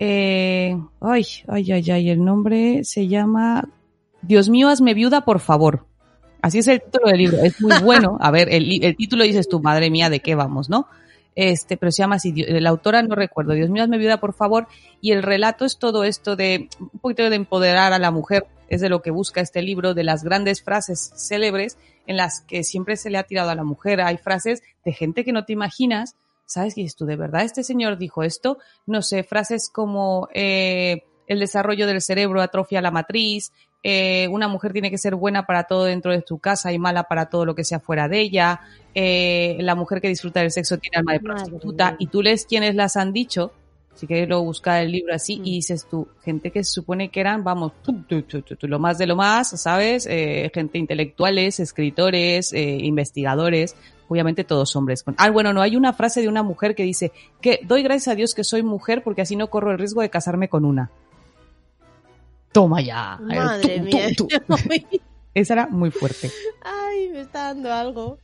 eh, 0.00 0.76
ay, 1.00 1.24
ay, 1.46 1.70
ay, 1.72 1.90
ay, 1.90 2.10
el 2.10 2.24
nombre 2.24 2.82
se 2.82 3.06
llama 3.06 3.68
Dios 4.22 4.48
mío, 4.48 4.68
hazme 4.68 4.94
viuda, 4.94 5.24
por 5.24 5.38
favor. 5.38 5.86
Así 6.40 6.58
es 6.58 6.66
el 6.66 6.82
título 6.82 7.06
del 7.08 7.18
libro, 7.18 7.38
es 7.38 7.60
muy 7.62 7.72
bueno. 7.84 8.18
A 8.20 8.32
ver, 8.32 8.52
el, 8.52 8.82
el 8.84 8.96
título 8.96 9.22
dices 9.22 9.48
tú, 9.48 9.60
madre 9.60 9.90
mía, 9.90 10.10
¿de 10.10 10.18
qué 10.18 10.34
vamos, 10.34 10.68
no? 10.68 10.86
Este, 11.34 11.76
pero 11.76 11.90
se 11.90 12.02
llama 12.02 12.16
así, 12.16 12.32
la 12.34 12.70
autora 12.70 13.02
no 13.02 13.14
recuerdo, 13.14 13.54
Dios 13.54 13.70
mío, 13.70 13.82
hazme 13.82 13.98
viuda, 13.98 14.20
por 14.20 14.34
favor. 14.34 14.68
Y 15.00 15.12
el 15.12 15.22
relato 15.22 15.64
es 15.64 15.78
todo 15.78 16.04
esto 16.04 16.36
de 16.36 16.68
un 16.78 17.00
poquito 17.00 17.28
de 17.28 17.36
empoderar 17.36 17.92
a 17.92 17.98
la 17.98 18.10
mujer, 18.10 18.46
es 18.68 18.80
de 18.80 18.88
lo 18.88 19.02
que 19.02 19.10
busca 19.10 19.40
este 19.40 19.62
libro, 19.62 19.94
de 19.94 20.04
las 20.04 20.24
grandes 20.24 20.62
frases 20.62 21.12
célebres 21.16 21.78
en 22.06 22.16
las 22.16 22.40
que 22.40 22.64
siempre 22.64 22.96
se 22.96 23.10
le 23.10 23.18
ha 23.18 23.24
tirado 23.24 23.50
a 23.50 23.54
la 23.54 23.64
mujer. 23.64 24.00
Hay 24.00 24.18
frases 24.18 24.62
de 24.84 24.92
gente 24.92 25.24
que 25.24 25.32
no 25.32 25.44
te 25.44 25.52
imaginas, 25.52 26.16
¿sabes? 26.46 26.76
Y 26.76 26.86
tú, 26.88 27.06
¿de 27.06 27.16
verdad 27.16 27.44
este 27.44 27.64
señor 27.64 27.98
dijo 27.98 28.22
esto? 28.22 28.58
No 28.86 29.02
sé, 29.02 29.22
frases 29.22 29.70
como 29.72 30.28
eh, 30.34 31.04
el 31.26 31.40
desarrollo 31.40 31.86
del 31.86 32.02
cerebro 32.02 32.42
atrofia 32.42 32.82
la 32.82 32.90
matriz, 32.90 33.52
eh, 33.82 34.28
una 34.28 34.48
mujer 34.48 34.72
tiene 34.72 34.90
que 34.90 34.98
ser 34.98 35.14
buena 35.16 35.44
para 35.46 35.64
todo 35.64 35.84
dentro 35.84 36.12
de 36.12 36.22
tu 36.22 36.38
casa 36.38 36.72
y 36.72 36.78
mala 36.78 37.04
para 37.04 37.26
todo 37.26 37.44
lo 37.44 37.54
que 37.54 37.64
sea 37.64 37.80
fuera 37.80 38.08
de 38.08 38.20
ella, 38.20 38.60
eh, 38.94 39.56
la 39.60 39.74
mujer 39.74 40.00
que 40.00 40.08
disfruta 40.08 40.40
del 40.40 40.50
sexo 40.50 40.78
tiene 40.78 40.98
alma 40.98 41.12
de 41.14 41.20
Madre 41.20 41.34
prostituta, 41.34 41.88
mía. 41.90 41.96
y 41.98 42.06
tú 42.06 42.22
lees 42.22 42.46
quienes 42.46 42.74
las 42.74 42.96
han 42.96 43.12
dicho, 43.12 43.52
si 43.94 44.06
quieres 44.06 44.28
luego 44.28 44.44
buscar 44.44 44.82
el 44.82 44.92
libro 44.92 45.14
así, 45.14 45.38
Mm. 45.38 45.46
y 45.46 45.50
dices 45.56 45.86
tú, 45.90 46.08
gente 46.24 46.50
que 46.50 46.64
se 46.64 46.70
supone 46.70 47.10
que 47.10 47.20
eran, 47.20 47.44
vamos, 47.44 47.72
tu, 47.82 47.92
tu, 48.04 48.22
tu, 48.22 48.42
tu, 48.42 48.56
tu, 48.56 48.66
lo 48.68 48.78
más 48.78 48.98
de 48.98 49.06
lo 49.06 49.16
más, 49.16 49.60
¿sabes? 49.60 50.06
Eh, 50.08 50.50
gente 50.54 50.78
intelectuales, 50.78 51.60
escritores, 51.60 52.52
eh, 52.52 52.78
investigadores, 52.80 53.76
obviamente 54.08 54.44
todos 54.44 54.74
hombres. 54.76 55.04
Ah, 55.16 55.30
bueno, 55.30 55.52
no, 55.52 55.60
hay 55.60 55.76
una 55.76 55.92
frase 55.92 56.20
de 56.22 56.28
una 56.28 56.42
mujer 56.42 56.74
que 56.74 56.84
dice 56.84 57.12
que 57.40 57.60
doy 57.64 57.82
gracias 57.82 58.08
a 58.08 58.14
Dios 58.14 58.34
que 58.34 58.44
soy 58.44 58.62
mujer 58.62 59.02
porque 59.02 59.22
así 59.22 59.36
no 59.36 59.48
corro 59.48 59.72
el 59.72 59.78
riesgo 59.78 60.02
de 60.02 60.10
casarme 60.10 60.48
con 60.48 60.64
una. 60.64 60.90
Toma 62.52 62.80
ya. 62.80 63.18
Madre 63.20 63.80
mía. 63.80 64.08
Esa 65.34 65.54
era 65.54 65.66
muy 65.68 65.90
fuerte. 65.90 66.30
Ay, 66.62 67.08
me 67.08 67.20
está 67.20 67.44
dando 67.44 67.72
algo. 67.72 68.18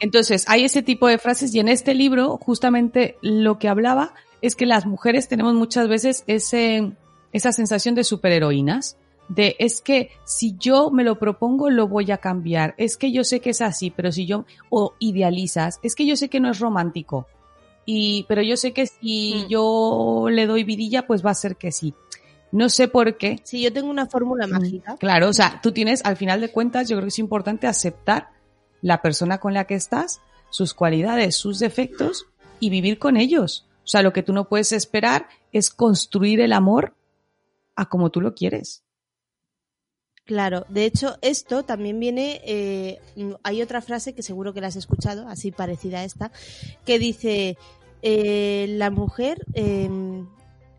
Entonces, 0.00 0.46
hay 0.48 0.64
ese 0.64 0.82
tipo 0.82 1.06
de 1.08 1.18
frases 1.18 1.54
y 1.54 1.60
en 1.60 1.68
este 1.68 1.94
libro 1.94 2.38
justamente 2.38 3.18
lo 3.20 3.58
que 3.58 3.68
hablaba 3.68 4.14
es 4.40 4.56
que 4.56 4.64
las 4.64 4.86
mujeres 4.86 5.28
tenemos 5.28 5.52
muchas 5.54 5.88
veces 5.88 6.24
ese, 6.26 6.92
esa 7.32 7.52
sensación 7.52 7.94
de 7.94 8.04
superheroínas, 8.04 8.96
de 9.28 9.56
es 9.58 9.82
que 9.82 10.10
si 10.24 10.54
yo 10.58 10.90
me 10.90 11.04
lo 11.04 11.18
propongo 11.18 11.68
lo 11.70 11.86
voy 11.86 12.10
a 12.10 12.18
cambiar, 12.18 12.74
es 12.78 12.96
que 12.96 13.12
yo 13.12 13.24
sé 13.24 13.40
que 13.40 13.50
es 13.50 13.60
así, 13.60 13.90
pero 13.90 14.10
si 14.12 14.24
yo, 14.26 14.44
o 14.70 14.94
idealizas, 14.98 15.80
es 15.82 15.94
que 15.94 16.06
yo 16.06 16.16
sé 16.16 16.28
que 16.30 16.40
no 16.40 16.50
es 16.50 16.60
romántico, 16.60 17.26
y, 17.86 18.24
pero 18.28 18.40
yo 18.42 18.56
sé 18.56 18.72
que 18.72 18.86
si 18.86 19.44
Mm. 19.44 19.48
yo 19.48 20.26
le 20.30 20.46
doy 20.46 20.64
vidilla, 20.64 21.06
pues 21.06 21.24
va 21.24 21.30
a 21.30 21.34
ser 21.34 21.56
que 21.56 21.72
sí. 21.72 21.92
No 22.54 22.68
sé 22.68 22.86
por 22.86 23.16
qué, 23.16 23.40
Si 23.42 23.60
yo 23.60 23.72
tengo 23.72 23.90
una 23.90 24.06
fórmula 24.06 24.46
mágica, 24.46 24.96
Claro, 25.00 25.28
o 25.28 25.32
sea, 25.32 25.58
tú 25.60 25.72
tienes, 25.72 26.04
al 26.04 26.16
final 26.16 26.40
de 26.40 26.52
cuentas, 26.52 26.88
yo 26.88 26.94
creo 26.94 27.06
que 27.06 27.08
es 27.08 27.18
importante 27.18 27.66
aceptar 27.66 28.28
la 28.80 29.02
persona 29.02 29.38
con 29.38 29.54
la 29.54 29.64
que 29.64 29.74
estás, 29.74 30.20
sus 30.50 30.72
cualidades, 30.72 31.34
sus 31.34 31.58
defectos 31.58 32.26
y 32.60 32.70
vivir 32.70 33.00
con 33.00 33.16
ellos. 33.16 33.66
O 33.82 33.88
sea, 33.88 34.02
lo 34.02 34.12
que 34.12 34.22
tú 34.22 34.32
no 34.32 34.48
puedes 34.48 34.70
esperar 34.70 35.26
es 35.50 35.68
construir 35.68 36.40
el 36.40 36.52
amor 36.52 36.94
a 37.74 37.88
como 37.88 38.10
tú 38.10 38.20
lo 38.20 38.36
quieres. 38.36 38.84
Claro, 40.24 40.64
de 40.68 40.84
hecho 40.84 41.18
esto 41.22 41.64
también 41.64 41.98
viene, 41.98 42.40
eh, 42.44 43.00
hay 43.42 43.62
otra 43.62 43.82
frase 43.82 44.14
que 44.14 44.22
seguro 44.22 44.54
que 44.54 44.60
la 44.60 44.68
has 44.68 44.76
escuchado, 44.76 45.26
así 45.26 45.50
parecida 45.50 45.98
a 45.98 46.04
esta, 46.04 46.30
que 46.86 47.00
dice, 47.00 47.58
eh, 48.02 48.66
la 48.68 48.90
mujer 48.90 49.44
eh, 49.54 49.90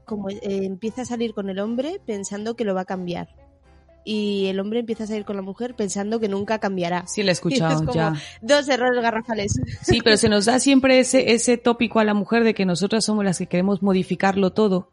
como 0.06 0.30
eh, 0.30 0.40
empieza 0.42 1.02
a 1.02 1.06
salir 1.06 1.34
con 1.34 1.50
el 1.50 1.60
hombre 1.60 2.00
pensando 2.06 2.56
que 2.56 2.64
lo 2.64 2.74
va 2.76 2.82
a 2.82 2.86
cambiar 2.86 3.28
y 4.08 4.46
el 4.46 4.60
hombre 4.60 4.82
empieza 4.82 5.06
a 5.06 5.08
salir 5.08 5.26
con 5.26 5.36
la 5.36 5.42
mujer 5.42 5.76
pensando 5.76 6.20
que 6.20 6.28
nunca 6.30 6.60
cambiará. 6.60 7.08
Sí, 7.08 7.24
lo 7.24 7.30
he 7.30 7.32
Es 7.34 7.40
escuchado 7.40 7.80
como- 7.80 7.94
ya. 7.94 8.14
Dos 8.42 8.70
errores 8.70 9.02
garrafales. 9.02 9.60
Sí, 9.82 10.00
pero 10.04 10.16
se 10.18 10.30
nos 10.30 10.46
da 10.46 10.60
siempre 10.60 11.00
ese, 11.00 11.34
ese 11.34 11.58
tópico 11.58 12.00
a 12.00 12.04
la 12.04 12.14
mujer 12.14 12.44
de 12.44 12.54
que 12.54 12.66
nosotras 12.66 13.04
somos 13.04 13.26
las 13.26 13.40
que 13.40 13.48
queremos 13.48 13.82
modificarlo 13.82 14.52
todo, 14.54 14.92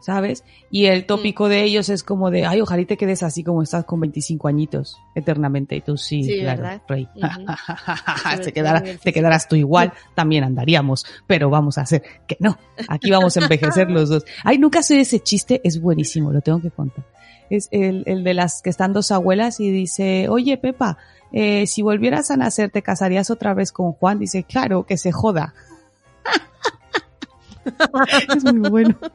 ¿sabes? 0.00 0.44
Y 0.70 0.86
el 0.86 1.06
tópico 1.06 1.48
de 1.48 1.62
ellos 1.64 1.88
es 1.88 2.02
como 2.02 2.30
de, 2.30 2.46
ay, 2.46 2.60
ojalá 2.60 2.82
y 2.82 2.86
te 2.86 2.96
quedes 2.96 3.22
así 3.22 3.42
como 3.44 3.62
estás 3.62 3.84
con 3.84 4.00
25 4.00 4.48
añitos 4.48 4.96
eternamente. 5.14 5.76
Y 5.76 5.80
tú 5.80 5.96
sí, 5.96 6.22
Sí, 6.24 6.38
claro, 6.40 6.62
¿verdad? 6.62 6.82
rey. 6.88 7.08
Te, 8.44 8.52
quedara- 8.52 8.82
te 9.02 9.12
quedarás 9.12 9.48
tú 9.48 9.56
igual, 9.56 9.92
también 10.14 10.44
andaríamos, 10.44 11.04
pero 11.26 11.50
vamos 11.50 11.78
a 11.78 11.82
hacer 11.82 12.02
que 12.26 12.36
no. 12.40 12.58
Aquí 12.88 13.10
vamos 13.10 13.36
a 13.36 13.40
envejecer 13.40 13.90
los 13.90 14.08
dos. 14.08 14.24
Ay, 14.44 14.58
nunca 14.58 14.82
sé 14.82 15.00
ese 15.00 15.20
chiste, 15.20 15.60
es 15.64 15.80
buenísimo, 15.80 16.32
lo 16.32 16.40
tengo 16.40 16.60
que 16.60 16.70
contar. 16.70 17.04
Es 17.50 17.68
el, 17.70 18.02
el 18.06 18.24
de 18.24 18.34
las 18.34 18.60
que 18.62 18.68
están 18.70 18.92
dos 18.92 19.10
abuelas 19.10 19.58
y 19.60 19.70
dice, 19.70 20.28
oye 20.28 20.58
Pepa, 20.58 20.98
eh, 21.32 21.66
si 21.66 21.82
volvieras 21.82 22.30
a 22.30 22.36
nacer, 22.36 22.70
¿te 22.70 22.82
casarías 22.82 23.30
otra 23.30 23.54
vez 23.54 23.72
con 23.72 23.92
Juan? 23.92 24.18
Dice, 24.18 24.44
claro, 24.44 24.84
que 24.84 24.96
se 24.98 25.12
joda. 25.12 25.54
es 28.36 28.44
muy 28.44 28.68
bueno. 28.70 28.96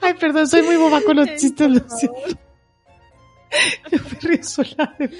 Ay, 0.00 0.14
perdón, 0.14 0.48
soy 0.48 0.62
muy 0.62 0.76
boba 0.76 1.00
con 1.02 1.16
los 1.16 1.28
chistes, 1.36 1.70
lo 1.70 1.88
siento. 1.88 2.40
Yo 3.90 3.98
me 3.98 4.28
río 4.28 4.42
sola 4.42 4.94
de. 4.98 5.10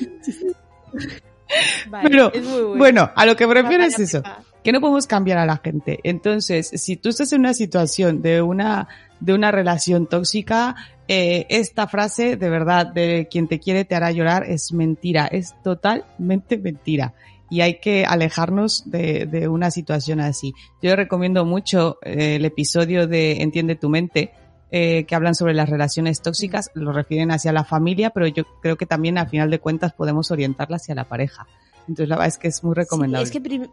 Vale, 1.88 2.10
Pero, 2.10 2.32
es 2.32 2.42
muy 2.42 2.60
bueno. 2.60 2.76
Bueno, 2.76 3.10
a 3.14 3.26
lo 3.26 3.36
que 3.36 3.46
me 3.46 3.54
refiero 3.54 3.84
es 3.84 3.98
eso, 3.98 4.22
que 4.64 4.72
no 4.72 4.80
podemos 4.80 5.06
cambiar 5.06 5.38
a 5.38 5.46
la 5.46 5.58
gente. 5.58 6.00
Entonces, 6.02 6.68
si 6.74 6.96
tú 6.96 7.08
estás 7.08 7.32
en 7.32 7.40
una 7.40 7.54
situación 7.54 8.20
de 8.20 8.42
una, 8.42 8.88
de 9.20 9.32
una 9.32 9.52
relación 9.52 10.06
tóxica, 10.08 10.74
eh, 11.06 11.46
esta 11.48 11.86
frase 11.86 12.36
de 12.36 12.50
verdad 12.50 12.86
de 12.86 13.28
quien 13.30 13.46
te 13.46 13.60
quiere 13.60 13.84
te 13.84 13.94
hará 13.94 14.10
llorar 14.10 14.44
es 14.44 14.72
mentira, 14.72 15.26
es 15.26 15.54
totalmente 15.62 16.58
mentira. 16.58 17.14
Y 17.48 17.60
hay 17.60 17.78
que 17.80 18.04
alejarnos 18.04 18.82
de, 18.90 19.26
de 19.26 19.46
una 19.48 19.70
situación 19.70 20.20
así. 20.20 20.52
Yo 20.82 20.96
recomiendo 20.96 21.44
mucho 21.44 21.98
eh, 22.02 22.36
el 22.36 22.44
episodio 22.44 23.06
de 23.06 23.42
Entiende 23.42 23.76
tu 23.76 23.88
mente, 23.88 24.32
eh, 24.72 25.04
que 25.04 25.14
hablan 25.14 25.34
sobre 25.36 25.54
las 25.54 25.68
relaciones 25.70 26.20
tóxicas, 26.22 26.70
lo 26.74 26.92
refieren 26.92 27.30
hacia 27.30 27.52
la 27.52 27.62
familia, 27.64 28.10
pero 28.10 28.26
yo 28.26 28.42
creo 28.62 28.76
que 28.76 28.84
también 28.86 29.16
a 29.16 29.26
final 29.26 29.48
de 29.50 29.60
cuentas 29.60 29.92
podemos 29.92 30.30
orientarla 30.32 30.76
hacia 30.76 30.96
la 30.96 31.04
pareja. 31.04 31.46
Entonces 31.82 32.08
la 32.08 32.16
verdad 32.16 32.28
es 32.28 32.38
que 32.38 32.48
es 32.48 32.64
muy 32.64 32.74
Sí, 32.74 32.80
recomendable. 32.80 33.24
es 33.24 33.30
que 33.30 33.40
prim- 33.40 33.68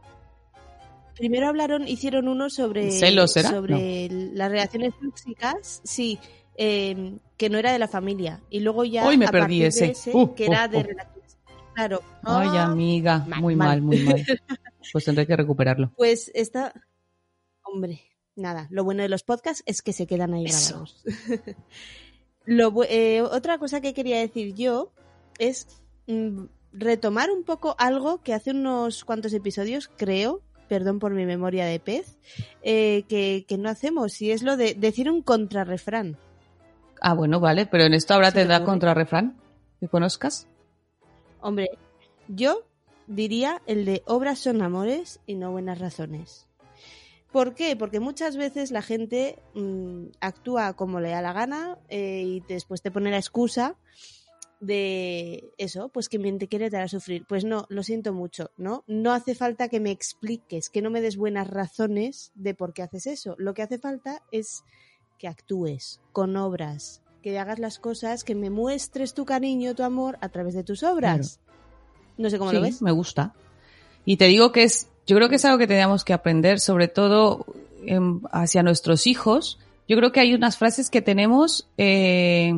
primero 1.17 1.47
hablaron, 1.47 1.87
hicieron 1.87 2.27
uno 2.27 2.49
sobre, 2.51 2.91
¿Celos 2.91 3.35
era? 3.37 3.49
sobre 3.49 4.07
las 4.11 4.51
relaciones 4.51 4.93
tóxicas, 5.01 5.81
sí, 5.83 6.19
eh, 6.57 7.13
que 7.37 7.49
no 7.49 7.57
era 7.57 7.71
de 7.71 7.79
la 7.79 7.87
familia. 7.87 8.41
Y 8.51 8.59
luego 8.59 8.83
ya 8.83 9.05
Hoy 9.07 9.17
me 9.17 9.25
a 9.25 9.31
perdí 9.31 9.63
ese. 9.63 9.93
Uh, 10.13 10.33
que 10.35 10.47
uh, 10.47 10.51
era 10.51 10.67
de 10.67 10.77
uh. 10.77 10.81
Claro. 11.73 12.01
Ay, 12.23 12.47
Ah, 12.51 12.65
amiga, 12.65 13.25
mal, 13.27 13.41
muy 13.41 13.55
mal. 13.55 13.67
mal, 13.67 13.81
muy 13.81 13.97
mal. 13.99 14.15
Pues 14.91 15.05
tendré 15.05 15.25
que 15.25 15.35
recuperarlo. 15.37 15.91
Pues 15.95 16.29
está. 16.35 16.73
Hombre, 17.63 18.01
nada. 18.35 18.67
Lo 18.69 18.83
bueno 18.83 19.01
de 19.01 19.09
los 19.09 19.23
podcasts 19.23 19.63
es 19.65 19.81
que 19.81 19.93
se 19.93 20.05
quedan 20.07 20.33
ahí 20.33 20.45
Eso. 20.45 20.85
grabados. 20.85 21.03
Lo 22.45 22.73
eh, 22.83 23.21
otra 23.21 23.57
cosa 23.57 23.79
que 23.79 23.93
quería 23.93 24.19
decir 24.19 24.53
yo 24.53 24.91
es 25.39 25.67
mm, 26.07 26.43
retomar 26.73 27.31
un 27.31 27.43
poco 27.45 27.75
algo 27.79 28.21
que 28.21 28.33
hace 28.33 28.51
unos 28.51 29.05
cuantos 29.05 29.31
episodios, 29.33 29.89
creo, 29.95 30.41
perdón 30.67 30.99
por 30.99 31.13
mi 31.13 31.25
memoria 31.25 31.65
de 31.65 31.79
pez, 31.79 32.17
eh, 32.61 33.03
que, 33.07 33.45
que 33.47 33.57
no 33.57 33.69
hacemos, 33.69 34.21
y 34.21 34.31
es 34.31 34.43
lo 34.43 34.57
de 34.57 34.73
decir 34.73 35.09
un 35.09 35.21
contrarrefrán. 35.21 36.17
Ah, 37.01 37.13
bueno, 37.13 37.39
vale, 37.39 37.65
pero 37.65 37.85
en 37.85 37.93
esto 37.93 38.13
ahora 38.13 38.29
Sí, 38.31 38.35
te 38.35 38.45
da 38.45 38.55
perdón. 38.59 38.65
contrarrefrán 38.65 39.37
que 39.79 39.87
conozcas. 39.87 40.47
Hombre, 41.43 41.71
yo 42.29 42.63
diría 43.05 43.61
el 43.67 43.83
de 43.83 44.01
obras 44.07 44.39
son 44.39 44.61
amores 44.61 45.19
y 45.27 45.35
no 45.35 45.51
buenas 45.51 45.77
razones. 45.77 46.47
¿Por 47.33 47.53
qué? 47.53 47.75
Porque 47.75 47.99
muchas 47.99 48.37
veces 48.37 48.71
la 48.71 48.81
gente 48.81 49.39
mm, 49.53 50.05
actúa 50.21 50.73
como 50.73 51.01
le 51.01 51.09
da 51.09 51.21
la 51.21 51.33
gana 51.33 51.77
eh, 51.89 52.23
y 52.25 52.39
después 52.47 52.81
te 52.81 52.91
pone 52.91 53.11
la 53.11 53.17
excusa 53.17 53.75
de 54.61 55.51
eso, 55.57 55.89
pues 55.89 56.07
que 56.07 56.17
quien 56.17 56.39
te 56.39 56.47
quiere 56.47 56.69
te 56.69 56.77
hará 56.77 56.87
sufrir. 56.87 57.25
Pues 57.27 57.43
no, 57.43 57.65
lo 57.67 57.83
siento 57.83 58.13
mucho, 58.13 58.51
¿no? 58.55 58.85
No 58.87 59.11
hace 59.11 59.35
falta 59.35 59.67
que 59.67 59.81
me 59.81 59.91
expliques, 59.91 60.69
que 60.69 60.81
no 60.81 60.89
me 60.89 61.01
des 61.01 61.17
buenas 61.17 61.49
razones 61.49 62.31
de 62.35 62.53
por 62.53 62.73
qué 62.73 62.83
haces 62.83 63.07
eso. 63.07 63.35
Lo 63.37 63.53
que 63.53 63.63
hace 63.63 63.79
falta 63.79 64.23
es 64.31 64.63
que 65.17 65.27
actúes 65.27 65.99
con 66.13 66.37
obras, 66.37 67.02
que 67.23 67.39
hagas 67.39 67.57
las 67.57 67.79
cosas, 67.79 68.23
que 68.23 68.35
me 68.35 68.49
muestres 68.49 69.13
tu 69.13 69.25
cariño, 69.25 69.73
tu 69.73 69.83
amor 69.83 70.17
a 70.19 70.27
través 70.29 70.53
de 70.53 70.63
tus 70.63 70.83
obras. 70.83 71.39
No 72.17 72.29
sé 72.29 72.37
cómo 72.37 72.51
sí, 72.51 72.57
lo 72.57 72.61
ves. 72.61 72.81
me 72.81 72.91
gusta. 72.91 73.33
Y 74.05 74.17
te 74.17 74.25
digo 74.25 74.51
que 74.51 74.63
es 74.63 74.89
Yo 75.07 75.15
creo 75.15 75.29
que 75.29 75.35
es 75.37 75.45
algo 75.45 75.57
que 75.57 75.65
tenemos 75.65 76.03
que 76.03 76.13
aprender, 76.13 76.59
sobre 76.59 76.89
todo 76.89 77.45
em, 77.85 78.21
hacia 78.31 78.61
nuestros 78.61 79.07
hijos. 79.07 79.57
Yo 79.87 79.97
creo 79.97 80.11
que 80.11 80.19
hay 80.19 80.33
unas 80.33 80.57
frases 80.57 80.89
que 80.89 81.01
tenemos, 81.01 81.67
eh, 81.77 82.53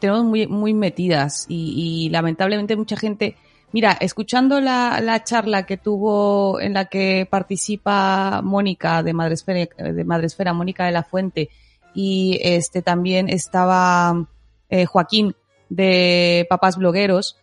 tenemos 0.00 0.24
muy, 0.24 0.46
muy 0.46 0.74
metidas 0.74 1.46
y, 1.48 1.74
y 1.76 2.08
lamentablemente 2.10 2.76
mucha 2.76 2.96
gente, 2.96 3.36
mira, 3.72 3.92
escuchando 3.92 4.60
la, 4.60 5.00
la 5.02 5.22
charla 5.22 5.66
que 5.66 5.76
tuvo 5.76 6.60
en 6.60 6.74
la 6.74 6.86
que 6.86 7.26
participa 7.30 8.40
Mónica 8.42 9.02
de 9.02 9.12
Madresfera, 9.12 9.68
de 9.92 10.04
Madresfera, 10.04 10.52
Mónica 10.52 10.86
de 10.86 10.92
la 10.92 11.04
Fuente, 11.04 11.50
y 11.94 12.38
este 12.42 12.82
también 12.82 13.28
estaba 13.28 14.26
eh, 14.68 14.86
Joaquín 14.86 15.34
de 15.68 16.46
Papás 16.48 16.76
Blogueros, 16.76 17.36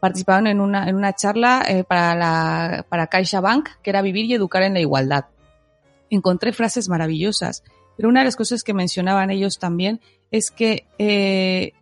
participaron 0.00 0.46
en 0.46 0.60
una, 0.60 0.88
en 0.88 0.96
una 0.96 1.12
charla 1.14 1.64
eh, 1.68 1.84
para, 1.84 2.14
la, 2.14 2.86
para 2.88 3.06
CaixaBank, 3.06 3.68
que 3.82 3.90
era 3.90 4.02
vivir 4.02 4.24
y 4.24 4.34
educar 4.34 4.62
en 4.62 4.74
la 4.74 4.80
igualdad. 4.80 5.26
Encontré 6.10 6.52
frases 6.52 6.88
maravillosas, 6.88 7.62
pero 7.96 8.08
una 8.08 8.20
de 8.20 8.26
las 8.26 8.36
cosas 8.36 8.64
que 8.64 8.74
mencionaban 8.74 9.30
ellos 9.30 9.58
también 9.58 10.00
es 10.30 10.50
que 10.50 10.86
eh, 10.98 11.72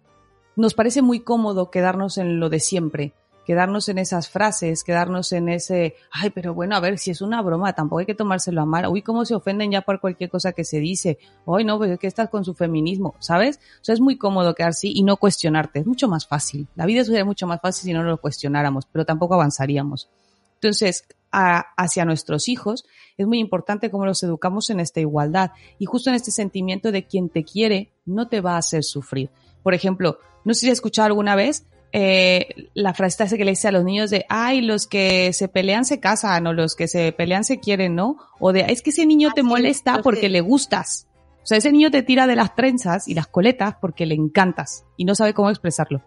nos 0.57 0.75
parece 0.75 1.03
muy 1.03 1.21
cómodo 1.21 1.71
quedarnos 1.71 2.19
en 2.19 2.41
lo 2.41 2.51
de 2.51 2.61
siempre, 2.61 3.15
quedarnos 3.51 3.89
en 3.89 3.99
esas 3.99 4.29
frases, 4.29 4.85
quedarnos 4.85 5.33
en 5.33 5.49
ese, 5.49 5.97
ay, 6.13 6.31
pero 6.31 6.55
bueno, 6.55 6.77
a 6.77 6.81
ver, 6.81 6.99
si 6.99 7.11
es 7.11 7.21
una 7.21 7.43
broma, 7.43 7.73
tampoco 7.73 7.99
hay 7.99 8.07
que 8.07 8.15
tomárselo 8.15 8.61
a 8.61 8.65
mal. 8.65 8.87
Uy, 8.87 9.03
cómo 9.03 9.25
se 9.25 9.35
ofenden 9.35 9.73
ya 9.73 9.81
por 9.81 9.99
cualquier 9.99 10.31
cosa 10.31 10.53
que 10.53 10.63
se 10.63 10.79
dice. 10.79 11.19
Ay, 11.49 11.65
no, 11.65 11.77
pues 11.77 11.91
es 11.91 11.99
que 11.99 12.07
estás 12.07 12.29
con 12.29 12.45
su 12.45 12.55
feminismo, 12.55 13.17
¿sabes? 13.19 13.59
O 13.81 13.85
sea, 13.85 13.93
es 13.93 14.01
muy 14.01 14.17
cómodo 14.17 14.55
quedar 14.55 14.71
así 14.71 14.93
y 14.95 15.03
no 15.03 15.17
cuestionarte. 15.17 15.81
Es 15.81 15.87
mucho 15.87 16.07
más 16.07 16.29
fácil. 16.29 16.69
La 16.77 16.87
vida 16.87 17.03
sería 17.03 17.25
mucho 17.25 17.49
más 17.49 17.61
fácil 17.61 17.87
si 17.87 17.93
no 17.93 18.05
lo 18.05 18.21
cuestionáramos, 18.21 18.87
pero 18.87 19.05
tampoco 19.05 19.35
avanzaríamos. 19.35 20.09
Entonces, 20.55 21.09
hacia 21.33 22.05
nuestros 22.05 22.49
hijos, 22.49 22.85
es 23.19 23.27
muy 23.27 23.41
importante 23.41 23.91
cómo 23.91 24.07
los 24.07 24.23
educamos 24.23 24.71
en 24.71 24.79
esta 24.79 25.01
igualdad 25.01 25.51
y 25.81 25.87
justo 25.87 26.09
en 26.11 26.15
este 26.15 26.31
sentimiento 26.31 26.93
de 26.93 27.05
quien 27.05 27.29
te 27.29 27.43
quiere 27.43 27.91
no 28.07 28.29
te 28.29 28.41
va 28.41 28.55
a 28.55 28.59
hacer 28.59 28.85
sufrir. 28.85 29.29
Por 29.65 29.75
ejemplo, 29.75 30.21
no 30.45 30.55
sé 30.55 30.61
si 30.61 30.67
has 30.69 30.75
escuchado 30.75 31.07
alguna 31.07 31.35
vez 31.35 31.67
eh, 31.93 32.69
la 32.75 32.95
frase 32.95 33.37
que 33.37 33.45
le 33.45 33.51
dice 33.53 33.69
a 33.69 33.73
los 33.73 33.85
niños 33.85 34.11
de, 34.11 34.25
ay, 34.29 34.61
los 34.61 34.87
que 34.87 35.33
se 35.33 35.49
pelean 35.49 35.85
se 35.85 35.99
casan 36.01 36.47
o 36.47 36.53
los 36.53 36.77
que 36.77 36.87
se 36.89 37.13
pelean 37.13 37.45
se 37.45 37.59
quieren, 37.61 37.95
¿no? 37.95 38.17
O 38.39 38.53
de, 38.53 38.61
es 38.69 38.83
que 38.83 38.91
ese 38.91 39.07
niño 39.07 39.29
Ah, 39.31 39.35
te 39.35 39.41
sí, 39.43 39.47
molesta 39.47 40.01
porque 40.03 40.23
que- 40.23 40.29
le 40.29 40.41
gustas. 40.41 41.07
O 41.43 41.47
sea, 41.47 41.59
ese 41.59 41.73
niño 41.73 41.91
te 41.91 42.03
tira 42.03 42.27
de 42.27 42.37
las 42.37 42.55
trenzas 42.55 43.09
y 43.09 43.15
las 43.15 43.27
coletas 43.27 43.75
porque 43.81 44.07
le 44.07 44.15
encantas 44.15 44.85
y 44.97 45.05
no 45.05 45.15
sabe 45.15 45.35
cómo 45.35 45.51
expresarlo. 45.51 46.03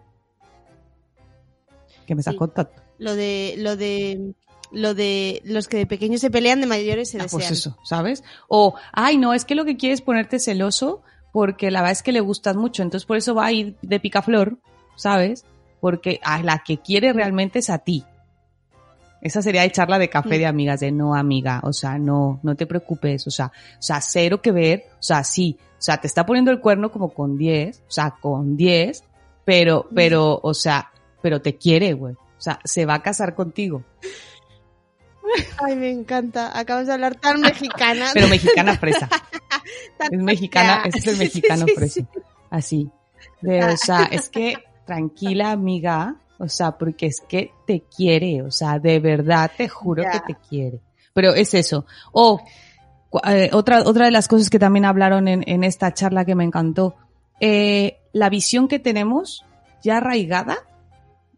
¿Qué 2.06 2.14
me 2.14 2.20
estás 2.20 2.32
Sí. 2.34 2.38
contando? 2.38 2.70
Lo 2.98 3.14
de, 3.16 3.54
lo 3.58 3.76
de, 3.76 4.34
lo 4.70 4.94
de 4.94 5.42
los 5.44 5.68
que 5.68 5.78
de 5.78 5.86
pequeños 5.86 6.20
se 6.20 6.30
pelean, 6.30 6.60
de 6.60 6.66
mayores 6.66 7.10
se 7.10 7.18
Ah, 7.18 7.24
desean. 7.24 7.40
pues 7.40 7.50
eso, 7.50 7.76
¿sabes? 7.84 8.22
O, 8.48 8.74
ay, 8.92 9.16
no, 9.16 9.34
es 9.34 9.44
que 9.44 9.54
lo 9.54 9.64
que 9.64 9.76
quiere 9.76 9.94
es 9.94 10.00
ponerte 10.02 10.38
celoso 10.38 11.02
porque 11.32 11.70
la 11.70 11.80
verdad 11.80 11.92
es 11.92 12.02
que 12.02 12.12
le 12.12 12.20
gustas 12.20 12.54
mucho, 12.56 12.82
entonces 12.82 13.06
por 13.06 13.16
eso 13.16 13.34
va 13.34 13.46
a 13.46 13.52
ir 13.52 13.76
de 13.82 13.98
picaflor, 13.98 14.58
¿sabes? 14.96 15.44
Porque 15.84 16.18
a 16.22 16.42
la 16.42 16.62
que 16.64 16.78
quiere 16.78 17.12
realmente 17.12 17.58
es 17.58 17.68
a 17.68 17.76
ti. 17.76 18.06
Esa 19.20 19.42
sería 19.42 19.60
de 19.60 19.70
charla 19.70 19.98
de 19.98 20.08
café 20.08 20.38
de 20.38 20.46
amigas, 20.46 20.80
de 20.80 20.90
no 20.90 21.14
amiga, 21.14 21.60
o 21.62 21.74
sea, 21.74 21.98
no, 21.98 22.40
no 22.42 22.54
te 22.54 22.64
preocupes, 22.64 23.26
o 23.26 23.30
sea, 23.30 23.52
o 23.78 23.82
sea, 23.82 24.00
cero 24.00 24.40
que 24.40 24.50
ver, 24.50 24.86
o 24.98 25.02
sea, 25.02 25.22
sí, 25.24 25.58
o 25.60 25.82
sea, 25.82 25.98
te 25.98 26.06
está 26.06 26.24
poniendo 26.24 26.50
el 26.50 26.60
cuerno 26.60 26.90
como 26.90 27.10
con 27.12 27.36
10, 27.36 27.82
o 27.86 27.90
sea, 27.90 28.14
con 28.18 28.56
10, 28.56 29.04
pero, 29.44 29.86
pero, 29.94 30.40
o 30.42 30.54
sea, 30.54 30.90
pero 31.20 31.42
te 31.42 31.58
quiere, 31.58 31.92
güey. 31.92 32.14
O 32.14 32.40
sea, 32.40 32.60
se 32.64 32.86
va 32.86 32.94
a 32.94 33.02
casar 33.02 33.34
contigo. 33.34 33.84
Ay, 35.58 35.76
me 35.76 35.90
encanta. 35.90 36.58
Acabas 36.58 36.86
de 36.86 36.94
hablar 36.94 37.16
tan 37.16 37.42
mexicana. 37.42 38.06
Pero 38.14 38.28
mexicana 38.28 38.78
fresa. 38.78 39.06
Es 40.10 40.18
mexicana, 40.18 40.82
ese 40.86 40.98
es 40.98 41.06
el 41.08 41.18
mexicano 41.18 41.66
fresa. 41.74 42.00
sí. 42.00 42.06
Así. 42.48 42.90
De, 43.42 43.64
o 43.64 43.76
sea, 43.76 44.04
es 44.04 44.30
que 44.30 44.54
tranquila 44.84 45.50
amiga, 45.50 46.16
o 46.38 46.48
sea, 46.48 46.72
porque 46.72 47.06
es 47.06 47.20
que 47.20 47.52
te 47.66 47.82
quiere, 47.82 48.42
o 48.42 48.50
sea, 48.50 48.78
de 48.78 49.00
verdad 49.00 49.50
te 49.56 49.68
juro 49.68 50.02
que 50.02 50.34
te 50.34 50.38
quiere. 50.48 50.80
Pero 51.12 51.34
es 51.34 51.54
eso. 51.54 51.86
O 52.12 52.40
eh, 53.26 53.50
otra, 53.52 53.82
otra 53.84 54.06
de 54.06 54.10
las 54.10 54.28
cosas 54.28 54.50
que 54.50 54.58
también 54.58 54.84
hablaron 54.84 55.28
en, 55.28 55.44
en 55.46 55.64
esta 55.64 55.94
charla 55.94 56.24
que 56.24 56.34
me 56.34 56.44
encantó, 56.44 56.96
eh, 57.40 57.98
la 58.12 58.28
visión 58.30 58.68
que 58.68 58.78
tenemos 58.78 59.44
ya 59.82 59.98
arraigada 59.98 60.58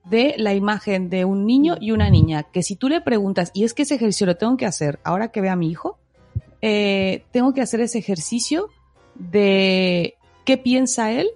de 0.04 0.34
la 0.38 0.54
imagen 0.54 1.10
de 1.10 1.24
un 1.24 1.46
niño 1.46 1.76
y 1.80 1.90
una 1.90 2.10
niña, 2.10 2.44
que 2.44 2.62
si 2.62 2.76
tú 2.76 2.88
le 2.88 3.00
preguntas, 3.00 3.50
y 3.54 3.64
es 3.64 3.74
que 3.74 3.82
ese 3.82 3.96
ejercicio 3.96 4.26
lo 4.26 4.36
tengo 4.36 4.56
que 4.56 4.66
hacer 4.66 5.00
ahora 5.02 5.28
que 5.28 5.40
vea 5.40 5.52
a 5.52 5.56
mi 5.56 5.68
hijo, 5.68 5.98
eh, 6.62 7.24
tengo 7.32 7.52
que 7.52 7.60
hacer 7.60 7.80
ese 7.80 7.98
ejercicio 7.98 8.68
de 9.14 10.14
qué 10.44 10.56
piensa 10.58 11.10
él 11.10 11.28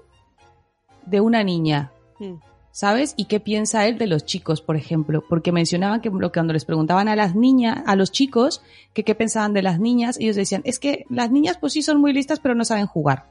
de 1.04 1.20
una 1.20 1.42
niña, 1.42 1.92
Mm. 2.20 2.36
¿sabes? 2.72 3.14
Y 3.16 3.24
qué 3.24 3.40
piensa 3.40 3.86
él 3.86 3.98
de 3.98 4.06
los 4.06 4.24
chicos, 4.24 4.62
por 4.62 4.76
ejemplo, 4.76 5.24
porque 5.28 5.52
mencionaban 5.52 6.00
que 6.00 6.10
cuando 6.10 6.52
les 6.52 6.64
preguntaban 6.64 7.08
a 7.08 7.16
las 7.16 7.34
niñas, 7.34 7.82
a 7.86 7.96
los 7.96 8.12
chicos, 8.12 8.62
que 8.94 9.04
qué 9.04 9.14
pensaban 9.14 9.52
de 9.52 9.62
las 9.62 9.80
niñas, 9.80 10.18
ellos 10.20 10.36
decían, 10.36 10.62
es 10.64 10.78
que 10.78 11.04
las 11.08 11.30
niñas 11.30 11.58
pues 11.58 11.72
sí 11.72 11.82
son 11.82 12.00
muy 12.00 12.12
listas, 12.12 12.40
pero 12.40 12.54
no 12.54 12.64
saben 12.64 12.86
jugar. 12.86 13.26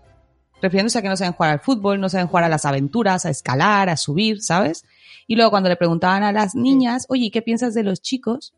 Refiriéndose 0.62 1.00
a 1.00 1.02
que 1.02 1.08
no 1.08 1.16
saben 1.16 1.34
jugar 1.34 1.52
al 1.54 1.60
fútbol, 1.62 2.02
no 2.02 2.10
saben 2.10 2.28
jugar 2.28 2.44
a 2.44 2.50
las 2.50 2.66
aventuras, 2.66 3.26
a 3.26 3.30
escalar, 3.30 3.90
a 3.90 3.96
subir, 3.96 4.42
¿sabes? 4.42 4.84
Y 5.26 5.36
luego 5.36 5.52
cuando 5.52 5.70
le 5.70 5.78
preguntaban 5.78 6.24
a 6.24 6.34
las 6.34 6.54
niñas, 6.54 7.06
oye, 7.08 7.26
¿y 7.26 7.32
qué 7.32 7.42
piensas 7.42 7.74
de 7.74 7.84
los 7.84 8.02
chicos? 8.02 8.54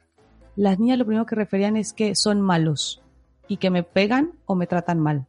Las 0.55 0.79
niñas 0.79 0.97
lo 0.97 1.05
primero 1.05 1.25
que 1.27 1.35
referían 1.35 1.77
es 1.77 1.93
que 1.93 2.15
son 2.15 2.41
malos 2.41 3.01
y 3.47 3.57
que 3.57 3.69
me 3.69 3.83
pegan 3.83 4.31
o 4.45 4.55
me 4.55 4.65
tratan 4.65 4.99
mal. 4.99 5.27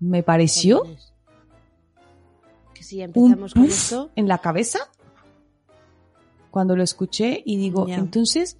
Me 0.00 0.22
pareció 0.22 0.84
si 2.86 3.02
empezamos 3.02 3.54
con 3.54 3.64
esto. 3.64 4.10
en 4.16 4.28
la 4.28 4.38
cabeza 4.38 4.78
cuando 6.50 6.74
lo 6.74 6.82
escuché 6.82 7.42
y 7.44 7.58
digo, 7.58 7.86
entonces 7.86 8.58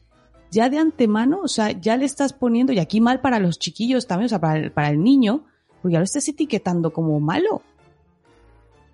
ya 0.50 0.68
de 0.68 0.78
antemano, 0.78 1.40
o 1.42 1.48
sea, 1.48 1.70
ya 1.70 1.96
le 1.96 2.04
estás 2.04 2.32
poniendo, 2.32 2.72
y 2.72 2.78
aquí 2.78 3.00
mal 3.00 3.22
para 3.22 3.38
los 3.38 3.58
chiquillos 3.58 4.06
también, 4.06 4.26
o 4.26 4.28
sea, 4.28 4.38
para 4.38 4.58
el, 4.58 4.70
para 4.70 4.90
el 4.90 5.02
niño, 5.02 5.44
porque 5.80 5.94
ya 5.94 6.00
lo 6.00 6.04
estás 6.04 6.28
etiquetando 6.28 6.92
como 6.92 7.18
malo. 7.20 7.62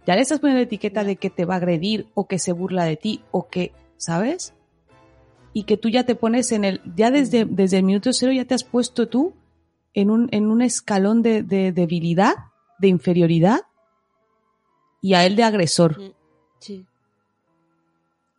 Ya 0.07 0.15
le 0.15 0.23
estás 0.23 0.39
poniendo 0.39 0.61
la 0.61 0.67
etiqueta 0.67 1.05
de 1.05 1.17
que 1.17 1.31
te 1.31 1.45
va 1.45 1.55
a 1.55 1.57
agredir 1.57 2.07
o 2.15 2.27
que 2.27 2.39
se 2.39 2.53
burla 2.53 2.85
de 2.85 2.97
ti 2.97 3.23
o 3.31 3.49
que, 3.49 3.73
¿sabes? 3.97 4.55
Y 5.53 5.65
que 5.65 5.77
tú 5.77 5.89
ya 5.89 6.05
te 6.05 6.15
pones 6.15 6.53
en 6.53 6.65
el, 6.65 6.81
ya 6.97 7.11
desde, 7.11 7.45
desde 7.45 7.79
el 7.79 7.83
minuto 7.83 8.13
cero 8.13 8.33
ya 8.33 8.45
te 8.45 8.55
has 8.55 8.65
puesto 8.65 9.09
tú 9.09 9.35
en 9.95 10.11
un, 10.11 10.29
en 10.31 10.47
un 10.47 10.63
escalón 10.63 11.23
de, 11.23 11.43
de 11.43 11.73
debilidad, 11.73 12.35
de 12.79 12.89
inferioridad, 12.89 13.63
y 15.03 15.13
a 15.15 15.27
él 15.27 15.37
de 15.37 15.43
agresor. 15.43 16.01
Mm, 16.01 16.13
Sí. 16.61 16.87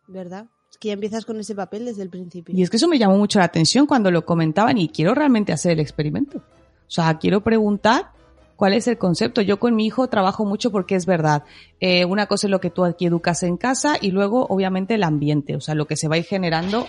¿Verdad? 0.08 0.46
Es 0.70 0.78
que 0.78 0.88
ya 0.88 0.94
empiezas 0.94 1.24
con 1.24 1.38
ese 1.38 1.54
papel 1.54 1.84
desde 1.84 2.02
el 2.02 2.10
principio. 2.10 2.54
Y 2.56 2.62
es 2.62 2.70
que 2.70 2.78
eso 2.78 2.88
me 2.88 2.98
llamó 2.98 3.16
mucho 3.16 3.38
la 3.38 3.44
atención 3.44 3.86
cuando 3.86 4.10
lo 4.10 4.24
comentaban 4.24 4.76
y 4.78 4.88
quiero 4.88 5.14
realmente 5.14 5.52
hacer 5.52 5.72
el 5.72 5.80
experimento. 5.80 6.38
O 6.38 6.90
sea, 6.90 7.16
quiero 7.18 7.42
preguntar 7.42 8.10
cuál 8.56 8.72
es 8.72 8.88
el 8.88 8.98
concepto. 8.98 9.40
Yo 9.40 9.58
con 9.58 9.76
mi 9.76 9.86
hijo 9.86 10.08
trabajo 10.08 10.44
mucho 10.44 10.72
porque 10.72 10.94
es 10.94 11.06
verdad. 11.06 11.44
Eh, 11.80 12.04
una 12.06 12.26
cosa 12.26 12.46
es 12.46 12.50
lo 12.50 12.60
que 12.60 12.70
tú 12.70 12.84
aquí 12.84 13.06
educas 13.06 13.42
en 13.42 13.56
casa 13.56 13.96
y 14.00 14.10
luego, 14.10 14.46
obviamente, 14.48 14.94
el 14.94 15.04
ambiente. 15.04 15.54
O 15.54 15.60
sea, 15.60 15.74
lo 15.74 15.86
que 15.86 15.96
se 15.96 16.08
va 16.08 16.16
a 16.16 16.18
ir 16.18 16.24
generando, 16.24 16.86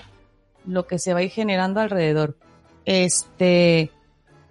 lo 0.66 0.88
que 0.88 0.98
se 1.00 1.14
va 1.14 1.20
a 1.20 1.24
ir 1.24 1.32
generando 1.32 1.80
alrededor. 1.80 2.38
Este, 2.86 3.92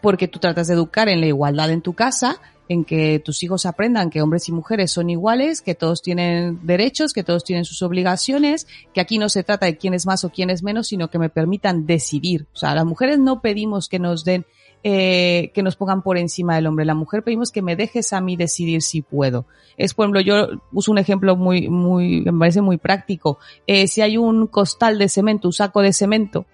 porque 0.01 0.29
tú 0.29 0.39
tratas 0.39 0.69
de 0.69 0.75
educar 0.75 1.09
en 1.09 1.21
la 1.21 1.27
igualdad 1.27 1.71
en 1.71 1.83
tu 1.83 1.95
casa, 1.95 2.41
en 2.69 2.85
que 2.85 3.21
tus 3.23 3.43
hijos 3.43 3.67
aprendan 3.67 4.11
que 4.11 4.23
hombres 4.23 4.49
y 4.49 4.53
mujeres 4.53 4.91
son 4.91 5.11
iguales, 5.11 5.61
que 5.61 5.75
todos 5.75 6.03
tienen 6.03 6.61
derechos, 6.67 7.13
que 7.13 7.23
todos 7.23 7.45
tienen 7.45 7.65
sus 7.65 7.83
obligaciones, 7.83 8.67
que 8.93 9.01
aquí 9.01 9.19
no 9.19 9.29
se 9.29 9.43
trata 9.43 9.67
de 9.67 9.77
quién 9.77 9.95
es 9.95 10.07
más 10.07 10.25
o 10.25 10.31
quién 10.31 10.51
es 10.51 10.63
menos, 10.63 10.89
sino 10.89 11.09
que 11.11 11.19
me 11.19 11.29
permitan 11.29 11.87
decidir. 11.87 12.47
O 12.55 12.57
sea, 12.57 12.75
las 12.75 12.87
mujeres 12.87 13.19
no 13.19 13.41
pedimos 13.41 13.89
que 13.89 13.99
nos 13.99 14.25
den, 14.25 14.47
eh, 14.83 15.51
que 15.55 15.63
nos 15.63 15.77
pongan 15.77 16.03
por 16.03 16.17
encima 16.17 16.55
del 16.55 16.67
hombre. 16.67 16.85
La 16.85 16.95
mujer 16.95 17.23
pedimos 17.23 17.51
que 17.51 17.63
me 17.63 17.77
dejes 17.77 18.13
a 18.13 18.21
mí 18.21 18.37
decidir 18.37 18.83
si 18.83 19.03
puedo. 19.03 19.47
Es, 19.77 19.93
por 19.93 20.05
ejemplo, 20.05 20.21
yo 20.21 20.49
uso 20.73 20.91
un 20.91 20.99
ejemplo 20.99 21.37
muy, 21.37 21.69
muy, 21.69 22.23
me 22.23 22.39
parece 22.39 22.63
muy 22.63 22.79
práctico. 22.79 23.39
Eh, 23.67 23.89
si 23.89 24.01
hay 24.01 24.17
un 24.17 24.47
costal 24.47 24.99
de 24.99 25.09
cemento, 25.09 25.49
un 25.49 25.53
saco 25.53 25.83
de 25.83 25.93
cemento, 25.93 26.47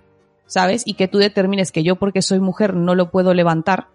¿sabes? 0.46 0.82
Y 0.86 0.94
que 0.94 1.06
tú 1.06 1.18
determines 1.18 1.70
que 1.70 1.84
yo 1.84 1.96
porque 1.96 2.22
soy 2.22 2.40
mujer 2.40 2.74
no 2.74 2.96
lo 2.96 3.12
puedo 3.12 3.34
levantar, 3.34 3.88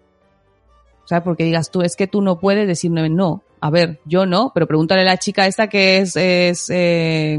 ¿sabes? 1.06 1.24
Porque 1.24 1.44
digas 1.44 1.70
tú, 1.70 1.82
es 1.82 1.96
que 1.96 2.06
tú 2.06 2.20
no 2.20 2.38
puedes 2.38 2.66
decirme 2.66 3.08
no. 3.08 3.42
A 3.60 3.70
ver, 3.70 4.00
yo 4.04 4.26
no, 4.26 4.52
pero 4.54 4.66
pregúntale 4.66 5.00
a 5.00 5.04
la 5.04 5.16
chica 5.16 5.46
esta 5.46 5.68
que 5.68 5.98
es, 5.98 6.14
es 6.16 6.68
eh, 6.70 7.38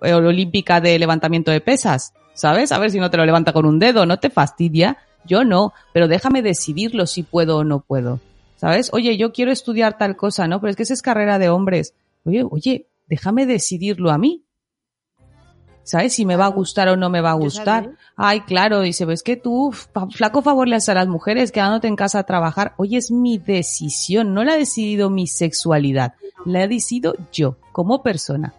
olímpica 0.00 0.80
de 0.80 0.98
levantamiento 0.98 1.50
de 1.50 1.60
pesas, 1.60 2.14
¿sabes? 2.34 2.72
A 2.72 2.78
ver 2.78 2.90
si 2.90 3.00
no 3.00 3.10
te 3.10 3.16
lo 3.16 3.26
levanta 3.26 3.52
con 3.52 3.66
un 3.66 3.78
dedo, 3.78 4.06
no 4.06 4.18
te 4.18 4.30
fastidia. 4.30 4.98
Yo 5.26 5.44
no, 5.44 5.72
pero 5.92 6.08
déjame 6.08 6.40
decidirlo 6.40 7.06
si 7.06 7.22
puedo 7.24 7.58
o 7.58 7.64
no 7.64 7.80
puedo. 7.80 8.20
¿Sabes? 8.56 8.90
Oye, 8.92 9.16
yo 9.16 9.32
quiero 9.32 9.50
estudiar 9.52 9.96
tal 9.96 10.16
cosa, 10.16 10.46
¿no? 10.46 10.60
Pero 10.60 10.70
es 10.70 10.76
que 10.76 10.82
esa 10.82 10.94
es 10.94 11.02
carrera 11.02 11.38
de 11.38 11.48
hombres. 11.48 11.94
Oye, 12.24 12.44
oye, 12.48 12.86
déjame 13.08 13.46
decidirlo 13.46 14.10
a 14.10 14.18
mí. 14.18 14.44
¿Sabes? 15.90 16.12
Si 16.12 16.24
me 16.24 16.36
va 16.36 16.44
a 16.44 16.50
gustar 16.50 16.86
o 16.88 16.96
no 16.96 17.10
me 17.10 17.20
va 17.20 17.32
a 17.32 17.34
gustar. 17.34 17.90
Ay, 18.14 18.42
claro, 18.42 18.80
dice, 18.80 19.06
ves 19.06 19.24
que 19.24 19.34
tú, 19.36 19.72
flaco 20.12 20.40
favor 20.40 20.68
le 20.68 20.76
haces 20.76 20.90
a 20.90 20.94
las 20.94 21.08
mujeres 21.08 21.50
quedándote 21.50 21.88
en 21.88 21.96
casa 21.96 22.20
a 22.20 22.22
trabajar. 22.22 22.74
Oye, 22.76 22.96
es 22.96 23.10
mi 23.10 23.38
decisión, 23.38 24.32
no 24.32 24.44
la 24.44 24.52
ha 24.52 24.56
decidido 24.56 25.10
mi 25.10 25.26
sexualidad, 25.26 26.14
la 26.46 26.62
he 26.62 26.68
decidido 26.68 27.14
yo, 27.32 27.56
como 27.72 28.04
persona. 28.04 28.54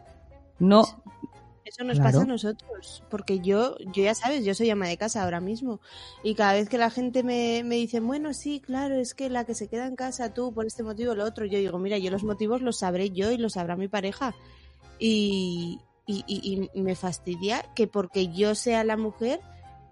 No, 0.60 0.84
Eso 1.64 1.86
nos 1.86 2.00
Claro. 2.00 2.12
pasa 2.12 2.24
a 2.24 2.28
nosotros, 2.28 3.02
porque 3.10 3.40
yo, 3.40 3.78
yo 3.94 4.04
ya 4.04 4.14
sabes, 4.14 4.44
yo 4.44 4.54
soy 4.54 4.70
ama 4.70 4.88
de 4.90 4.98
casa 4.98 5.24
ahora 5.24 5.40
mismo 5.40 5.80
y 6.24 6.36
cada 6.36 6.52
vez 6.52 6.68
que 6.68 6.78
la 6.78 6.90
gente 6.90 7.24
me, 7.24 7.64
me 7.64 7.76
dice, 7.76 8.02
bueno, 8.02 8.34
sí, 8.34 8.60
claro, 8.60 8.96
es 8.96 9.14
que 9.14 9.30
la 9.30 9.46
que 9.46 9.56
se 9.56 9.70
queda 9.70 9.88
en 9.88 9.96
casa 9.96 10.34
tú 10.34 10.54
por 10.54 10.66
este 10.66 10.84
motivo 10.84 11.14
o 11.14 11.16
lo 11.16 11.24
otro, 11.24 11.46
yo 11.46 11.60
digo, 11.60 11.80
mira, 11.80 11.98
yo 11.98 12.12
los 12.12 12.26
motivos 12.26 12.62
los 12.62 12.80
sabré 12.80 13.12
yo 13.12 13.32
y 13.32 13.38
los 13.38 13.54
sabrá 13.54 13.78
mi 13.78 13.88
pareja 13.88 14.36
y, 15.00 15.80
y, 16.12 16.24
y- 16.28 16.70
y 16.74 16.82
me 16.82 16.96
fastidia 16.96 17.64
que 17.76 17.88
porque 17.88 18.28
yo 18.34 18.54
sea 18.56 18.84
la 18.84 18.98
mujer 18.98 19.40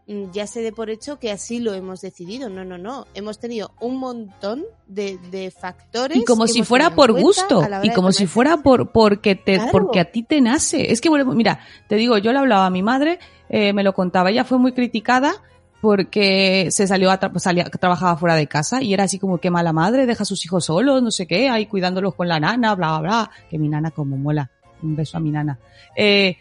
mm, 0.07 0.31
ya 0.31 0.47
se 0.47 0.61
dé 0.61 0.71
por 0.71 0.89
hecho 0.89 1.19
que 1.19 1.31
así 1.31 1.59
lo 1.59 1.73
hemos 1.73 2.01
decidido. 2.01 2.49
No, 2.49 2.65
no, 2.65 2.77
no. 2.77 3.05
Hemos 3.13 3.39
tenido 3.39 3.71
un 3.79 3.97
montón 3.97 4.63
de, 4.87 5.17
de 5.31 5.51
factores. 5.51 6.17
y 6.17 6.25
como 6.25 6.47
si 6.47 6.63
fuera 6.63 6.95
por 6.95 7.11
gusto, 7.19 7.61
y 7.83 7.91
como 7.91 8.11
si 8.11 8.25
fuera 8.27 8.57
por, 8.57 8.91
porque 8.91 9.35
te, 9.35 9.55
Claro. 9.55 9.71
porque 9.71 9.99
a 9.99 10.05
ti 10.11 10.23
te 10.23 10.41
nace. 10.41 10.91
Es 10.91 10.99
que, 11.01 11.09
bueno, 11.09 11.25
mira, 11.33 11.59
te 11.87 11.95
digo, 11.95 12.17
yo 12.17 12.31
le 12.33 12.39
hablaba 12.39 12.65
a 12.65 12.69
mi 12.71 12.81
madre, 12.83 13.19
eh, 13.49 13.71
me 13.73 13.83
lo 13.83 13.93
contaba, 13.93 14.29
ella 14.31 14.43
fue 14.45 14.57
muy 14.57 14.73
criticada 14.73 15.33
porque 15.81 16.67
se 16.71 16.87
salió 16.87 17.09
a 17.11 17.19
tra- 17.19 17.37
salía, 17.39 17.63
trabajaba 17.65 18.17
fuera 18.17 18.35
de 18.35 18.47
casa 18.47 18.81
y 18.83 18.93
era 18.93 19.05
así 19.05 19.17
como 19.17 19.37
que 19.37 19.49
mala 19.49 19.71
madre, 19.73 20.05
deja 20.05 20.23
a 20.23 20.25
sus 20.25 20.43
hijos 20.45 20.65
solos, 20.65 21.01
no 21.01 21.09
sé 21.11 21.25
qué, 21.25 21.49
ahí 21.49 21.65
cuidándolos 21.67 22.15
con 22.15 22.27
la 22.27 22.39
nana, 22.39 22.75
bla, 22.75 22.99
bla, 22.99 22.99
bla, 22.99 23.31
que 23.49 23.57
mi 23.57 23.69
nana 23.69 23.91
como 23.91 24.17
mola, 24.17 24.51
un 24.83 24.95
beso 24.95 25.17
a 25.17 25.19
mi 25.19 25.31
nana. 25.31 25.59
Eh, 25.95 26.37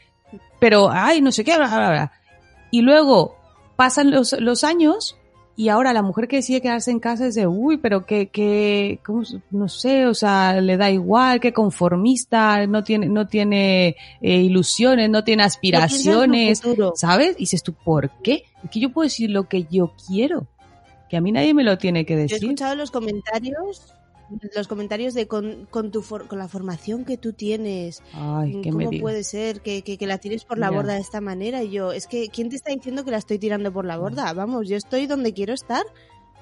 pero, 0.59 0.91
ay, 0.91 1.21
no 1.21 1.33
sé 1.33 1.45
qué, 1.45 1.57
bla, 1.57 1.69
bla, 1.69 1.91
bla. 1.91 2.13
Y 2.71 2.83
luego 2.83 3.37
pasan 3.77 4.11
los, 4.11 4.33
los 4.41 4.65
años 4.65 5.17
y 5.57 5.71
ahora 5.71 5.93
la 5.93 6.03
mujer 6.03 6.29
que 6.29 6.37
decide 6.37 6.61
quedarse 6.61 6.91
en 6.93 7.01
casa 7.01 7.27
es 7.27 7.35
de, 7.35 7.47
uy, 7.47 7.79
pero 7.79 8.07
que, 8.07 8.29
que, 8.29 9.01
¿cómo 9.05 9.25
se- 9.25 9.41
no 9.51 9.69
sé, 9.69 10.07
o 10.07 10.15
sea, 10.15 10.61
le 10.61 10.77
da 10.77 10.89
igual, 10.91 11.41
que 11.41 11.53
conformista, 11.53 12.67
no 12.67 12.85
tiene, 12.85 13.09
no 13.09 13.27
tiene 13.27 13.97
eh, 14.21 14.37
ilusiones, 14.41 15.11
no 15.11 15.25
tiene 15.25 15.43
No 15.43 15.47
aspiraciones, 15.47 16.61
futuro. 16.63 16.93
¿sabes? 16.95 17.35
Y 17.37 17.41
dices 17.41 17.63
tú, 17.63 17.73
¿por 17.73 18.11
qué? 18.23 18.45
Es 18.63 18.71
que 18.71 18.79
yo 18.81 18.91
puedo 18.93 19.05
decir 19.05 19.31
lo 19.31 19.49
que 19.49 19.65
yo 19.65 19.93
quiero, 20.07 20.47
que 21.09 21.17
a 21.17 21.21
mí 21.21 21.33
nadie 21.33 21.55
me 21.55 21.65
lo 21.65 21.77
tiene 21.79 22.05
que 22.07 22.15
Yo 22.15 22.19
he 22.21 22.23
decir. 22.23 22.45
escuchado 22.45 22.75
los 22.77 22.91
comentarios, 22.93 23.95
los 24.55 24.69
comentarios 24.69 25.15
de 25.15 25.27
con, 25.27 25.67
con 25.71 25.91
tu 25.91 26.03
for- 26.03 26.27
con 26.29 26.39
la 26.39 26.49
formación 26.49 27.05
que 27.05 27.17
tú 27.17 27.33
tienes, 27.33 28.03
Ay, 28.13 28.55
me 28.57 28.71
cómo 28.71 28.91
puede 29.01 29.25
ser 29.25 29.61
que, 29.61 29.83
que, 29.83 29.97
que 29.99 30.07
la 30.07 30.19
tires 30.19 30.45
por 30.45 30.59
la 30.59 30.71
borda 30.71 30.95
de 30.95 31.01
esta 31.01 31.21
manera. 31.21 31.63
Y 31.63 31.71
yo, 31.71 31.93
es 31.93 32.07
que, 32.07 32.29
¿quién 32.29 32.49
te 32.51 32.57
está 32.57 32.73
diciendo 32.73 33.05
que 33.05 33.11
la 33.11 33.19
estoy 33.19 33.39
tirando 33.39 33.73
por 33.73 33.85
la 33.85 33.97
borda? 33.97 34.33
Vamos, 34.33 34.69
yo 34.69 34.77
estoy 34.77 35.07
donde 35.07 35.33
quiero 35.33 35.55
estar. 35.55 35.83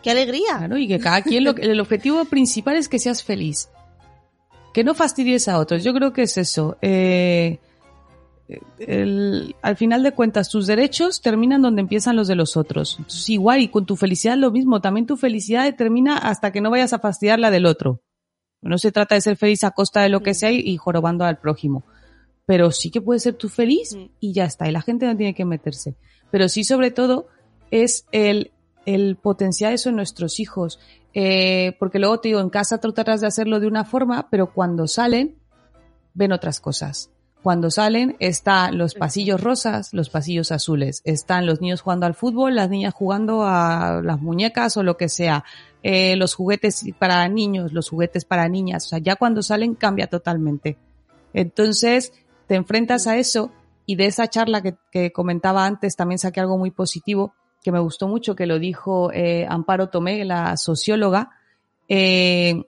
¡Qué 0.03 0.11
alegría! 0.11 0.59
Claro, 0.59 0.79
y 0.79 0.87
que 0.89 0.99
cada 0.99 1.23
quien, 1.23 1.45
lo, 1.45 1.57
el 1.57 1.81
objetivo 1.81 2.25
principal 2.27 2.77
es 2.77 2.89
que 2.89 2.99
seas 2.99 3.23
feliz. 3.25 3.69
Que 4.75 4.85
no 4.85 4.95
fastidies 4.95 5.49
a 5.49 5.59
otros. 5.59 5.83
Yo 5.83 5.93
creo 5.95 6.13
que 6.13 6.23
es 6.23 6.37
eso. 6.37 6.77
Eh, 6.83 7.59
el- 8.79 9.57
al 9.63 9.77
final 9.77 10.03
de 10.03 10.13
cuentas, 10.13 10.49
tus 10.49 10.67
derechos 10.67 11.21
terminan 11.21 11.63
donde 11.63 11.81
empiezan 11.83 12.17
los 12.17 12.29
de 12.29 12.35
los 12.37 12.57
otros. 12.57 12.97
Entonces, 12.99 13.29
igual, 13.31 13.61
y 13.61 13.69
con 13.69 13.87
tu 13.87 13.97
felicidad 13.97 14.37
lo 14.37 14.51
mismo. 14.51 14.81
También 14.81 15.07
tu 15.07 15.17
felicidad 15.17 15.75
termina 15.77 16.17
hasta 16.19 16.53
que 16.53 16.61
no 16.61 16.71
vayas 16.71 16.93
a 16.93 16.99
fastidiar 16.99 17.39
la 17.39 17.51
del 17.51 17.67
otro. 17.67 18.03
No 18.63 18.79
se 18.79 18.93
trata 18.93 19.15
de 19.15 19.21
ser 19.21 19.37
feliz 19.37 19.65
a 19.65 19.71
costa 19.73 20.03
de 20.03 20.09
lo 20.09 20.23
que 20.23 20.35
sea 20.35 20.51
y, 20.51 20.59
y 20.61 20.77
jorobando 20.77 21.25
al 21.25 21.39
prójimo. 21.39 21.85
Pero 22.47 22.71
sí 22.71 22.91
que 22.91 23.01
puedes 23.01 23.23
ser 23.25 23.35
tú 23.35 23.49
feliz 23.49 23.95
Mm. 23.97 24.05
y 24.21 24.33
ya 24.33 24.45
está. 24.45 24.69
Y 24.69 24.73
la 24.73 24.83
gente 24.83 25.07
no 25.07 25.17
tiene 25.17 25.35
que 25.35 25.45
meterse. 25.45 25.97
Pero 26.31 26.49
sí, 26.49 26.63
sobre 26.65 26.91
todo, 26.91 27.27
es 27.71 28.07
el, 28.13 28.53
el 28.85 29.17
potenciar 29.17 29.73
eso 29.73 29.89
en 29.91 29.97
nuestros 29.97 30.39
hijos. 30.41 30.79
Eh, 31.15 31.75
porque 31.79 31.99
luego 31.99 32.21
te 32.21 32.29
digo, 32.29 32.41
en 32.41 32.51
casa 32.51 32.79
tratarás 32.79 33.21
de 33.21 33.27
hacerlo 33.27 33.59
de 33.59 33.67
una 33.67 33.85
forma, 33.85 34.29
pero 34.31 34.53
cuando 34.53 34.87
salen, 34.87 35.37
ven 36.15 36.31
otras 36.33 36.61
cosas. 36.61 37.11
Cuando 37.47 37.71
salen, 37.71 38.17
están 38.19 38.77
los 38.77 38.95
pasillos 38.95 39.41
rosas, 39.41 39.95
los 39.95 40.11
pasillos 40.11 40.51
azules. 40.51 41.01
Están 41.05 41.47
los 41.47 41.61
niños 41.61 41.81
jugando 41.81 42.05
al 42.05 42.15
fútbol, 42.15 42.57
las 42.57 42.69
niñas 42.69 42.93
jugando 42.93 43.45
a 43.45 44.01
las 44.03 44.21
muñecas 44.21 44.77
o 44.77 44.83
lo 44.83 44.97
que 44.97 45.09
sea. 45.09 45.45
Eh, 45.85 46.17
los 46.17 46.35
juguetes 46.35 46.85
para 46.99 47.29
niños, 47.29 47.73
los 47.73 47.89
juguetes 47.89 48.25
para 48.25 48.49
niñas. 48.49 48.87
O 48.87 48.89
sea, 48.89 48.99
ya 48.99 49.15
cuando 49.15 49.43
salen 49.43 49.77
cambia 49.77 50.09
totalmente. 50.09 50.77
Entonces, 51.35 52.13
te 52.49 52.57
enfrentas 52.57 53.07
a 53.07 53.17
eso 53.17 53.53
y 53.87 53.95
de 53.95 54.07
esa 54.07 54.27
charla 54.27 54.61
que, 54.61 54.75
que 54.91 55.13
comentaba 55.13 55.67
antes 55.67 55.95
también 55.95 56.19
saqué 56.19 56.41
algo 56.41 56.59
muy 56.59 56.73
positivo 56.73 57.33
que 57.63 57.71
me 57.71 57.79
gustó 57.79 58.09
mucho, 58.09 58.35
que 58.35 58.47
lo 58.47 58.59
dijo 58.59 59.13
eh, 59.13 59.47
Amparo 59.49 59.89
Tomé, 59.89 60.25
la 60.25 60.57
socióloga, 60.57 61.31
eh, 61.89 62.65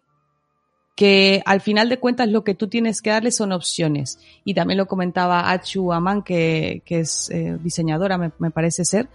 que 0.98 1.44
al 1.46 1.60
final 1.60 1.88
de 1.88 2.00
cuentas 2.00 2.28
lo 2.28 2.42
que 2.42 2.56
tú 2.56 2.66
tienes 2.66 3.02
que 3.02 3.10
darle 3.10 3.30
son 3.30 3.52
opciones. 3.52 4.18
Y 4.42 4.54
también 4.54 4.78
lo 4.78 4.88
comentaba 4.88 5.52
Achu 5.52 5.92
Aman, 5.92 6.24
que, 6.24 6.82
que 6.84 6.98
es 6.98 7.30
eh, 7.30 7.56
diseñadora, 7.62 8.18
me, 8.18 8.50
parece 8.50 8.84
ser. 8.84 9.08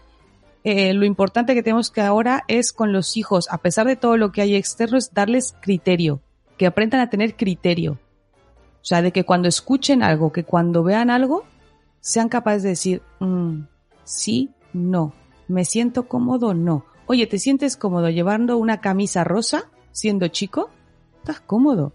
Eh, 0.64 0.94
lo 0.94 1.04
importante 1.04 1.54
que 1.54 1.62
tenemos 1.62 1.92
que 1.92 2.00
ahora 2.00 2.46
es 2.48 2.72
con 2.72 2.94
los 2.94 3.18
hijos, 3.18 3.50
a 3.52 3.58
pesar 3.58 3.86
de 3.86 3.98
todo 3.98 4.16
lo 4.16 4.32
que 4.32 4.42
hay 4.42 4.56
externo, 4.56 4.98
es 4.98 5.14
darles 5.14 5.58
criterio, 5.60 6.22
que 6.58 6.68
aprendan 6.68 7.02
a 7.02 7.10
tener 7.10 7.36
criterio. 7.36 8.00
O 8.82 8.86
sea, 8.86 9.02
de 9.02 9.12
que 9.12 9.26
cuando 9.26 9.50
escuchen 9.50 10.04
algo, 10.04 10.32
que 10.32 10.46
cuando 10.46 10.84
vean 10.84 11.10
algo, 11.10 11.44
sean 12.00 12.30
capaces 12.30 12.64
de 12.64 12.70
decir, 12.70 13.02
"Mm, 13.20 13.64
sí, 14.06 14.52
no, 14.72 15.14
me 15.50 15.66
siento 15.66 16.08
cómodo, 16.08 16.54
no. 16.54 16.86
Oye, 17.08 17.28
¿te 17.28 17.40
sientes 17.40 17.76
cómodo 17.76 18.10
llevando 18.10 18.56
una 18.56 18.80
camisa 18.80 19.26
rosa 19.26 19.70
siendo 19.92 20.30
chico? 20.30 20.70
Estás 21.24 21.40
cómodo. 21.42 21.94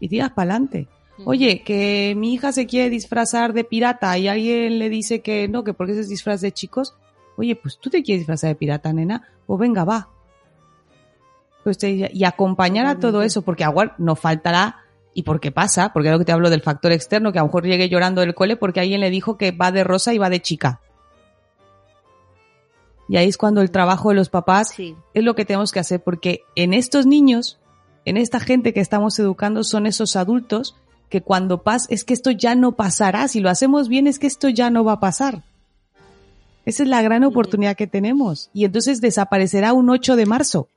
Y 0.00 0.08
tiras 0.08 0.30
para 0.32 0.50
adelante. 0.54 0.88
Oye, 1.24 1.62
que 1.62 2.14
mi 2.16 2.34
hija 2.34 2.50
se 2.50 2.66
quiere 2.66 2.90
disfrazar 2.90 3.52
de 3.52 3.62
pirata 3.62 4.18
y 4.18 4.26
alguien 4.26 4.80
le 4.80 4.88
dice 4.88 5.20
que 5.20 5.46
no, 5.46 5.62
que 5.62 5.72
porque 5.74 5.92
es 5.98 6.08
disfraz 6.08 6.40
de 6.40 6.50
chicos. 6.50 6.94
Oye, 7.36 7.54
pues 7.54 7.78
tú 7.78 7.88
te 7.90 8.02
quieres 8.02 8.22
disfrazar 8.22 8.48
de 8.48 8.54
pirata, 8.56 8.92
nena. 8.92 9.28
O 9.46 9.56
venga, 9.56 9.84
va. 9.84 10.08
Pues 11.62 11.78
te- 11.78 12.10
y 12.12 12.24
acompañar 12.24 12.86
a 12.86 12.98
todo 12.98 13.22
eso, 13.22 13.42
porque 13.42 13.62
agua 13.62 13.94
no 13.98 14.16
faltará. 14.16 14.78
¿Y 15.14 15.22
por 15.22 15.38
qué 15.38 15.52
pasa? 15.52 15.92
Porque 15.92 16.08
es 16.08 16.12
lo 16.12 16.18
que 16.18 16.24
te 16.24 16.32
hablo 16.32 16.50
del 16.50 16.62
factor 16.62 16.90
externo, 16.90 17.30
que 17.32 17.38
a 17.38 17.42
lo 17.42 17.46
mejor 17.48 17.64
llegue 17.66 17.88
llorando 17.88 18.22
del 18.22 18.34
cole 18.34 18.56
porque 18.56 18.80
alguien 18.80 19.00
le 19.00 19.10
dijo 19.10 19.36
que 19.36 19.52
va 19.52 19.70
de 19.70 19.84
rosa 19.84 20.12
y 20.14 20.18
va 20.18 20.30
de 20.30 20.40
chica. 20.42 20.80
Y 23.08 23.16
ahí 23.18 23.28
es 23.28 23.36
cuando 23.36 23.60
el 23.60 23.70
trabajo 23.70 24.08
de 24.08 24.14
los 24.14 24.30
papás 24.30 24.70
Sí. 24.70 24.96
es 25.12 25.22
lo 25.22 25.34
que 25.34 25.44
tenemos 25.44 25.70
que 25.70 25.80
hacer, 25.80 26.02
porque 26.02 26.44
en 26.56 26.72
estos 26.72 27.04
niños, 27.06 27.58
en 28.04 28.16
esta 28.16 28.40
gente 28.40 28.72
que 28.72 28.80
estamos 28.80 29.18
educando, 29.18 29.64
son 29.64 29.86
esos 29.86 30.16
adultos 30.16 30.76
que 31.08 31.20
cuando 31.20 31.62
pasa, 31.62 31.86
es 31.90 32.04
que 32.04 32.14
esto 32.14 32.30
ya 32.30 32.54
no 32.54 32.72
pasará, 32.72 33.28
si 33.28 33.40
lo 33.40 33.50
hacemos 33.50 33.88
bien 33.88 34.06
es 34.06 34.18
que 34.18 34.26
esto 34.26 34.48
ya 34.48 34.70
no 34.70 34.82
va 34.82 34.92
a 34.92 35.00
pasar. 35.00 35.44
Esa 36.64 36.84
es 36.84 36.88
la 36.88 37.02
gran 37.02 37.24
oportunidad 37.24 37.76
que 37.76 37.86
tenemos. 37.86 38.48
Y 38.54 38.64
entonces 38.64 39.00
desaparecerá 39.00 39.72
un 39.72 39.90
8 39.90 40.16
de 40.16 40.26
marzo. 40.26 40.68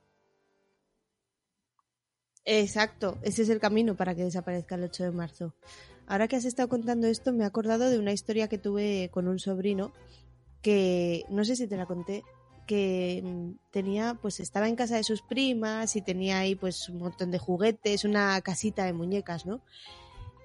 Exacto, 2.44 3.18
ese 3.22 3.42
es 3.42 3.48
el 3.48 3.60
camino 3.60 3.96
para 3.96 4.14
que 4.14 4.24
desaparezca 4.24 4.74
el 4.74 4.84
8 4.84 5.04
de 5.04 5.10
marzo. 5.10 5.54
Ahora 6.06 6.28
que 6.28 6.36
has 6.36 6.44
estado 6.44 6.68
contando 6.68 7.06
esto, 7.08 7.32
me 7.32 7.44
he 7.44 7.46
acordado 7.46 7.90
de 7.90 7.98
una 7.98 8.12
historia 8.12 8.48
que 8.48 8.58
tuve 8.58 9.10
con 9.12 9.26
un 9.26 9.38
sobrino 9.38 9.92
que 10.62 11.24
no 11.28 11.44
sé 11.44 11.56
si 11.56 11.66
te 11.66 11.76
la 11.76 11.86
conté, 11.86 12.24
que 12.66 13.22
mm, 13.24 13.70
tenía, 13.70 14.18
pues 14.20 14.40
estaba 14.40 14.68
en 14.68 14.76
casa 14.76 14.96
de 14.96 15.04
sus 15.04 15.22
primas 15.22 15.96
y 15.96 16.02
tenía 16.02 16.38
ahí 16.38 16.54
pues 16.54 16.88
un 16.88 16.98
montón 16.98 17.30
de 17.30 17.38
juguetes, 17.38 18.04
una 18.04 18.40
casita 18.40 18.84
de 18.84 18.92
muñecas, 18.92 19.46
¿no? 19.46 19.62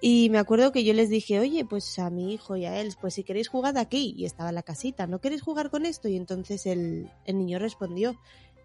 Y 0.04 0.30
me 0.32 0.40
acuerdo 0.40 0.72
que 0.72 0.84
yo 0.84 0.94
les 0.94 1.10
dije, 1.10 1.40
oye, 1.40 1.64
pues 1.64 2.00
a 2.00 2.10
mi 2.10 2.34
hijo 2.34 2.56
y 2.56 2.66
a 2.66 2.80
él, 2.82 2.96
pues 3.00 3.14
si 3.14 3.24
queréis 3.24 3.50
jugar 3.50 3.78
aquí, 3.78 4.16
y 4.18 4.26
estaba 4.26 4.52
la 4.52 4.64
casita, 4.64 5.06
¿no 5.06 5.22
queréis 5.22 5.44
jugar 5.44 5.70
con 5.70 5.86
esto? 5.86 6.08
Y 6.08 6.16
entonces 6.16 6.66
el, 6.66 7.12
el 7.26 7.38
niño 7.38 7.60
respondió, 7.60 8.18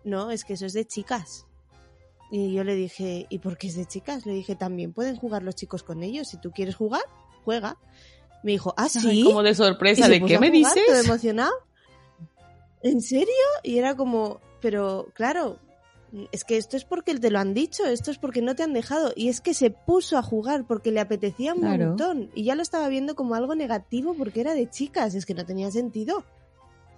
no, 0.02 0.30
es 0.30 0.44
que 0.44 0.54
eso 0.54 0.64
es 0.64 0.72
de 0.72 0.86
chicas. 0.86 1.46
Y 2.30 2.52
yo 2.52 2.64
le 2.64 2.74
dije, 2.74 3.26
¿y 3.28 3.38
por 3.38 3.58
qué 3.58 3.68
es 3.68 3.76
de 3.76 3.84
chicas? 3.86 4.24
Le 4.24 4.32
dije, 4.32 4.56
también 4.56 4.92
pueden 4.92 5.16
jugar 5.16 5.42
los 5.42 5.54
chicos 5.54 5.82
con 5.82 6.02
ellos. 6.02 6.28
Si 6.28 6.38
tú 6.38 6.50
quieres 6.50 6.74
jugar, 6.74 7.02
juega. 7.44 7.76
Me 8.42 8.52
dijo, 8.52 8.74
¿ah, 8.76 8.88
sí? 8.88 9.24
Como 9.24 9.42
de 9.42 9.54
sorpresa, 9.54 10.08
¿de 10.08 10.20
qué 10.24 10.38
me 10.38 10.50
jugar, 10.50 10.74
todo 10.74 10.84
dices? 10.84 11.04
emocionado. 11.04 11.52
¿En 12.86 13.00
serio? 13.00 13.34
Y 13.62 13.78
era 13.78 13.96
como, 13.96 14.40
pero 14.60 15.08
claro, 15.14 15.58
es 16.32 16.44
que 16.44 16.56
esto 16.56 16.76
es 16.76 16.84
porque 16.84 17.14
te 17.16 17.30
lo 17.30 17.38
han 17.38 17.52
dicho, 17.52 17.84
esto 17.84 18.10
es 18.10 18.18
porque 18.18 18.40
no 18.42 18.54
te 18.54 18.62
han 18.62 18.72
dejado. 18.72 19.12
Y 19.16 19.28
es 19.28 19.40
que 19.40 19.54
se 19.54 19.70
puso 19.70 20.16
a 20.16 20.22
jugar 20.22 20.64
porque 20.66 20.92
le 20.92 21.00
apetecía 21.00 21.52
un 21.54 21.60
Claro. 21.60 21.88
montón. 21.88 22.30
Y 22.34 22.44
ya 22.44 22.54
lo 22.54 22.62
estaba 22.62 22.88
viendo 22.88 23.14
como 23.14 23.34
algo 23.34 23.54
negativo 23.54 24.14
porque 24.16 24.40
era 24.40 24.54
de 24.54 24.70
chicas. 24.70 25.14
Es 25.14 25.26
que 25.26 25.34
no 25.34 25.44
tenía 25.44 25.70
sentido. 25.70 26.24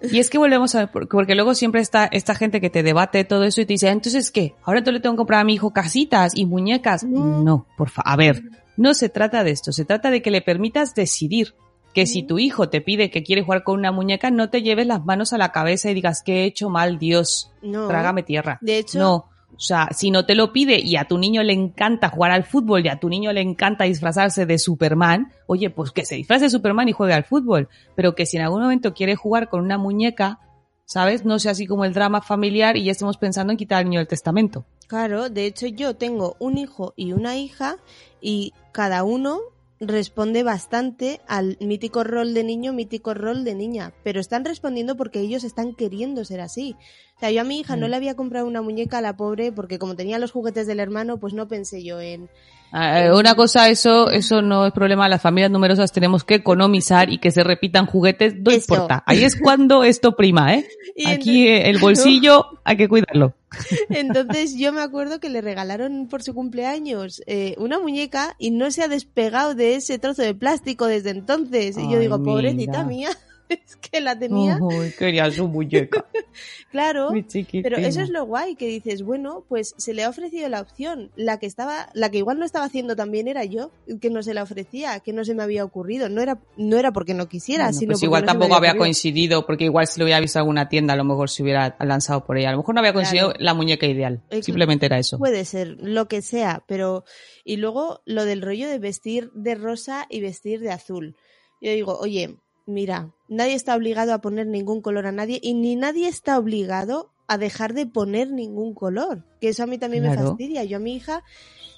Y 0.01 0.21
es 0.21 0.31
que 0.31 0.39
volvemos 0.39 0.75
a 0.77 0.87
ver, 0.87 1.09
porque 1.11 1.35
luego 1.35 1.55
siempre 1.55 1.81
está 1.81 2.05
esta 2.07 2.35
gente 2.37 2.61
que 2.61 2.71
te 2.71 2.85
debate 2.85 3.25
todo 3.25 3.43
eso 3.43 3.61
y 3.61 3.67
te 3.67 3.73
dice, 3.73 3.89
"Ah, 3.89 3.93
entonces 3.93 4.31
qué, 4.31 4.55
ahora 4.63 4.85
tú 4.85 4.93
le 4.93 5.01
tengo 5.01 5.15
que 5.17 5.19
comprar 5.19 5.41
a 5.41 5.45
mi 5.45 5.55
hijo 5.55 5.73
casitas 5.73 6.37
y 6.37 6.47
muñecas. 6.47 7.03
No. 7.03 7.43
No, 7.43 7.67
por 7.77 7.89
favor. 7.91 8.13
A 8.13 8.17
ver, 8.17 8.43
no 8.77 8.95
se 8.95 9.09
trata 9.09 9.43
de 9.43 9.51
esto, 9.51 9.73
se 9.73 9.85
trata 9.85 10.11
de 10.13 10.23
que 10.23 10.31
le 10.31 10.41
permitas 10.41 10.95
decidir. 10.95 11.55
Que 11.95 12.07
si 12.07 12.23
tu 12.23 12.39
hijo 12.39 12.69
te 12.69 12.81
pide 12.81 13.11
que 13.11 13.23
quiere 13.23 13.43
jugar 13.43 13.65
con 13.65 13.79
una 13.79 13.91
muñeca, 13.93 14.31
no 14.31 14.51
te 14.51 14.63
lleves 14.63 14.87
las 14.87 15.05
manos 15.05 15.33
a 15.33 15.39
la 15.39 15.53
cabeza 15.53 15.91
y 15.91 15.95
digas 15.95 16.23
que 16.23 16.43
he 16.43 16.45
hecho 16.45 16.69
mal, 16.71 16.99
Dios, 16.99 17.51
No. 17.63 17.89
trágame 17.89 18.23
tierra. 18.23 18.59
De 18.61 18.79
hecho- 18.79 18.99
no. 18.99 19.25
O 19.57 19.61
sea, 19.61 19.89
si 19.93 20.11
no 20.13 20.25
te 20.27 20.35
lo 20.37 20.53
pide 20.53 20.79
y 20.79 20.97
a 20.97 21.07
tu 21.07 21.19
niño 21.19 21.43
le 21.43 21.53
encanta 21.55 22.11
jugar 22.11 22.31
al 22.31 22.45
fútbol 22.45 22.85
y 22.85 22.89
a 22.91 23.01
tu 23.01 23.09
niño 23.09 23.33
le 23.33 23.41
encanta 23.41 23.85
disfrazarse 23.85 24.47
de 24.47 24.59
Superman, 24.59 25.33
oye, 25.47 25.71
pues 25.71 25.91
que 25.91 26.05
se 26.05 26.15
disfrace 26.15 26.45
de 26.45 26.51
Superman 26.51 26.89
y 26.89 26.93
juegue 26.93 27.15
al 27.15 27.25
fútbol. 27.25 27.69
Pero 27.97 28.15
que 28.15 28.27
si 28.27 28.37
en 28.37 28.45
algún 28.45 28.61
momento 28.63 28.95
quiere 28.95 29.17
jugar 29.17 29.49
con 29.49 29.63
una 29.65 29.77
muñeca, 29.79 30.39
¿sabes? 30.85 31.25
No 31.25 31.39
sea 31.41 31.53
así 31.53 31.67
como 31.67 31.85
el 31.87 31.93
drama 31.95 32.21
familiar 32.21 32.77
y 32.77 32.85
ya 32.85 32.93
estemos 32.93 33.17
pensando 33.17 33.51
en 33.53 33.57
quitar 33.57 33.79
al 33.79 33.87
niño 33.87 33.99
del 34.01 34.07
testamento. 34.07 34.65
Claro, 34.87 35.29
de 35.29 35.47
hecho 35.47 35.67
yo 35.67 35.97
tengo 35.97 36.37
un 36.39 36.57
hijo 36.59 36.93
y 36.95 37.13
una 37.13 37.37
hija 37.37 37.77
y 38.21 38.53
cada 38.71 39.03
uno 39.03 39.41
responde 39.81 40.43
bastante 40.43 41.21
al 41.29 41.57
mítico 41.61 42.03
rol 42.05 42.35
de 42.35 42.43
niño, 42.45 42.73
mítico 42.73 43.15
rol 43.15 43.45
de 43.45 43.55
niña, 43.55 43.93
pero 44.03 44.21
están 44.21 44.45
respondiendo 44.45 44.97
porque 44.97 45.21
ellos 45.21 45.45
están 45.45 45.75
queriendo 45.75 46.25
ser 46.25 46.41
así. 46.41 46.75
O 47.17 47.21
sea, 47.21 47.31
yo 47.31 47.41
a 47.41 47.45
mi 47.45 47.61
hija 47.61 47.77
no 47.77 47.87
Mm. 47.87 47.91
le 47.91 47.97
había 47.97 48.17
comprado 48.17 48.47
una 48.47 48.63
muñeca 48.63 48.99
a 48.99 49.03
la 49.03 49.17
pobre 49.17 49.53
porque 49.53 49.79
como 49.79 49.95
tenía 49.97 50.19
los 50.19 50.33
juguetes 50.33 50.67
del 50.67 50.81
hermano, 50.81 51.19
pues 51.19 51.35
no 51.35 51.49
pensé 51.49 51.83
yo 51.85 52.01
en... 52.01 52.29
Ah, 52.73 53.13
Una 53.15 53.35
cosa, 53.35 53.69
eso, 53.71 54.11
eso 54.11 54.43
no 54.43 54.67
es 54.67 54.73
problema. 54.73 55.09
Las 55.09 55.23
familias 55.23 55.51
numerosas 55.51 55.91
tenemos 55.93 56.25
que 56.25 56.35
economizar 56.37 57.11
y 57.11 57.19
que 57.19 57.31
se 57.31 57.43
repitan 57.45 57.87
juguetes, 57.87 58.35
no 58.37 58.51
Eso. 58.51 58.75
importa. 58.75 59.03
Ahí 59.07 59.25
es 59.25 59.41
cuando 59.41 59.85
esto 59.85 60.17
prima, 60.17 60.55
¿eh? 60.55 60.69
Y 60.97 61.07
Aquí 61.07 61.47
entonces- 61.49 61.67
eh, 61.67 61.71
el 61.71 61.79
bolsillo 61.79 62.47
hay 62.65 62.77
que 62.77 62.89
cuidarlo. 62.89 63.35
Entonces 63.89 64.57
yo 64.59 64.73
me 64.73 64.81
acuerdo 64.83 65.21
que 65.21 65.29
le 65.31 65.41
regalaron 65.41 66.09
por 66.09 66.23
su 66.23 66.35
cumpleaños 66.35 67.23
eh, 67.27 67.55
una 67.59 67.79
muñeca 67.79 68.35
y 68.39 68.51
no 68.51 68.71
se 68.71 68.83
ha 68.83 68.89
despegado 68.89 69.55
de 69.55 69.75
ese 69.77 69.99
trozo 69.99 70.23
de 70.23 70.35
plástico 70.35 70.87
desde 70.87 71.11
entonces. 71.11 71.77
y 71.79 71.83
yo 71.85 71.97
Ay, 71.97 72.01
digo, 72.01 72.23
pobrecita 72.23 72.85
mira. 72.85 73.09
mía, 73.09 73.09
es 73.49 73.77
que 73.77 74.01
la 74.01 74.19
tenía, 74.19 74.59
Uy, 74.61 74.93
quería 74.99 75.31
su 75.31 75.49
muñeca. 75.49 76.05
claro. 76.71 77.11
Pero 77.63 77.77
eso 77.77 78.01
es 78.01 78.11
lo 78.11 78.25
guay, 78.27 78.57
que 78.57 78.67
dices, 78.67 79.03
bueno, 79.03 79.45
pues 79.49 79.75
se 79.79 79.95
le 79.95 80.05
ha 80.05 80.09
ofrecido 80.09 80.49
la 80.49 80.61
opción. 80.61 81.11
La 81.17 81.39
que 81.39 81.47
estaba, 81.47 81.89
la 81.95 82.11
que 82.11 82.19
igual 82.19 82.39
no 82.39 82.45
estaba 82.45 82.67
haciendo 82.67 82.97
también 82.97 83.29
era 83.29 83.45
yo, 83.45 83.71
que 84.01 84.11
no 84.11 84.23
se 84.23 84.35
la 84.35 84.43
ofrecía, 84.43 85.01
que 85.01 85.13
no 85.13 85.25
se 85.25 85.35
me 85.35 85.43
había 85.43 85.65
ocurrido. 85.65 86.09
No 86.09 86.21
era, 86.21 86.39
no 86.57 86.77
era 86.79 86.93
porque 86.93 87.15
no 87.15 87.29
quisiera, 87.29 87.65
Bueno, 87.65 87.79
sino 87.79 87.89
pues 87.91 87.99
porque 87.99 88.07
igual 88.07 88.23
no 88.23 88.27
tampoco 88.27 88.55
había 88.55 88.77
coincidido, 88.77 89.47
porque 89.47 89.65
igual 89.65 89.87
si 89.87 89.99
lo 89.99 90.05
hubiera 90.05 90.21
visto 90.21 90.39
en 90.39 90.43
alguna 90.43 90.69
tienda, 90.69 90.95
a 90.95 90.97
lo 90.97 91.05
mejor 91.05 91.31
se 91.31 91.43
hubiera 91.43 91.77
lanzado 91.81 92.25
por 92.25 92.39
ella. 92.39 92.51
A 92.51 92.53
lo 92.53 92.59
mejor 92.59 92.75
no 92.75 92.81
había 92.81 92.93
coincidido 92.93 93.29
Claro. 93.29 93.45
la 93.45 93.55
muñeca 93.55 93.87
ideal. 93.87 94.23
Simplemente 94.43 94.87
era 94.87 94.99
eso. 94.99 95.19
Puede 95.19 95.45
ser, 95.45 95.77
lo 95.81 96.09
que 96.09 96.23
sea, 96.23 96.65
pero... 96.67 97.05
Y 97.45 97.57
luego 97.57 98.03
lo 98.05 98.25
del 98.25 98.43
rollo 98.43 98.69
de 98.69 98.79
vestir 98.79 99.31
de 99.33 99.55
rosa 99.55 100.07
y 100.11 100.21
vestir 100.21 100.61
de 100.61 100.71
azul. 100.71 101.17
Yo 101.61 101.73
digo, 101.73 101.99
oye, 101.99 102.37
mira, 102.69 103.11
nadie 103.29 103.55
está 103.55 103.75
obligado 103.75 104.13
a 104.13 104.21
poner 104.21 104.47
ningún 104.47 104.83
color 104.83 105.07
a 105.07 105.13
nadie 105.13 105.41
y 105.43 105.55
ni 105.55 105.75
nadie 105.75 106.07
está 106.07 106.39
obligado 106.39 107.11
a 107.29 107.39
dejar 107.39 107.75
de 107.75 107.87
poner 107.87 108.31
ningún 108.31 108.75
color. 108.75 109.23
Que 109.41 109.51
eso 109.51 109.63
a 109.63 109.67
mí 109.67 109.79
también 109.79 110.03
me 110.03 110.15
fastidia. 110.17 110.65
Yo 110.65 110.79
a 110.79 110.81
mi 110.81 110.97
hija 110.97 111.23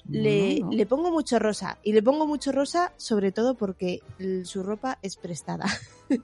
le, 0.09 0.59
No, 0.61 0.65
no. 0.67 0.71
le 0.71 0.85
pongo 0.87 1.11
mucho 1.11 1.37
rosa. 1.37 1.77
Y 1.83 1.93
le 1.93 2.01
pongo 2.01 2.25
mucho 2.25 2.51
rosa 2.51 2.93
sobre 2.97 3.31
todo 3.31 3.55
porque 3.55 3.99
su 4.43 4.63
ropa 4.63 4.97
es 5.03 5.17
prestada. 5.17 5.65
¿Ves? 6.09 6.21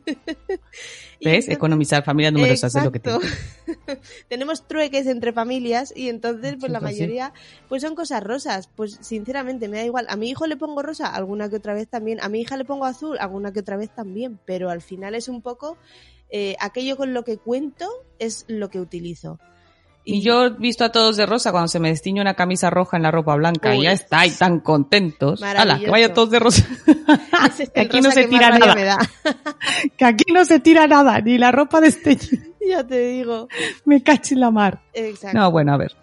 entonces- 1.20 1.50
Economizar 1.50 2.04
familias 2.04 2.34
numerosas 2.34 2.74
es 2.76 2.84
lo 2.84 2.92
que 2.92 3.00
tiene. 3.00 3.20
Tenemos 4.30 4.68
trueques 4.68 5.08
entre 5.08 5.34
familias 5.34 5.94
y 5.96 6.10
entonces 6.10 6.56
pues 6.60 6.72
la 6.72 6.80
mayoría 6.80 7.34
pues 7.68 7.82
son 7.82 7.96
cosas 7.96 8.24
rosas. 8.24 8.70
Pues 8.76 8.98
sinceramente 9.02 9.68
me 9.68 9.78
da 9.78 9.86
igual. 9.86 10.06
A 10.10 10.16
mi 10.16 10.30
hijo 10.30 10.48
le 10.48 10.58
pongo 10.58 10.82
rosa, 10.82 11.14
alguna 11.14 11.50
que 11.50 11.58
otra 11.58 11.74
vez 11.74 11.88
también. 11.88 12.20
A 12.22 12.30
mi 12.30 12.42
hija 12.42 12.58
le 12.58 12.66
pongo 12.66 12.86
azul, 12.86 13.18
alguna 13.20 13.52
que 13.52 13.60
otra 13.60 13.78
vez 13.78 13.90
también. 13.94 14.40
Pero 14.46 14.70
al 14.70 14.82
final 14.82 15.16
es 15.16 15.28
un 15.28 15.42
poco 15.42 15.78
eh, 16.30 16.56
aquello 16.60 16.98
con 16.98 17.14
lo 17.14 17.24
que 17.24 17.38
cuento 17.38 17.88
es 18.20 18.46
lo 18.48 18.70
que 18.70 18.80
utilizo. 18.80 19.40
Y 20.10 20.22
yo 20.22 20.46
he 20.46 20.50
visto 20.52 20.86
a 20.86 20.92
todos 20.94 21.18
de 21.18 21.26
rosa 21.26 21.52
cuando 21.52 21.68
se 21.68 21.82
me 21.82 21.90
destiñe 21.90 22.22
una 22.22 22.34
camisa 22.34 22.70
roja 22.70 22.96
en 22.96 23.04
la 23.04 23.12
ropa 23.12 23.36
blanca 23.36 23.72
Uy. 23.72 23.80
y 23.80 23.84
ya 23.84 23.92
estáis 23.92 24.38
tan 24.38 24.62
contentos. 24.62 25.44
¡Hala! 25.44 25.80
Que 25.80 25.90
vaya 25.90 26.14
todos 26.14 26.30
de 26.32 26.40
rosa. 26.40 26.66
ese 27.46 27.64
es 27.64 27.70
que 27.72 27.82
aquí 27.82 27.98
no 27.98 28.04
rosa 28.04 28.14
se 28.14 28.22
que 28.22 28.28
tira 28.30 28.58
nada. 28.58 28.98
que 29.98 30.06
aquí 30.06 30.32
no 30.32 30.46
se 30.46 30.62
tira 30.62 30.88
nada, 30.88 31.20
ni 31.20 31.38
la 31.38 31.52
ropa 31.52 31.82
de 31.82 31.90
este 31.90 32.18
ya 32.70 32.86
te 32.86 33.00
digo. 33.10 33.50
Me 33.84 34.02
cacho 34.02 34.34
en 34.34 34.40
la 34.40 34.50
mar. 34.50 34.82
Exacto. 34.94 35.38
No, 35.38 35.52
bueno, 35.52 35.74
a 35.74 35.78
ver. 35.78 35.98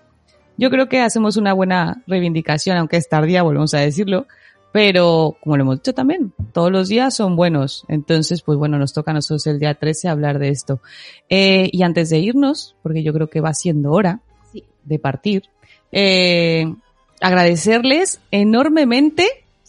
Yo 0.59 0.69
creo 0.69 0.87
que 0.87 1.01
hacemos 1.01 1.39
una 1.39 1.55
buena 1.55 2.03
reivindicación, 2.07 2.77
aunque 2.77 2.99
es 2.99 3.09
tardía, 3.09 3.43
volvemos 3.43 3.73
a 3.73 3.79
decirlo. 3.79 4.27
Pero, 4.75 5.37
como 5.41 5.57
lo 5.57 5.63
hemos 5.63 5.77
dicho 5.77 5.95
también, 5.95 6.33
todos 6.53 6.73
los 6.73 6.89
días 6.89 7.15
son 7.15 7.37
buenos. 7.37 7.85
Entonces, 7.87 8.43
pues 8.43 8.59
bueno, 8.59 8.77
nos 8.77 8.93
toca 8.93 9.13
a 9.13 9.15
nosotros 9.15 9.47
el 9.47 9.61
día 9.61 9.75
13 9.75 10.09
hablar 10.09 10.41
de 10.41 10.49
esto. 10.49 10.81
Eh, 11.29 11.71
y 11.73 11.85
antes 11.85 12.11
de 12.11 12.19
irnos, 12.19 12.75
porque 12.83 13.05
yo 13.05 13.13
creo 13.13 13.31
que 13.31 13.41
va 13.41 13.55
siendo 13.55 13.93
hora 13.93 14.21
Sí. 14.53 14.65
de 14.83 14.99
partir, 14.99 15.45
eh, 15.93 16.75
agradecerles 17.21 18.19
enormemente, 18.33 19.29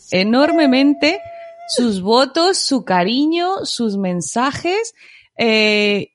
enormemente 0.10 1.20
sus 1.68 2.01
votos, 2.01 2.58
su 2.58 2.84
cariño, 2.84 3.64
sus 3.64 3.97
mensajes. 3.97 4.95
Eh, 5.38 6.14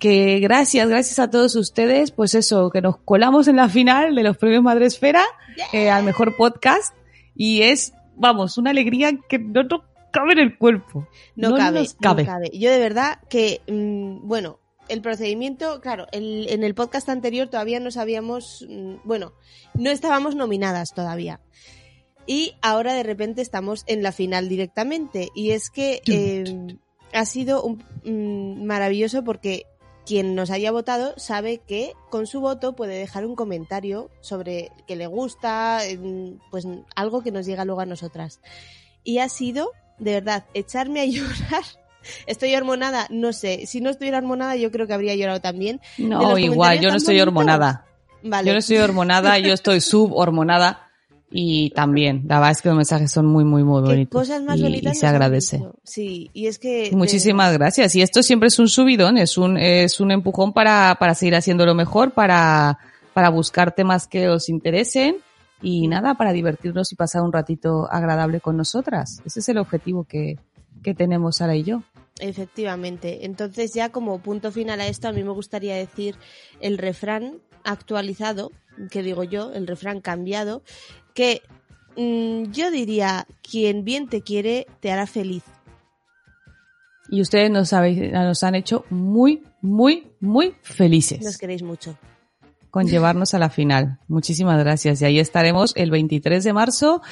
que 0.00 0.40
gracias, 0.40 0.88
gracias 0.88 1.20
a 1.20 1.30
todos 1.30 1.54
ustedes, 1.54 2.10
pues 2.10 2.34
eso, 2.34 2.68
que 2.70 2.80
nos 2.82 2.96
colamos 2.96 3.46
en 3.46 3.54
la 3.54 3.68
final 3.68 4.16
de 4.16 4.24
los 4.24 4.36
premios 4.36 4.64
Madresfera 4.64 5.22
eh, 5.72 5.88
al 5.88 6.02
mejor 6.02 6.36
podcast 6.36 6.96
y 7.36 7.62
es, 7.62 7.92
vamos, 8.16 8.58
una 8.58 8.70
alegría 8.70 9.12
que 9.28 9.38
no 9.38 9.62
nos 9.64 9.80
cabe 10.12 10.32
en 10.32 10.38
el 10.38 10.58
cuerpo. 10.58 11.08
No, 11.36 11.50
No 11.50 11.56
cabe, 11.56 11.80
nos 11.80 11.94
cabe. 11.94 12.22
no 12.24 12.28
cabe. 12.30 12.50
Yo 12.52 12.70
de 12.70 12.78
verdad 12.78 13.18
que, 13.28 13.60
mm, 13.68 14.26
bueno, 14.26 14.60
el 14.88 15.00
procedimiento, 15.00 15.80
claro, 15.80 16.06
el- 16.12 16.46
en 16.50 16.62
el 16.62 16.74
podcast 16.74 17.08
anterior 17.08 17.48
todavía 17.48 17.80
no 17.80 17.90
sabíamos, 17.90 18.66
mm, 18.68 18.96
bueno, 19.04 19.32
no 19.74 19.90
estábamos 19.90 20.34
nominadas 20.36 20.92
todavía. 20.94 21.40
Y 22.26 22.54
ahora 22.62 22.94
de 22.94 23.02
repente 23.02 23.42
estamos 23.42 23.84
en 23.86 24.02
la 24.02 24.12
final 24.12 24.48
directamente. 24.48 25.28
Y 25.34 25.50
es 25.50 25.68
que 25.70 26.00
eh, 26.06 26.76
ha 27.12 27.24
sido 27.26 27.62
un- 27.62 27.82
mm, 28.04 28.64
maravilloso 28.64 29.24
porque 29.24 29.64
quien 30.06 30.34
nos 30.34 30.50
haya 30.50 30.70
votado 30.70 31.14
sabe 31.16 31.58
que 31.66 31.92
con 32.10 32.26
su 32.26 32.40
voto 32.40 32.74
puede 32.74 32.98
dejar 32.98 33.24
un 33.26 33.34
comentario 33.34 34.10
sobre 34.20 34.70
que 34.86 34.96
le 34.96 35.06
gusta, 35.06 35.80
mm, 35.98 36.40
pues 36.50 36.66
algo 36.94 37.22
que 37.22 37.30
nos 37.30 37.46
llega 37.46 37.64
luego 37.64 37.80
a 37.80 37.86
nosotras. 37.86 38.40
Y 39.02 39.18
ha 39.18 39.28
sido, 39.28 39.72
de 39.98 40.12
verdad, 40.12 40.44
echarme 40.54 41.00
a 41.00 41.04
llorar. 41.06 41.64
Estoy 42.26 42.54
hormonada, 42.54 43.06
no 43.10 43.32
sé. 43.32 43.66
Si 43.66 43.80
no 43.80 43.90
estuviera 43.90 44.18
hormonada, 44.18 44.56
yo 44.56 44.70
creo 44.70 44.86
que 44.86 44.92
habría 44.92 45.14
llorado 45.14 45.40
también. 45.40 45.80
No, 45.96 46.36
igual, 46.36 46.80
yo 46.80 46.90
no 46.90 46.96
estoy 46.96 47.14
bonitos. 47.14 47.28
hormonada. 47.28 47.86
Vale. 48.22 48.46
Yo 48.46 48.52
no 48.52 48.58
estoy 48.58 48.78
hormonada, 48.78 49.38
yo 49.38 49.52
estoy 49.52 49.80
subhormonada 49.80 50.83
y 51.30 51.70
también, 51.70 52.22
la 52.28 52.36
verdad 52.36 52.52
es 52.52 52.62
que 52.62 52.68
los 52.68 52.76
mensajes 52.76 53.10
son 53.10 53.26
muy, 53.26 53.44
muy, 53.44 53.64
muy 53.64 53.82
bonitos. 53.82 54.20
cosas 54.22 54.42
más 54.42 54.58
y, 54.58 54.62
bonitas 54.62 54.96
y 54.96 55.00
se 55.00 55.06
agradece. 55.06 55.62
Sí, 55.82 56.30
y 56.32 56.46
es 56.46 56.58
que... 56.58 56.90
de- 56.90 56.96
Muchísimas 56.96 57.52
gracias. 57.54 57.94
Y 57.96 58.02
esto 58.02 58.22
siempre 58.22 58.48
es 58.48 58.58
un 58.60 58.68
subidón, 58.68 59.18
es 59.18 59.36
un, 59.36 59.56
es 59.58 59.98
un 60.00 60.12
empujón 60.12 60.52
para, 60.52 60.96
para 61.00 61.14
seguir 61.14 61.34
haciéndolo 61.34 61.74
mejor, 61.74 62.12
para, 62.12 62.78
para 63.14 63.30
buscar 63.30 63.74
temas 63.74 64.06
que 64.06 64.28
os 64.28 64.48
interesen 64.48 65.16
y 65.60 65.88
nada, 65.88 66.14
para 66.14 66.32
divertirnos 66.32 66.92
y 66.92 66.94
pasar 66.96 67.22
un 67.22 67.32
ratito 67.32 67.88
agradable 67.90 68.40
con 68.40 68.56
nosotras. 68.56 69.20
Ese 69.24 69.40
es 69.40 69.48
el 69.48 69.58
objetivo 69.58 70.04
que, 70.04 70.38
que 70.84 70.94
tenemos 70.94 71.38
Sara 71.38 71.56
y 71.56 71.64
yo. 71.64 71.82
Efectivamente. 72.20 73.24
Entonces 73.26 73.72
ya 73.74 73.88
como 73.88 74.18
punto 74.20 74.52
final 74.52 74.80
a 74.80 74.86
esto, 74.86 75.08
a 75.08 75.12
mí 75.12 75.24
me 75.24 75.30
gustaría 75.30 75.74
decir 75.74 76.14
el 76.60 76.78
refrán 76.78 77.38
actualizado, 77.64 78.52
que 78.90 79.02
digo 79.02 79.24
yo, 79.24 79.52
el 79.52 79.66
refrán 79.66 80.00
cambiado, 80.00 80.62
que 81.14 81.42
mm, 81.96 82.50
yo 82.52 82.70
diría, 82.70 83.26
quien 83.42 83.84
bien 83.84 84.08
te 84.08 84.22
quiere, 84.22 84.66
te 84.80 84.92
hará 84.92 85.06
feliz. 85.06 85.44
Y 87.08 87.20
ustedes 87.20 87.50
nos, 87.50 87.72
habéis, 87.72 88.12
nos 88.12 88.42
han 88.42 88.54
hecho 88.54 88.84
muy, 88.90 89.44
muy, 89.60 90.12
muy 90.20 90.48
Nos 90.48 90.56
felices 90.62 91.38
queréis 91.38 91.62
mucho. 91.62 91.96
Con 92.74 92.88
llevarnos 92.88 93.34
a 93.34 93.38
la 93.38 93.50
final. 93.50 94.00
Muchísimas 94.08 94.58
gracias. 94.58 95.00
Y 95.00 95.04
ahí 95.04 95.20
estaremos 95.20 95.74
el 95.76 95.92
23 95.92 96.42
de 96.42 96.52
marzo 96.52 97.02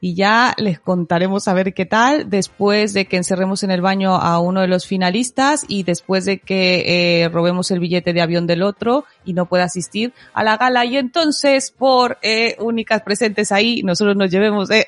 y 0.00 0.16
ya 0.16 0.52
les 0.58 0.80
contaremos 0.80 1.46
a 1.46 1.54
ver 1.54 1.74
qué 1.74 1.86
tal 1.86 2.28
después 2.28 2.92
de 2.92 3.04
que 3.04 3.18
encerremos 3.18 3.62
en 3.62 3.70
el 3.70 3.82
baño 3.82 4.16
a 4.16 4.40
uno 4.40 4.62
de 4.62 4.66
los 4.66 4.84
finalistas 4.84 5.64
y 5.68 5.84
después 5.84 6.24
de 6.24 6.40
que 6.40 7.22
eh, 7.22 7.28
robemos 7.28 7.70
el 7.70 7.78
billete 7.78 8.12
de 8.12 8.20
avión 8.20 8.48
del 8.48 8.64
otro 8.64 9.04
y 9.24 9.34
no 9.34 9.46
pueda 9.46 9.62
asistir 9.62 10.12
a 10.34 10.42
la 10.42 10.56
gala. 10.56 10.84
Y 10.86 10.96
entonces, 10.96 11.70
por 11.70 12.18
eh, 12.22 12.56
únicas 12.58 13.02
presentes 13.02 13.52
ahí, 13.52 13.84
nosotros 13.84 14.16
nos 14.16 14.28
llevemos 14.28 14.72
eh, 14.72 14.86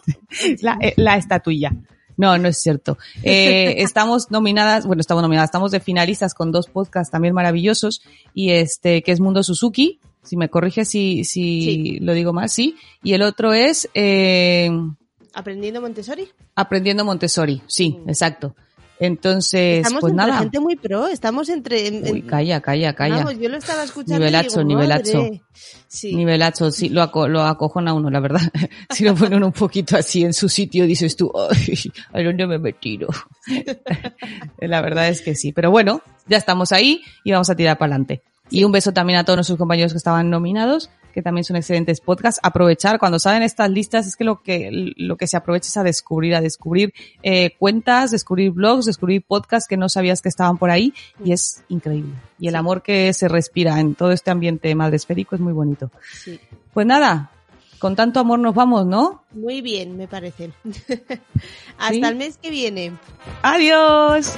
la, 0.62 0.78
la 0.96 1.16
estatuilla. 1.18 1.74
No, 2.16 2.36
no 2.38 2.48
es 2.48 2.58
cierto. 2.58 2.96
Eh, 3.22 3.82
estamos 3.82 4.30
nominadas, 4.30 4.86
bueno, 4.86 5.00
estamos 5.00 5.22
nominadas, 5.22 5.48
estamos 5.48 5.70
de 5.70 5.80
finalistas 5.80 6.34
con 6.34 6.52
dos 6.52 6.66
podcasts 6.68 7.10
también 7.10 7.34
maravillosos 7.34 8.02
y 8.34 8.50
este, 8.50 9.02
que 9.02 9.12
es 9.12 9.20
Mundo 9.20 9.42
Suzuki, 9.42 10.00
si 10.22 10.36
me 10.36 10.48
corrige 10.48 10.84
si, 10.84 11.24
si 11.24 11.60
Sí. 11.62 11.98
lo 12.00 12.12
digo 12.14 12.32
mal, 12.32 12.48
sí. 12.48 12.76
Y 13.02 13.12
el 13.12 13.22
otro 13.22 13.52
es, 13.52 13.88
eh, 13.94 14.70
¿Aprendiendo 15.34 15.80
Montessori? 15.82 16.28
Aprendiendo 16.54 17.04
Montessori, 17.04 17.62
sí, 17.66 17.98
Mm. 18.04 18.08
exacto. 18.08 18.54
Entonces, 18.98 19.78
Estamos 19.78 20.00
pues 20.00 20.10
entre 20.12 20.26
nada. 20.26 20.38
gente 20.40 20.58
muy 20.60 20.76
pro, 20.76 21.06
estamos 21.06 21.48
entre... 21.50 21.86
en- 21.88 22.10
Uy, 22.10 22.22
calla, 22.22 22.60
calla, 22.62 22.94
calla. 22.94 23.16
Vamos, 23.16 23.38
yo 23.38 23.48
lo 23.50 23.56
estaba 23.58 23.84
escuchando 23.84 24.18
Nivelazo, 24.24 24.60
y 24.62 24.64
digo, 24.64 24.80
nivelazo. 24.80 25.18
madre. 25.18 25.42
Sí. 25.86 26.14
Nivelazo, 26.14 26.70
sí, 26.72 26.88
lo, 26.88 27.02
aco- 27.02 27.28
lo 27.28 27.42
acojona 27.42 27.92
uno, 27.92 28.08
la 28.10 28.20
verdad. 28.20 28.40
si 28.90 29.04
lo 29.04 29.14
ponen 29.14 29.44
un 29.44 29.52
poquito 29.52 29.96
así 29.96 30.24
en 30.24 30.32
su 30.32 30.48
sitio, 30.48 30.86
dices 30.86 31.14
tú, 31.16 31.30
ay, 31.50 31.78
¿a 32.12 32.22
dónde 32.22 32.46
me 32.46 32.54
he 32.54 32.58
metido? 32.58 33.08
la 34.60 34.80
verdad 34.80 35.08
es 35.08 35.20
que 35.22 35.34
sí. 35.34 35.52
Pero 35.52 35.70
bueno, 35.70 36.00
ya 36.26 36.36
estamos 36.36 36.72
ahí 36.72 37.02
y 37.24 37.32
vamos 37.32 37.50
a 37.50 37.54
tirar 37.56 37.78
para 37.78 37.92
adelante. 37.94 38.22
Y 38.50 38.64
un 38.64 38.72
beso 38.72 38.92
también 38.92 39.18
a 39.18 39.24
todos 39.24 39.36
nuestros 39.38 39.58
compañeros 39.58 39.92
que 39.92 39.98
estaban 39.98 40.30
nominados, 40.30 40.88
que 41.16 41.22
también 41.22 41.44
son 41.44 41.56
excelentes 41.56 42.02
podcasts. 42.02 42.38
Aprovechar, 42.42 42.98
cuando 42.98 43.18
salen 43.18 43.42
estas 43.42 43.70
listas, 43.70 44.06
es 44.06 44.16
que 44.16 44.24
lo 44.24 44.42
que, 44.42 44.68
lo 44.98 45.16
que 45.16 45.26
se 45.26 45.38
aprovecha 45.38 45.66
es 45.68 45.76
a 45.78 45.82
descubrir, 45.82 46.34
a 46.34 46.42
descubrir 46.42 46.92
eh, 47.22 47.56
cuentas, 47.58 48.10
descubrir 48.10 48.50
blogs, 48.50 48.84
descubrir 48.84 49.22
podcasts 49.26 49.66
que 49.66 49.78
no 49.78 49.88
sabías 49.88 50.20
que 50.20 50.28
estaban 50.28 50.58
por 50.58 50.68
ahí, 50.68 50.92
y 51.24 51.32
es 51.32 51.64
increíble. 51.70 52.12
Y 52.38 52.48
el 52.48 52.52
Sí. 52.52 52.58
amor 52.58 52.82
que 52.82 53.14
se 53.14 53.28
respira 53.28 53.80
en 53.80 53.94
todo 53.94 54.12
este 54.12 54.30
ambiente 54.30 54.74
madresférico 54.74 55.34
es 55.34 55.40
muy 55.40 55.54
bonito. 55.54 55.90
Sí. 56.22 56.38
Pues 56.74 56.86
nada, 56.86 57.30
con 57.78 57.96
tanto 57.96 58.20
amor 58.20 58.38
nos 58.38 58.54
vamos, 58.54 58.84
¿no? 58.84 59.22
Muy 59.32 59.62
bien, 59.62 59.96
me 59.96 60.08
parece. 60.08 60.50
Hasta 61.78 61.92
¿Sí? 61.94 62.02
el 62.04 62.16
mes 62.16 62.36
que 62.36 62.50
viene. 62.50 62.92
Adiós. 63.40 64.34